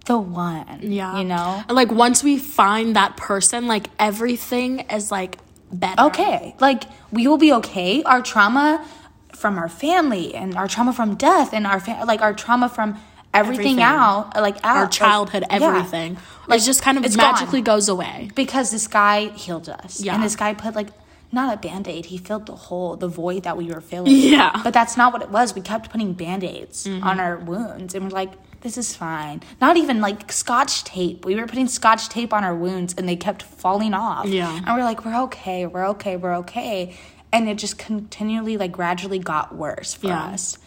the 0.06 0.18
one. 0.18 0.80
Yeah. 0.82 1.18
you 1.18 1.24
know. 1.24 1.64
And 1.68 1.76
like 1.76 1.92
once 1.92 2.24
we 2.24 2.38
find 2.38 2.96
that 2.96 3.18
person, 3.18 3.68
like 3.68 3.90
everything 4.00 4.82
is 4.92 5.12
like 5.12 5.38
better. 5.72 6.04
Okay, 6.04 6.56
like 6.60 6.84
we 7.12 7.28
will 7.28 7.38
be 7.38 7.52
okay. 7.54 8.04
Our 8.04 8.22
trauma 8.22 8.86
from 9.34 9.58
our 9.58 9.70
family 9.70 10.36
and 10.36 10.56
our 10.56 10.68
trauma 10.68 10.94
from 10.94 11.16
death 11.16 11.54
and 11.54 11.66
our 11.66 11.80
fa- 11.80 12.04
like 12.06 12.22
our 12.22 12.34
trauma 12.34 12.70
from 12.70 12.98
everything, 13.34 13.80
Everything. 13.80 13.82
out, 13.84 14.36
like 14.36 14.58
out, 14.58 14.76
Our 14.76 14.82
like, 14.84 14.92
childhood, 14.92 15.44
yeah. 15.50 15.56
everything. 15.56 16.18
Like, 16.48 16.62
it 16.62 16.64
just 16.66 16.82
kind 16.84 16.98
of 16.98 17.06
it's 17.06 17.16
gone. 17.16 17.32
magically 17.34 17.62
goes 17.62 17.90
away. 17.90 18.30
because 18.36 18.72
this 18.72 18.88
guy 18.88 19.30
healed 19.30 19.70
us. 19.70 20.02
Yeah. 20.02 20.14
And 20.16 20.24
this 20.24 20.36
guy 20.36 20.54
put 20.54 20.76
like 20.76 20.90
not 21.32 21.52
a 21.52 21.58
band-aid, 21.58 22.06
he 22.06 22.18
filled 22.20 22.46
the 22.46 22.56
hole, 22.56 22.96
the 22.96 23.08
void 23.08 23.42
that 23.44 23.58
we 23.58 23.66
were 23.72 23.82
filling. 23.82 24.16
Yeah. 24.16 24.52
Mm-hmm. 24.52 24.64
But 24.64 24.74
that's 24.74 24.96
not 24.98 25.12
what 25.14 25.22
it 25.24 25.30
was. 25.32 25.56
We 25.56 25.62
kept 25.62 25.90
putting 25.90 26.14
band-aids 26.14 26.86
on 26.88 27.20
our 27.20 27.38
wounds 27.38 27.96
and 27.96 28.06
we're 28.06 28.12
like, 28.12 28.32
this 28.62 28.78
is 28.78 28.96
fine. 28.96 29.42
Not 29.60 29.76
even 29.76 30.00
like 30.00 30.32
scotch 30.32 30.84
tape. 30.84 31.26
We 31.26 31.36
were 31.36 31.48
putting 31.48 31.68
scotch 31.68 32.08
tape 32.10 32.34
on 32.34 32.44
our 32.44 32.56
wounds 32.56 32.94
and 32.98 33.10
they 33.10 33.16
kept 33.16 33.42
falling 33.42 33.94
off. 33.96 34.28
Yeah. 34.28 34.56
And 34.56 34.68
we're 34.78 34.84
like, 34.86 35.04
we're 35.06 35.22
okay, 35.24 35.66
we're 35.66 35.88
okay, 35.90 36.16
we're 36.18 36.36
okay. 36.38 36.96
And 37.34 37.50
it 37.50 37.58
just 37.58 37.78
continually 37.80 38.56
like 38.58 38.72
gradually 38.72 39.20
got 39.20 39.56
worse 39.56 39.96
for 39.96 40.08
Yeah. 40.08 40.26
us. 40.26 40.60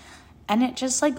And 0.49 0.63
it 0.65 0.75
just 0.77 1.01
like 1.01 1.15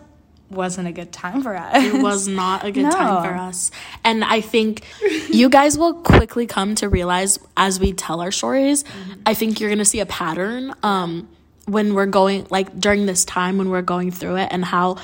wasn't 0.50 0.88
a 0.88 0.92
good 0.92 1.12
time 1.12 1.42
for 1.42 1.56
us. 1.56 1.84
It 1.84 2.02
was 2.02 2.28
not 2.28 2.64
a 2.66 2.72
good 2.72 2.90
time 2.92 3.24
for 3.24 3.36
us. 3.36 3.70
And 4.04 4.24
I 4.24 4.42
think 4.42 4.84
you 5.30 5.50
guys 5.50 5.78
will 5.78 5.94
quickly 5.94 6.46
come 6.48 6.76
to 6.76 6.88
realize 6.90 7.38
as 7.58 7.80
we 7.80 7.94
tell 7.94 8.22
our 8.22 8.32
stories, 8.32 8.84
I 9.26 9.34
think 9.34 9.60
you're 9.60 9.70
going 9.70 9.80
to 9.80 9.86
see 9.86 10.00
a 10.00 10.06
pattern 10.06 10.74
um, 10.84 11.28
when 11.66 11.94
we're 11.94 12.06
going, 12.06 12.48
like 12.50 12.80
during 12.80 13.06
this 13.08 13.26
time 13.26 13.58
when 13.58 13.70
we're 13.70 13.82
going 13.82 14.12
through 14.12 14.38
it, 14.38 14.48
and 14.52 14.64
how 14.64 14.98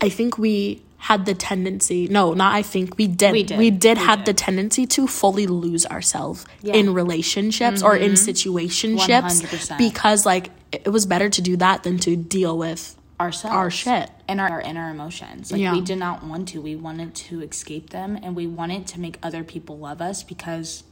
I 0.00 0.08
think 0.08 0.38
we 0.38 0.82
had 1.02 1.24
the 1.24 1.32
tendency 1.32 2.08
no 2.08 2.34
not 2.34 2.54
i 2.54 2.60
think 2.60 2.98
we 2.98 3.06
did 3.06 3.32
We 3.32 3.42
did. 3.42 3.58
we 3.58 3.70
did 3.70 3.96
We 3.96 4.04
have 4.04 4.18
did. 4.18 4.26
the 4.26 4.34
tendency 4.34 4.86
to 4.88 5.06
fully 5.06 5.46
lose 5.46 5.86
ourselves 5.86 6.44
Yeah. 6.60 6.74
in 6.74 6.92
relationships 6.92 7.82
or 7.82 7.96
in 7.96 8.12
situationships 8.12 9.42
100%. 9.42 9.78
because 9.78 10.26
like 10.26 10.50
it 10.72 10.90
was 10.92 11.06
better 11.06 11.30
to 11.30 11.40
do 11.40 11.56
that 11.56 11.84
than 11.84 11.96
to 12.00 12.16
deal 12.16 12.58
with 12.58 12.96
ourselves 13.20 13.54
Our 13.56 13.70
shit. 13.70 14.10
and 14.28 14.40
our, 14.40 14.50
our 14.50 14.60
inner 14.60 14.90
emotions. 14.90 15.52
Like 15.52 15.60
Yeah. 15.60 15.72
we 15.72 15.80
did 15.82 15.98
not 15.98 16.24
want 16.24 16.48
to. 16.48 16.60
We 16.60 16.76
wanted 16.76 17.14
to 17.16 17.42
escape 17.42 17.90
them 17.90 18.18
and 18.22 18.34
we 18.36 18.46
wanted 18.46 18.86
to 18.88 19.00
make 19.00 19.18
other 19.22 19.44
people 19.44 19.78
love 19.78 20.00
us 20.00 20.22
because 20.22 20.84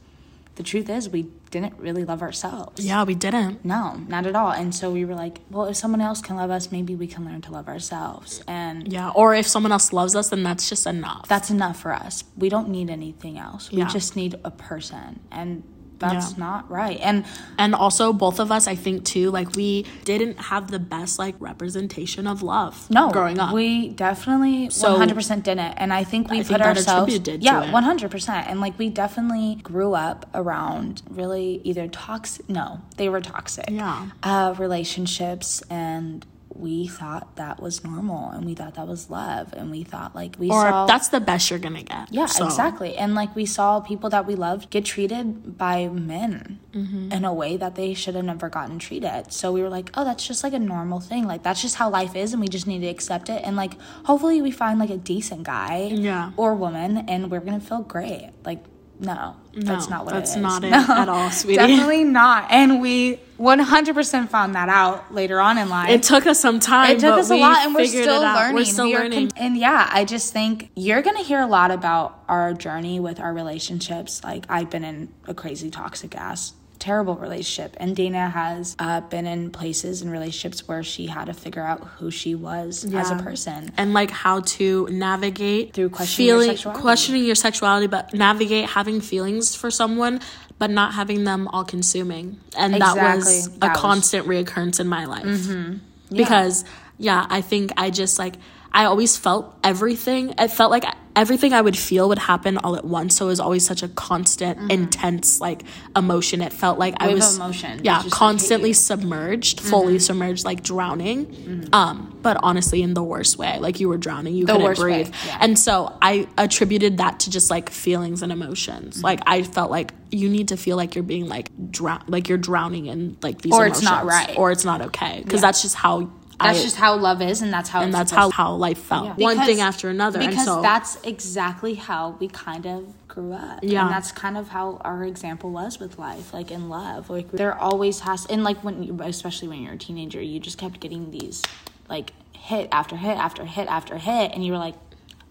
the 0.55 0.63
truth 0.63 0.89
is 0.89 1.09
we 1.09 1.23
didn't 1.51 1.79
really 1.79 2.03
love 2.05 2.21
ourselves. 2.21 2.85
Yeah 2.85 3.03
we 3.03 3.15
didn't. 3.15 3.65
No 3.65 4.01
not 4.07 4.25
at 4.27 4.35
all. 4.35 4.51
And 4.51 4.75
so 4.75 4.91
we 4.91 5.05
were 5.05 5.15
like 5.15 5.39
well 5.49 5.65
if 5.65 5.77
someone 5.77 6.01
else 6.01 6.21
can 6.21 6.35
love 6.35 6.51
us 6.51 6.71
maybe 6.71 6.95
we 6.95 7.07
can 7.07 7.25
learn 7.25 7.41
to 7.41 7.51
love 7.51 7.67
ourselves. 7.67 8.43
And 8.47 8.91
yeah 8.91 9.09
or 9.11 9.33
if 9.35 9.47
someone 9.47 9.71
else 9.71 9.93
loves 9.93 10.15
us 10.15 10.29
then 10.29 10.43
that's 10.43 10.69
just 10.69 10.85
enough. 10.87 11.27
That's 11.27 11.49
enough 11.49 11.79
for 11.81 11.93
us. 11.93 12.23
We 12.37 12.49
don't 12.49 12.69
need 12.69 12.89
anything 12.89 13.37
else. 13.39 13.71
We 13.71 13.79
Yeah. 13.79 13.87
just 13.87 14.15
need 14.15 14.35
a 14.43 14.51
person. 14.51 15.21
And 15.31 15.63
that's 15.99 16.31
Yeah. 16.31 16.37
not 16.45 16.69
right. 16.71 16.99
And 17.01 17.25
And 17.57 17.75
also, 17.75 18.13
both 18.13 18.39
of 18.39 18.51
us, 18.51 18.67
I 18.67 18.75
think 18.75 19.03
too, 19.03 19.29
like 19.31 19.55
we 19.55 19.85
didn't 20.05 20.37
have 20.51 20.71
the 20.71 20.79
best 20.79 21.19
like 21.19 21.35
representation 21.39 22.25
of 22.27 22.41
love. 22.41 22.87
no, 22.89 23.09
growing 23.11 23.39
up. 23.39 23.53
we 23.53 23.89
definitely 23.89 24.69
So- 24.69 24.95
100% 24.97 25.43
didn't. 25.43 25.73
And 25.77 25.93
I 25.93 26.03
think 26.03 26.29
we 26.29 26.37
I 26.37 26.39
put 26.41 26.47
think 26.47 26.61
ourselves, 26.61 27.19
yeah, 27.41 27.63
it. 27.63 27.71
100%. 27.73 28.47
And 28.49 28.61
like 28.61 28.77
we 28.79 28.89
definitely 28.89 29.55
grew 29.61 29.93
up 29.93 30.25
around 30.33 31.01
really 31.09 31.61
either 31.63 31.87
toxic, 31.87 32.49
no, 32.49 32.81
they 32.97 33.09
were 33.09 33.21
toxic. 33.21 33.69
Yeah. 33.69 34.07
Uh, 34.23 34.53
relationships 34.57 35.61
and. 35.69 36.25
We 36.59 36.87
thought 36.87 37.37
that 37.37 37.61
was 37.61 37.83
normal, 37.83 38.29
and 38.31 38.45
we 38.45 38.53
thought 38.53 38.75
that 38.75 38.85
was 38.87 39.09
love, 39.09 39.53
and 39.53 39.71
we 39.71 39.83
thought 39.83 40.13
like 40.13 40.35
we 40.37 40.49
or 40.49 40.61
saw 40.61 40.85
that's 40.85 41.07
the 41.07 41.19
best 41.21 41.49
you're 41.49 41.57
gonna 41.59 41.83
get. 41.83 42.11
Yeah, 42.11 42.25
So, 42.25 42.45
exactly. 42.45 42.97
And 42.97 43.15
like 43.15 43.33
we 43.35 43.45
saw 43.45 43.79
people 43.79 44.09
that 44.09 44.27
we 44.27 44.35
loved 44.35 44.69
get 44.69 44.85
treated 44.85 45.57
by 45.57 45.87
men 45.87 46.59
Mm-hmm. 46.69 47.11
in 47.11 47.25
a 47.25 47.33
way 47.33 47.57
that 47.57 47.73
they 47.73 47.95
should 47.95 48.13
have 48.13 48.25
never 48.25 48.47
gotten 48.47 48.77
treated. 48.77 49.33
So 49.33 49.51
we 49.51 49.63
were 49.63 49.69
like, 49.69 49.89
oh, 49.95 50.03
that's 50.05 50.27
just 50.27 50.43
like 50.43 50.53
a 50.53 50.59
normal 50.59 50.99
thing. 50.99 51.25
Like 51.25 51.41
that's 51.41 51.63
just 51.63 51.75
how 51.77 51.89
life 51.89 52.15
is, 52.15 52.31
and 52.33 52.39
we 52.41 52.47
just 52.47 52.67
need 52.67 52.81
to 52.81 52.87
accept 52.87 53.27
it. 53.29 53.41
And 53.43 53.55
like 53.55 53.73
hopefully 54.05 54.39
we 54.43 54.51
find 54.51 54.79
like 54.79 54.91
a 54.91 54.97
decent 54.97 55.43
guy 55.43 55.89
Yeah. 55.91 56.31
or 56.37 56.53
woman, 56.53 56.97
and 57.09 57.31
we're 57.31 57.39
gonna 57.39 57.59
feel 57.59 57.81
great. 57.81 58.29
Like 58.45 58.63
no, 58.99 59.35
that's 59.55 59.89
not 59.89 60.05
what 60.05 60.13
that's 60.13 60.35
it 60.35 60.39
is. 60.39 60.43
not 60.43 60.63
it 60.67 60.73
at 60.73 61.09
all, 61.09 61.31
sweetie. 61.31 61.57
Definitely 61.57 62.03
not. 62.03 62.51
And 62.51 62.81
we 62.81 63.19
100% 63.39 64.29
found 64.29 64.55
that 64.55 64.69
out 64.69 65.13
later 65.13 65.39
on 65.39 65.57
in 65.57 65.69
life 65.69 65.89
It 65.89 66.03
took 66.03 66.27
us 66.27 66.39
some 66.39 66.59
time. 66.59 66.91
it 66.95 66.99
took 66.99 67.11
but 67.15 67.19
us 67.19 67.29
a 67.31 67.35
lot 67.37 67.65
and 67.65 67.73
we're 67.73 67.85
still 67.85 68.21
learning 68.21 68.55
We're 68.55 68.65
still 68.65 68.85
We 68.85 68.95
learning. 68.95 69.29
con- 69.29 69.37
and 69.37 69.57
yeah 69.57 69.89
i 69.91 70.05
just 70.05 70.33
think 70.33 70.69
you're 70.75 71.01
gonna 71.01 71.23
hear 71.23 71.39
a 71.39 71.47
lot 71.47 71.71
about 71.71 72.23
our 72.27 72.53
journey 72.53 72.99
with 72.99 73.19
our 73.19 73.33
relationships 73.33 74.23
like 74.23 74.45
i've 74.49 74.69
been 74.69 74.83
in 74.83 75.09
a 75.27 75.33
crazy 75.33 75.69
toxic 75.69 76.15
ass 76.15 76.53
terrible 76.79 77.15
relationship 77.17 77.75
and 77.77 77.95
dayna 77.95 78.31
has 78.31 78.75
uh, 78.79 79.01
been 79.01 79.25
in 79.27 79.51
places 79.51 80.01
and 80.01 80.09
relationships 80.11 80.65
where 80.65 80.81
she 80.81 81.07
had 81.07 81.25
to 81.25 81.33
figure 81.33 81.61
out 81.63 81.81
who 81.97 82.09
she 82.09 82.35
was 82.35 82.85
as 82.93 83.11
a 83.11 83.15
person 83.17 83.69
and 83.75 83.93
like 83.93 84.09
how 84.09 84.39
to 84.41 84.87
navigate 84.89 85.73
Through 85.73 85.89
questioning 85.89 86.27
your 86.29 86.39
feeling, 86.39 86.55
sexuality. 86.55 86.81
questioning 86.81 87.23
your 87.25 87.35
sexuality, 87.35 87.87
but 87.87 88.13
navigate 88.13 88.69
having 88.69 89.01
feelings 89.01 89.55
for 89.55 89.69
someone, 89.69 90.21
but 90.59 90.69
not 90.69 90.93
having 90.93 91.23
them 91.23 91.47
all 91.47 91.63
consuming. 91.63 92.39
And 92.57 92.73
that 92.75 92.95
was 92.95 93.27
Exactly. 93.27 93.55
a 93.55 93.59
That 93.61 93.71
was- 93.73 93.81
constant 93.81 94.27
reoccurrence 94.27 94.79
in 94.79 94.87
my 94.87 95.05
life. 95.05 95.25
Mm-hmm. 95.25 96.15
Because 96.15 96.65
yeah, 96.97 97.25
I 97.29 97.41
think 97.41 97.71
I 97.77 97.89
just 97.89 98.19
like 98.19 98.35
I 98.71 98.85
always 98.85 99.17
felt 99.17 99.55
everything. 99.63 100.33
It 100.37 100.49
felt 100.51 100.69
like 100.69 100.85
everything 101.19 101.51
I 101.53 101.61
would 101.61 101.77
feel 101.77 102.07
would 102.09 102.17
happen 102.19 102.57
all 102.57 102.75
at 102.75 102.85
once. 102.85 103.17
So 103.17 103.25
it 103.25 103.29
was 103.29 103.39
always 103.39 103.65
such 103.65 103.83
a 103.83 103.87
constant, 103.89 104.71
intense 104.71 105.41
like 105.41 105.63
emotion. 105.95 106.41
It 106.41 106.53
felt 106.53 106.79
like 106.79 106.93
I 106.99 107.07
Mm-hmm. 107.09 107.13
Wave 107.15 107.17
of 107.17 107.27
was 107.27 107.35
emotion. 107.37 107.81
yeah, 107.83 107.95
Just, 107.97 108.05
like, 108.05 108.13
constantly. 108.13 108.69
Mm-hmm. 108.71 108.89
submerged, 108.89 109.59
fully 109.61 109.99
submerged, 109.99 110.45
like 110.45 110.63
drowning. 110.63 111.69
Um, 111.73 112.17
but 112.21 112.37
honestly, 112.41 112.81
in 112.81 112.93
the 112.93 113.03
worst 113.03 113.37
way, 113.37 113.57
like 113.59 113.79
you 113.79 113.89
were 113.89 113.97
drowning, 113.97 114.33
you 114.35 114.45
couldn't 114.45 114.63
worst 114.63 114.81
way, 114.81 115.03
breathe. 115.03 115.13
yeah. 115.27 115.37
And 115.41 115.57
so 115.59 115.95
I 116.01 116.27
attributed 116.37 116.97
that 116.97 117.19
to 117.21 117.29
just 117.29 117.49
like 117.49 117.69
feelings 117.69 118.21
and 118.21 118.31
emotions. 118.31 118.97
Mm-hmm. 118.97 119.05
Like 119.05 119.19
I 119.25 119.43
felt 119.43 119.71
like 119.71 119.93
you 120.11 120.29
need 120.29 120.47
to 120.49 120.57
feel 120.57 120.77
like 120.77 120.95
you're 120.95 121.03
being 121.03 121.27
like 121.27 121.49
drown, 121.71 122.03
like 122.07 122.29
you're 122.29 122.37
drowning 122.37 122.85
in 122.87 123.17
like 123.21 123.41
these 123.41 123.53
Or 123.53 123.65
it's 123.67 123.81
not 123.81 124.05
right. 124.05 124.35
or 124.37 124.51
it's 124.51 124.65
not 124.65 124.81
okay 124.89 125.21
because 125.23 125.41
that's 125.41 125.61
just 125.61 125.75
how. 125.75 126.09
That's 126.39 126.59
I, 126.59 126.63
just 126.63 126.75
how 126.77 126.95
love 126.97 127.21
is 127.21 127.41
and 127.41 127.51
that's 127.51 127.69
how 127.69 127.81
and 127.81 127.93
that's 127.93 128.11
how 128.11 128.29
how 128.29 128.53
life 128.55 128.77
felt. 128.79 129.05
Yeah. 129.05 129.13
One 129.15 129.35
Because- 129.35 129.47
thing 129.47 129.61
after 129.61 129.89
another, 129.89 130.19
because 130.19 130.35
and 130.35 130.45
so 130.45 130.61
that's 130.61 130.97
exactly 131.03 131.75
how 131.75 132.15
we 132.19 132.27
kind 132.29 132.65
of 132.65 132.85
grew 133.07 133.33
up 133.33 133.59
Yeah. 133.63 133.83
and 133.85 133.91
that's 133.91 134.11
kind 134.11 134.37
of 134.37 134.49
how 134.49 134.77
our 134.81 135.03
example 135.03 135.49
was 135.51 135.79
with 135.79 135.97
life 135.97 136.31
like 136.33 136.51
in 136.51 136.69
love 136.69 137.09
like 137.09 137.31
there 137.31 137.57
always 137.57 138.01
has 138.01 138.25
and 138.27 138.43
like 138.43 138.63
when 138.63 138.83
you 138.83 138.97
especially 139.01 139.47
when 139.47 139.61
you're 139.63 139.73
a 139.73 139.77
teenager 139.77 140.21
you 140.21 140.39
just 140.39 140.59
kept 140.59 140.79
getting 140.79 141.09
these 141.09 141.41
like 141.89 142.13
hit 142.33 142.69
after 142.71 142.95
hit 142.95 143.17
after 143.17 143.45
hit 143.45 143.67
after 143.67 143.97
hit 143.97 144.31
and 144.33 144.45
you 144.45 144.51
were 144.51 144.59
like 144.59 144.75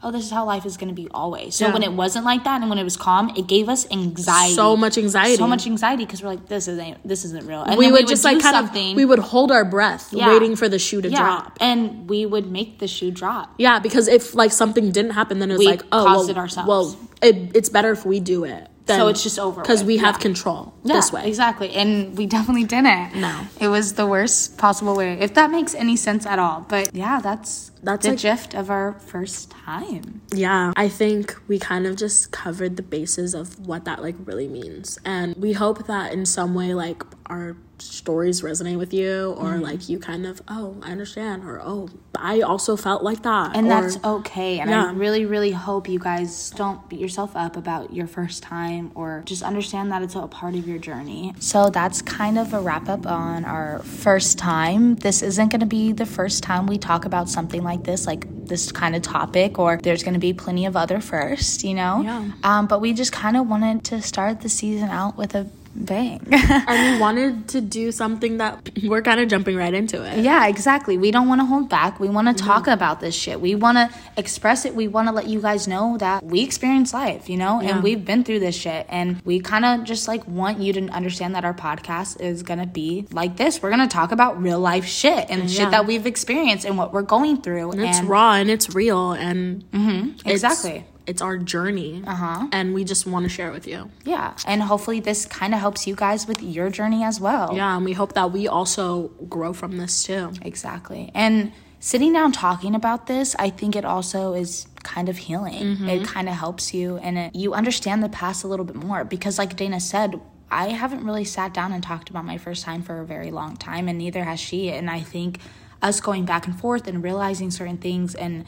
oh 0.02 0.10
this 0.12 0.24
is 0.24 0.30
how 0.30 0.44
life 0.44 0.64
is 0.64 0.76
going 0.76 0.88
to 0.88 0.94
be 0.94 1.08
always 1.12 1.56
so 1.56 1.66
Yeah. 1.66 1.72
when 1.72 1.82
it 1.82 1.92
wasn't 1.92 2.24
like 2.24 2.44
that 2.44 2.60
and 2.60 2.70
when 2.70 2.78
it 2.78 2.84
was 2.84 2.96
calm 2.96 3.30
it 3.36 3.46
gave 3.46 3.68
us 3.68 3.90
anxiety 3.90 4.54
so 4.54 4.76
much 4.76 4.96
anxiety. 4.96 5.36
so 5.36 5.46
much 5.46 5.66
anxiety 5.66 6.04
because 6.04 6.22
we're 6.22 6.28
like 6.30 6.46
this 6.48 6.68
isn't 6.68 7.06
this 7.06 7.24
isn't 7.24 7.46
real 7.46 7.62
and 7.62 7.76
we 7.78 7.86
then 7.86 7.92
would 7.94 8.06
just 8.08 8.24
like 8.24 8.40
kind 8.40 8.54
something 8.54 8.90
of 8.92 8.96
we 8.96 9.04
would 9.04 9.18
hold 9.18 9.50
our 9.50 9.64
breath, 9.64 10.08
Yeah. 10.12 10.28
waiting 10.28 10.54
for 10.56 10.68
the 10.68 10.78
shoe 10.78 11.00
to 11.02 11.10
yeah 11.10 11.18
drop. 11.18 11.58
and 11.60 12.08
we 12.08 12.26
would 12.26 12.50
make 12.50 12.78
the 12.78 12.86
shoe 12.88 13.10
drop 13.10 13.54
Yeah, 13.58 13.78
because 13.80 14.06
if 14.08 14.34
like 14.34 14.52
something 14.52 14.92
didn't 14.92 15.12
happen, 15.12 15.38
then 15.40 15.50
it's 15.50 15.58
We 15.58 15.66
like 15.66 15.82
oh 15.92 16.04
caused 16.04 16.28
well, 16.28 16.30
it 16.30 16.36
ourselves. 16.38 16.68
Well, 16.68 16.96
it, 17.22 17.56
it's 17.56 17.68
better 17.68 17.90
if 17.90 18.06
we 18.06 18.20
do 18.20 18.44
it. 18.44 18.68
Then, 18.88 18.98
So 18.98 19.08
it's 19.08 19.22
just 19.22 19.38
over 19.38 19.60
because 19.60 19.84
we 19.84 19.98
have 19.98 20.16
yeah. 20.16 20.18
control 20.28 20.74
Yeah, 20.82 20.94
this 20.96 21.12
way. 21.12 21.26
Exactly. 21.28 21.70
And 21.70 22.16
we 22.18 22.26
definitely 22.26 22.64
didn't. 22.64 23.14
No. 23.14 23.46
It 23.60 23.68
was 23.68 23.92
the 23.94 24.06
worst 24.06 24.58
possible 24.58 24.96
way, 24.96 25.12
if 25.20 25.34
that 25.34 25.50
makes 25.50 25.74
any 25.74 25.94
sense 25.96 26.26
at 26.26 26.38
all. 26.38 26.64
But 26.68 26.94
yeah, 26.94 27.20
that's 27.20 27.70
That's 27.82 28.04
the 28.04 28.10
like- 28.12 28.18
gist 28.18 28.54
of 28.54 28.70
our 28.70 28.94
first 28.94 29.50
time. 29.50 30.22
Yeah, 30.32 30.72
I 30.76 30.88
think 30.88 31.36
we 31.48 31.58
kind 31.58 31.86
of 31.86 31.96
just 31.96 32.32
covered 32.32 32.76
the 32.76 32.82
bases 32.82 33.34
of 33.34 33.58
what 33.68 33.84
that 33.84 34.02
like 34.02 34.16
really 34.24 34.48
means. 34.48 34.98
And 35.04 35.36
we 35.36 35.52
hope 35.52 35.86
that 35.86 36.12
in 36.12 36.24
some 36.26 36.54
way 36.54 36.74
like 36.74 37.02
our 37.26 37.56
stories 37.80 38.42
resonate 38.42 38.78
with 38.78 38.92
you 38.92 39.34
or 39.38 39.48
Mm-hmm. 39.48 39.62
like 39.62 39.88
you 39.88 39.98
kind 39.98 40.26
of, 40.26 40.42
oh, 40.48 40.76
I 40.82 40.90
understand 40.92 41.44
or 41.44 41.60
oh, 41.62 41.88
I 42.16 42.40
also 42.42 42.76
felt 42.76 43.02
like 43.02 43.22
that. 43.22 43.56
And 43.56 43.66
or, 43.66 43.70
that's 43.70 44.04
okay. 44.04 44.58
And 44.60 44.72
I 44.72 44.92
really, 44.92 45.24
really 45.24 45.52
hope 45.52 45.88
you 45.88 45.98
guys 45.98 46.50
don't 46.50 46.86
beat 46.88 47.00
yourself 47.00 47.34
up 47.36 47.56
about 47.56 47.92
your 47.92 48.06
first 48.06 48.42
time 48.42 48.92
or 48.94 49.22
just 49.26 49.42
understand 49.42 49.90
that 49.92 50.02
it's 50.02 50.14
a 50.14 50.26
part 50.26 50.54
of 50.54 50.66
your 50.66 50.78
journey. 50.78 51.34
So 51.38 51.70
that's 51.70 52.02
kind 52.02 52.38
of 52.38 52.52
a 52.52 52.60
wrap 52.60 52.88
up 52.88 53.06
on 53.06 53.44
our 53.44 53.80
first 53.80 54.38
time. 54.38 54.96
This 54.96 55.22
isn't 55.22 55.50
going 55.50 55.60
to 55.60 55.66
be 55.66 55.92
the 55.92 56.06
first 56.06 56.42
time 56.42 56.66
we 56.66 56.78
talk 56.78 57.04
about 57.04 57.28
something 57.28 57.62
like 57.62 57.84
this, 57.84 58.06
like 58.06 58.26
this 58.46 58.72
kind 58.72 58.96
of 58.96 59.02
topic, 59.02 59.58
or 59.58 59.78
there's 59.82 60.02
going 60.02 60.14
to 60.14 60.20
be 60.20 60.32
plenty 60.32 60.66
of 60.66 60.76
other 60.76 61.00
firsts, 61.00 61.64
you 61.64 61.74
know? 61.74 62.00
Yeah. 62.02 62.30
Um, 62.42 62.66
but 62.66 62.80
we 62.80 62.92
just 62.92 63.12
kind 63.12 63.36
of 63.36 63.46
wanted 63.48 63.84
to 63.84 64.02
start 64.02 64.40
the 64.40 64.48
season 64.48 64.88
out 64.88 65.16
with 65.16 65.34
a 65.34 65.44
bang. 65.74 66.26
and 66.30 66.94
we 66.94 67.00
wanted 67.00 67.48
to 67.48 67.60
do 67.60 67.92
something 67.92 68.38
that 68.38 68.70
we're 68.84 69.02
kind 69.02 69.20
of 69.20 69.28
jumping 69.28 69.56
right 69.56 69.74
into 69.74 70.02
it. 70.02 70.18
Yeah, 70.18 70.46
exactly. 70.46 70.98
We 70.98 71.10
don't 71.10 71.28
want 71.28 71.40
to 71.40 71.44
hold 71.44 71.68
back. 71.68 72.00
We 72.00 72.08
want 72.08 72.28
to 72.28 72.34
mm-hmm. 72.34 72.46
talk 72.46 72.66
about 72.66 73.00
this 73.00 73.14
shit. 73.14 73.40
We 73.40 73.54
want 73.54 73.78
to 73.78 73.90
express 74.16 74.64
it. 74.64 74.74
We 74.74 74.88
want 74.88 75.08
to 75.08 75.12
let 75.12 75.26
you 75.26 75.40
guys 75.40 75.68
know 75.68 75.96
that 75.98 76.24
we 76.24 76.42
experience 76.42 76.92
life, 76.92 77.28
you 77.28 77.36
know, 77.36 77.60
Yeah. 77.60 77.74
and 77.74 77.82
we've 77.82 78.04
been 78.04 78.24
through 78.24 78.40
this 78.40 78.56
shit. 78.56 78.86
And 78.88 79.22
we 79.24 79.40
kind 79.40 79.64
of 79.64 79.84
just 79.84 80.08
like 80.08 80.26
want 80.26 80.58
you 80.58 80.72
to 80.74 80.88
understand 80.88 81.34
that 81.34 81.44
our 81.44 81.54
podcast 81.54 82.20
is 82.20 82.42
going 82.42 82.60
to 82.60 82.66
be 82.66 83.06
like 83.12 83.36
this. 83.36 83.62
We're 83.62 83.70
going 83.70 83.86
to 83.88 83.92
talk 83.92 84.12
about 84.12 84.42
real 84.42 84.60
life 84.60 84.84
shit 84.84 85.26
and 85.28 85.42
Yeah. 85.42 85.64
shit 85.64 85.70
that 85.70 85.86
we've 85.86 86.06
experienced 86.06 86.64
and 86.64 86.76
what 86.76 86.92
we're 86.92 87.02
going 87.02 87.42
through. 87.42 87.72
And 87.72 87.80
it's 87.82 88.00
raw 88.02 88.34
and 88.34 88.50
it's 88.50 88.74
real 88.74 89.12
and 89.12 89.64
mm-hmm. 89.70 90.08
it's- 90.10 90.26
exactly. 90.26 90.70
It's, 90.78 90.97
our 91.22 91.38
journey. 91.38 92.02
Uh-huh. 92.06 92.48
And 92.52 92.74
we 92.74 92.84
just 92.84 93.06
want 93.06 93.24
to 93.24 93.28
share 93.28 93.48
it 93.48 93.52
with 93.52 93.66
you. 93.66 93.90
yeah. 94.04 94.34
And 94.46 94.62
hopefully 94.62 95.00
this 95.00 95.26
kind 95.26 95.54
of 95.54 95.60
helps 95.60 95.86
you 95.86 95.94
guys 95.94 96.26
with 96.26 96.42
your 96.42 96.70
journey 96.70 97.02
as 97.04 97.20
well. 97.20 97.54
Yeah, 97.56 97.76
and 97.76 97.84
we 97.84 97.92
hope 97.92 98.12
that 98.14 98.32
we 98.32 98.46
also 98.48 99.08
grow 99.28 99.52
from 99.52 99.76
this 99.78 100.02
too. 100.04 100.32
Exactly. 100.42 101.10
And 101.14 101.52
sitting 101.80 102.12
down 102.12 102.32
talking 102.32 102.74
about 102.74 103.06
this, 103.06 103.34
I 103.38 103.50
think 103.50 103.76
it 103.76 103.84
also 103.84 104.34
is 104.34 104.66
kind 104.82 105.08
of 105.08 105.16
healing. 105.16 105.86
It 105.88 106.06
kind 106.06 106.28
of 106.28 106.34
helps 106.34 106.72
you 106.72 106.96
and 106.98 107.18
it, 107.18 107.34
you 107.34 107.52
understand 107.54 108.02
the 108.02 108.08
past 108.08 108.44
a 108.44 108.48
little 108.48 108.64
bit 108.64 108.76
more 108.76 109.04
because 109.04 109.38
like 109.38 109.56
Dayna 109.56 109.80
said, 109.80 110.20
I 110.50 110.68
haven't 110.68 111.04
really 111.04 111.24
sat 111.24 111.52
down 111.52 111.72
and 111.72 111.82
talked 111.82 112.08
about 112.10 112.24
my 112.24 112.38
first 112.38 112.64
time 112.64 112.82
for 112.82 113.00
a 113.00 113.04
very 113.04 113.30
long 113.30 113.56
time 113.56 113.86
and 113.88 113.98
neither 113.98 114.24
has 114.24 114.40
she 114.40 114.70
and 114.70 114.88
I 114.90 115.00
think 115.00 115.40
us 115.82 116.00
going 116.00 116.24
back 116.24 116.46
and 116.46 116.58
forth 116.58 116.88
and 116.88 117.02
realizing 117.04 117.50
certain 117.50 117.76
things 117.76 118.14
and 118.14 118.44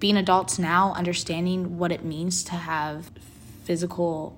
being 0.00 0.16
adults 0.16 0.58
now 0.58 0.92
understanding 0.94 1.78
what 1.78 1.92
it 1.92 2.04
means 2.04 2.42
to 2.44 2.52
have 2.52 3.10
physical 3.64 4.36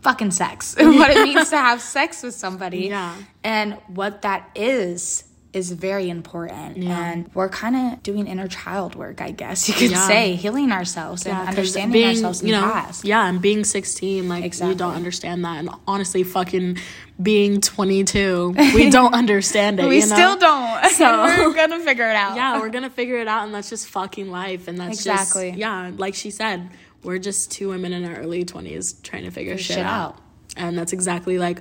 fucking 0.00 0.30
sex 0.30 0.74
what 0.78 1.10
it 1.10 1.22
means 1.22 1.50
to 1.50 1.56
have 1.56 1.80
sex 1.80 2.22
with 2.22 2.34
somebody 2.34 2.88
Yeah. 2.88 3.14
and 3.42 3.74
what 3.88 4.22
that 4.22 4.50
is 4.54 5.24
is 5.54 5.70
very 5.70 6.10
important 6.10 6.76
and 6.84 7.30
we're 7.34 7.48
kind 7.48 7.76
of 7.76 8.02
doing 8.02 8.26
inner 8.26 8.48
child 8.48 8.94
work 8.96 9.20
i 9.20 9.30
guess 9.30 9.68
you 9.68 9.74
could 9.74 9.92
Yeah. 9.92 10.06
say 10.08 10.34
healing 10.34 10.72
ourselves 10.72 11.24
and 11.26 11.36
'cause 11.36 11.48
understanding 11.48 12.04
ourselves 12.04 12.42
in 12.42 12.48
you 12.48 12.54
the 12.56 12.60
past 12.62 13.04
Yeah, 13.04 13.26
and 13.28 13.40
being 13.40 13.62
16, 13.64 14.28
like 14.28 14.44
Exactly. 14.44 14.74
we 14.74 14.78
don't 14.78 14.94
understand 14.94 15.44
that. 15.44 15.58
And 15.58 15.70
honestly, 15.86 16.22
fucking 16.24 16.78
being 17.22 17.60
22, 17.60 18.54
we 18.74 18.90
don't 18.98 19.14
understand 19.14 19.78
it. 19.78 19.86
we 19.86 20.00
you 20.00 20.06
know? 20.06 20.14
still 20.16 20.36
don't 20.36 20.84
So- 20.92 21.24
we're 21.24 21.54
gonna 21.54 21.80
figure 21.80 22.08
it 22.10 22.16
out 22.16 22.34
Yeah, 22.40 22.58
we're 22.60 22.70
gonna 22.70 22.90
figure 22.90 23.18
it 23.18 23.28
out, 23.28 23.44
and 23.44 23.54
that's 23.54 23.70
just 23.70 23.86
fucking 23.88 24.30
life. 24.30 24.66
And 24.68 24.78
that's 24.78 24.96
Exactly. 24.98 25.50
just 25.50 25.58
yeah, 25.58 25.90
like 25.96 26.14
she 26.14 26.30
said, 26.30 26.68
we're 27.04 27.18
just 27.18 27.50
two 27.52 27.68
women 27.68 27.92
in 27.92 28.04
our 28.04 28.16
early 28.16 28.44
20s 28.44 29.02
trying 29.02 29.24
to 29.24 29.30
figure 29.30 29.56
shit, 29.58 29.76
shit 29.76 29.86
out. 29.86 30.14
out. 30.14 30.18
And 30.56 30.76
that's 30.78 30.92
exactly 30.92 31.38
like 31.38 31.60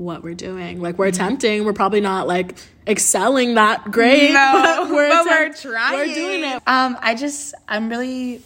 what 0.00 0.22
we're 0.22 0.34
doing. 0.34 0.80
Like 0.80 0.98
we're 0.98 1.06
attempting. 1.08 1.64
We're 1.64 1.72
probably 1.74 2.00
not 2.00 2.26
like 2.26 2.58
excelling 2.86 3.54
that 3.54 3.90
great, 3.90 4.32
No, 4.32 4.86
but 4.86 4.90
we're, 4.94 5.08
but 5.10 5.26
we're 5.26 5.52
trying. 5.52 5.94
We're 6.08 6.14
doing 6.14 6.44
it. 6.44 6.62
Um, 6.66 6.96
I 7.00 7.14
just, 7.14 7.54
I'm 7.68 7.88
really 7.90 8.42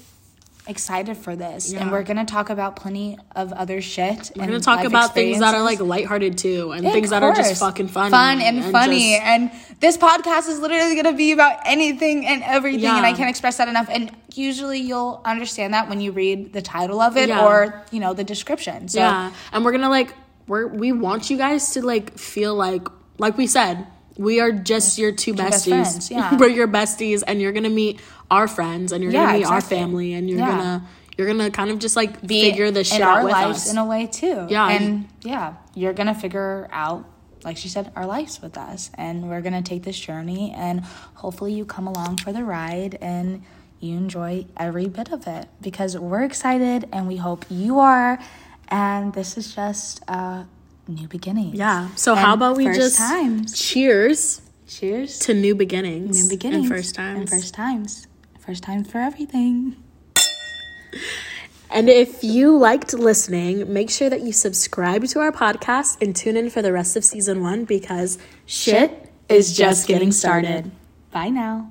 excited 0.67 1.15
for 1.17 1.37
this, 1.37 1.73
and 1.75 1.93
we're 1.93 2.03
gonna 2.03 2.25
talk 2.25 2.49
about 2.51 2.75
plenty 2.75 3.19
of 3.37 3.53
other 3.53 3.83
shit. 3.83 4.33
We're 4.35 4.47
gonna 4.47 4.61
talk 4.61 4.85
about 4.85 5.13
things 5.15 5.39
that 5.41 5.55
are 5.55 5.63
like 5.63 5.79
lighthearted 5.81 6.39
too, 6.39 6.73
and 6.73 6.83
things 6.85 7.11
that 7.11 7.23
are 7.23 7.35
just 7.35 7.61
fucking 7.61 7.89
funny, 7.89 8.11
fun 8.11 8.41
and, 8.41 8.65
funny. 8.73 9.13
just- 9.17 9.23
and 9.23 9.51
this 9.81 9.97
podcast 9.99 10.49
is 10.49 10.59
literally 10.61 10.97
gonna 10.97 11.13
be 11.13 11.33
about 11.33 11.61
anything 11.67 12.27
and 12.27 12.43
everything, 12.43 12.87
and 12.87 13.05
I 13.07 13.13
can't 13.13 13.29
express 13.31 13.59
that 13.59 13.69
enough. 13.69 13.89
And 13.91 14.11
usually, 14.35 14.81
you'll 14.81 15.21
understand 15.25 15.75
that 15.75 15.89
when 15.89 16.01
you 16.01 16.13
read 16.13 16.53
the 16.53 16.63
title 16.63 17.01
of 17.01 17.17
it 17.19 17.29
Yeah. 17.29 17.45
or 17.47 17.83
you 17.91 18.01
know 18.01 18.13
the 18.15 18.25
description. 18.25 18.89
So 18.89 18.99
yeah, 19.01 19.33
and 19.53 19.65
we're 19.65 19.73
gonna 19.73 19.91
like 19.91 20.15
we're 20.47 20.67
we 20.67 20.93
want 20.93 21.31
you 21.31 21.37
guys 21.37 21.71
to 21.73 21.83
like 21.85 22.19
feel 22.19 22.55
like 22.55 22.87
like 23.19 23.37
we 23.39 23.47
said. 23.47 23.87
We 24.17 24.39
are 24.39 24.53
just 24.53 24.97
your 24.97 25.11
two 25.11 25.35
best 25.35 25.67
besties. 25.67 25.69
friends, 25.71 26.11
yeah. 26.11 26.37
we're 26.39 26.47
your 26.49 26.69
besties, 26.69 27.25
and 27.27 27.41
you're 27.41 27.51
gonna 27.51 27.69
meet 27.69 28.01
our 28.31 28.47
friends, 28.47 28.93
and 28.93 29.03
you're 29.03 29.13
Yeah, 29.13 29.27
gonna 29.27 29.39
meet 29.39 29.47
our 29.47 29.61
family, 29.61 30.13
and 30.15 30.31
you're 30.31 30.39
Yeah. 30.39 30.47
gonna 30.57 30.87
you're 31.19 31.27
gonna 31.27 31.51
kind 31.51 31.71
of 31.71 31.79
just 31.81 31.97
like 31.97 32.25
be 32.25 32.43
figure 32.43 32.71
this 32.71 32.89
shit 32.89 32.99
in 33.01 33.03
out 33.07 33.19
our 33.19 33.25
with 33.25 33.33
lives 33.33 33.67
us. 33.67 33.73
in 33.73 33.79
a 33.79 33.85
way 33.85 34.07
too. 34.07 34.47
Yeah. 34.49 34.69
and 34.69 35.09
yeah, 35.23 35.55
you're 35.75 35.93
gonna 35.95 36.15
figure 36.15 36.69
out, 36.71 37.05
like 37.45 37.57
she 37.57 37.69
said, 37.69 37.91
our 37.97 38.07
lives 38.07 38.41
with 38.41 38.57
us, 38.57 38.91
and 38.95 39.29
we're 39.29 39.41
gonna 39.41 39.63
take 39.63 39.83
this 39.83 39.99
journey, 39.99 40.53
and 40.57 40.83
hopefully 41.15 41.53
you 41.53 41.65
come 41.65 41.89
along 41.89 42.19
for 42.19 42.33
the 42.33 42.45
ride 42.45 42.97
and 43.01 43.43
you 43.81 43.97
enjoy 43.97 44.47
every 44.57 44.87
bit 44.89 45.11
of 45.13 45.27
it 45.27 45.47
because 45.61 45.99
we're 45.99 46.23
excited 46.23 46.89
and 46.93 47.07
we 47.09 47.17
hope 47.17 47.45
you 47.51 47.81
are. 47.81 48.19
And 48.69 49.13
this 49.13 49.37
is 49.37 49.55
just 49.55 50.03
a 50.09 50.47
new 50.89 51.09
beginning. 51.09 51.55
yeah. 51.55 51.89
So 51.97 52.15
how 52.15 52.35
about 52.35 52.57
we 52.57 52.65
first 52.67 52.79
just 52.81 52.99
times. 52.99 53.59
cheers 53.59 54.41
Cheers 54.67 55.19
to 55.21 55.35
new 55.35 55.55
beginnings, 55.55 56.25
new 56.25 56.29
beginnings 56.31 56.65
and 56.67 56.75
first 56.75 56.95
times. 56.95 57.21
and 57.21 57.29
first 57.31 57.55
times, 57.55 58.07
first 58.41 58.63
times 58.63 58.91
for 58.91 58.99
everything. 58.99 59.77
And 61.71 61.89
if 61.91 62.25
you 62.25 62.57
liked 62.57 62.95
listening, 62.95 63.73
make 63.73 63.91
sure 63.91 64.09
that 64.09 64.23
you 64.23 64.33
subscribe 64.33 65.05
to 65.09 65.21
our 65.21 65.33
podcast 65.33 66.01
and 66.01 66.15
tune 66.17 66.37
in 66.37 66.49
for 66.51 66.63
the 66.63 66.73
rest 66.73 66.97
of 66.97 67.05
season 67.05 67.43
one 67.43 67.65
because 67.65 68.17
shit 68.47 69.13
is 69.29 69.57
just 69.57 69.87
getting 69.87 70.13
started. 70.13 70.71
Bye 71.11 71.29
now. 71.31 71.71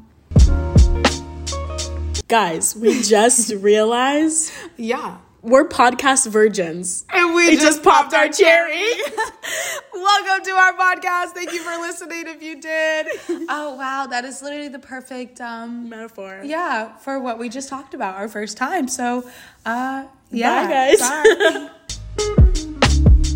Guys, 2.28 2.76
we 2.76 3.02
just 3.02 3.52
realized 3.58 4.52
Yeah. 4.78 5.18
We're 5.44 5.68
podcast 5.68 6.28
virgins. 6.28 7.06
And 7.14 7.36
we 7.36 7.50
We 7.50 7.58
just 7.58 7.84
popped 7.84 8.14
our 8.14 8.30
cherry. 8.30 8.82
Welcome 9.94 10.46
to 10.46 10.52
our 10.52 10.74
podcast. 10.74 11.32
Thank 11.32 11.52
you 11.54 11.62
for 11.62 11.80
listening 11.82 12.24
if 12.28 12.42
you 12.42 12.60
did. 12.60 13.08
Oh 13.50 13.76
wow, 13.76 14.08
that 14.10 14.24
is 14.26 14.42
literally 14.42 14.70
the 14.70 14.80
perfect 14.80 15.42
um 15.42 15.90
Metaphor. 15.90 16.42
yeah, 16.44 16.96
for 16.98 17.20
what 17.20 17.38
we 17.38 17.50
just 17.50 17.68
talked 17.70 17.94
about, 17.94 18.16
our 18.16 18.28
first 18.28 18.58
time. 18.58 18.88
So 18.88 19.30
uh 19.66 20.06
yeah. 20.32 20.66
Bye, 20.66 20.72
guys. 20.72 21.00
Bye. 21.00 21.70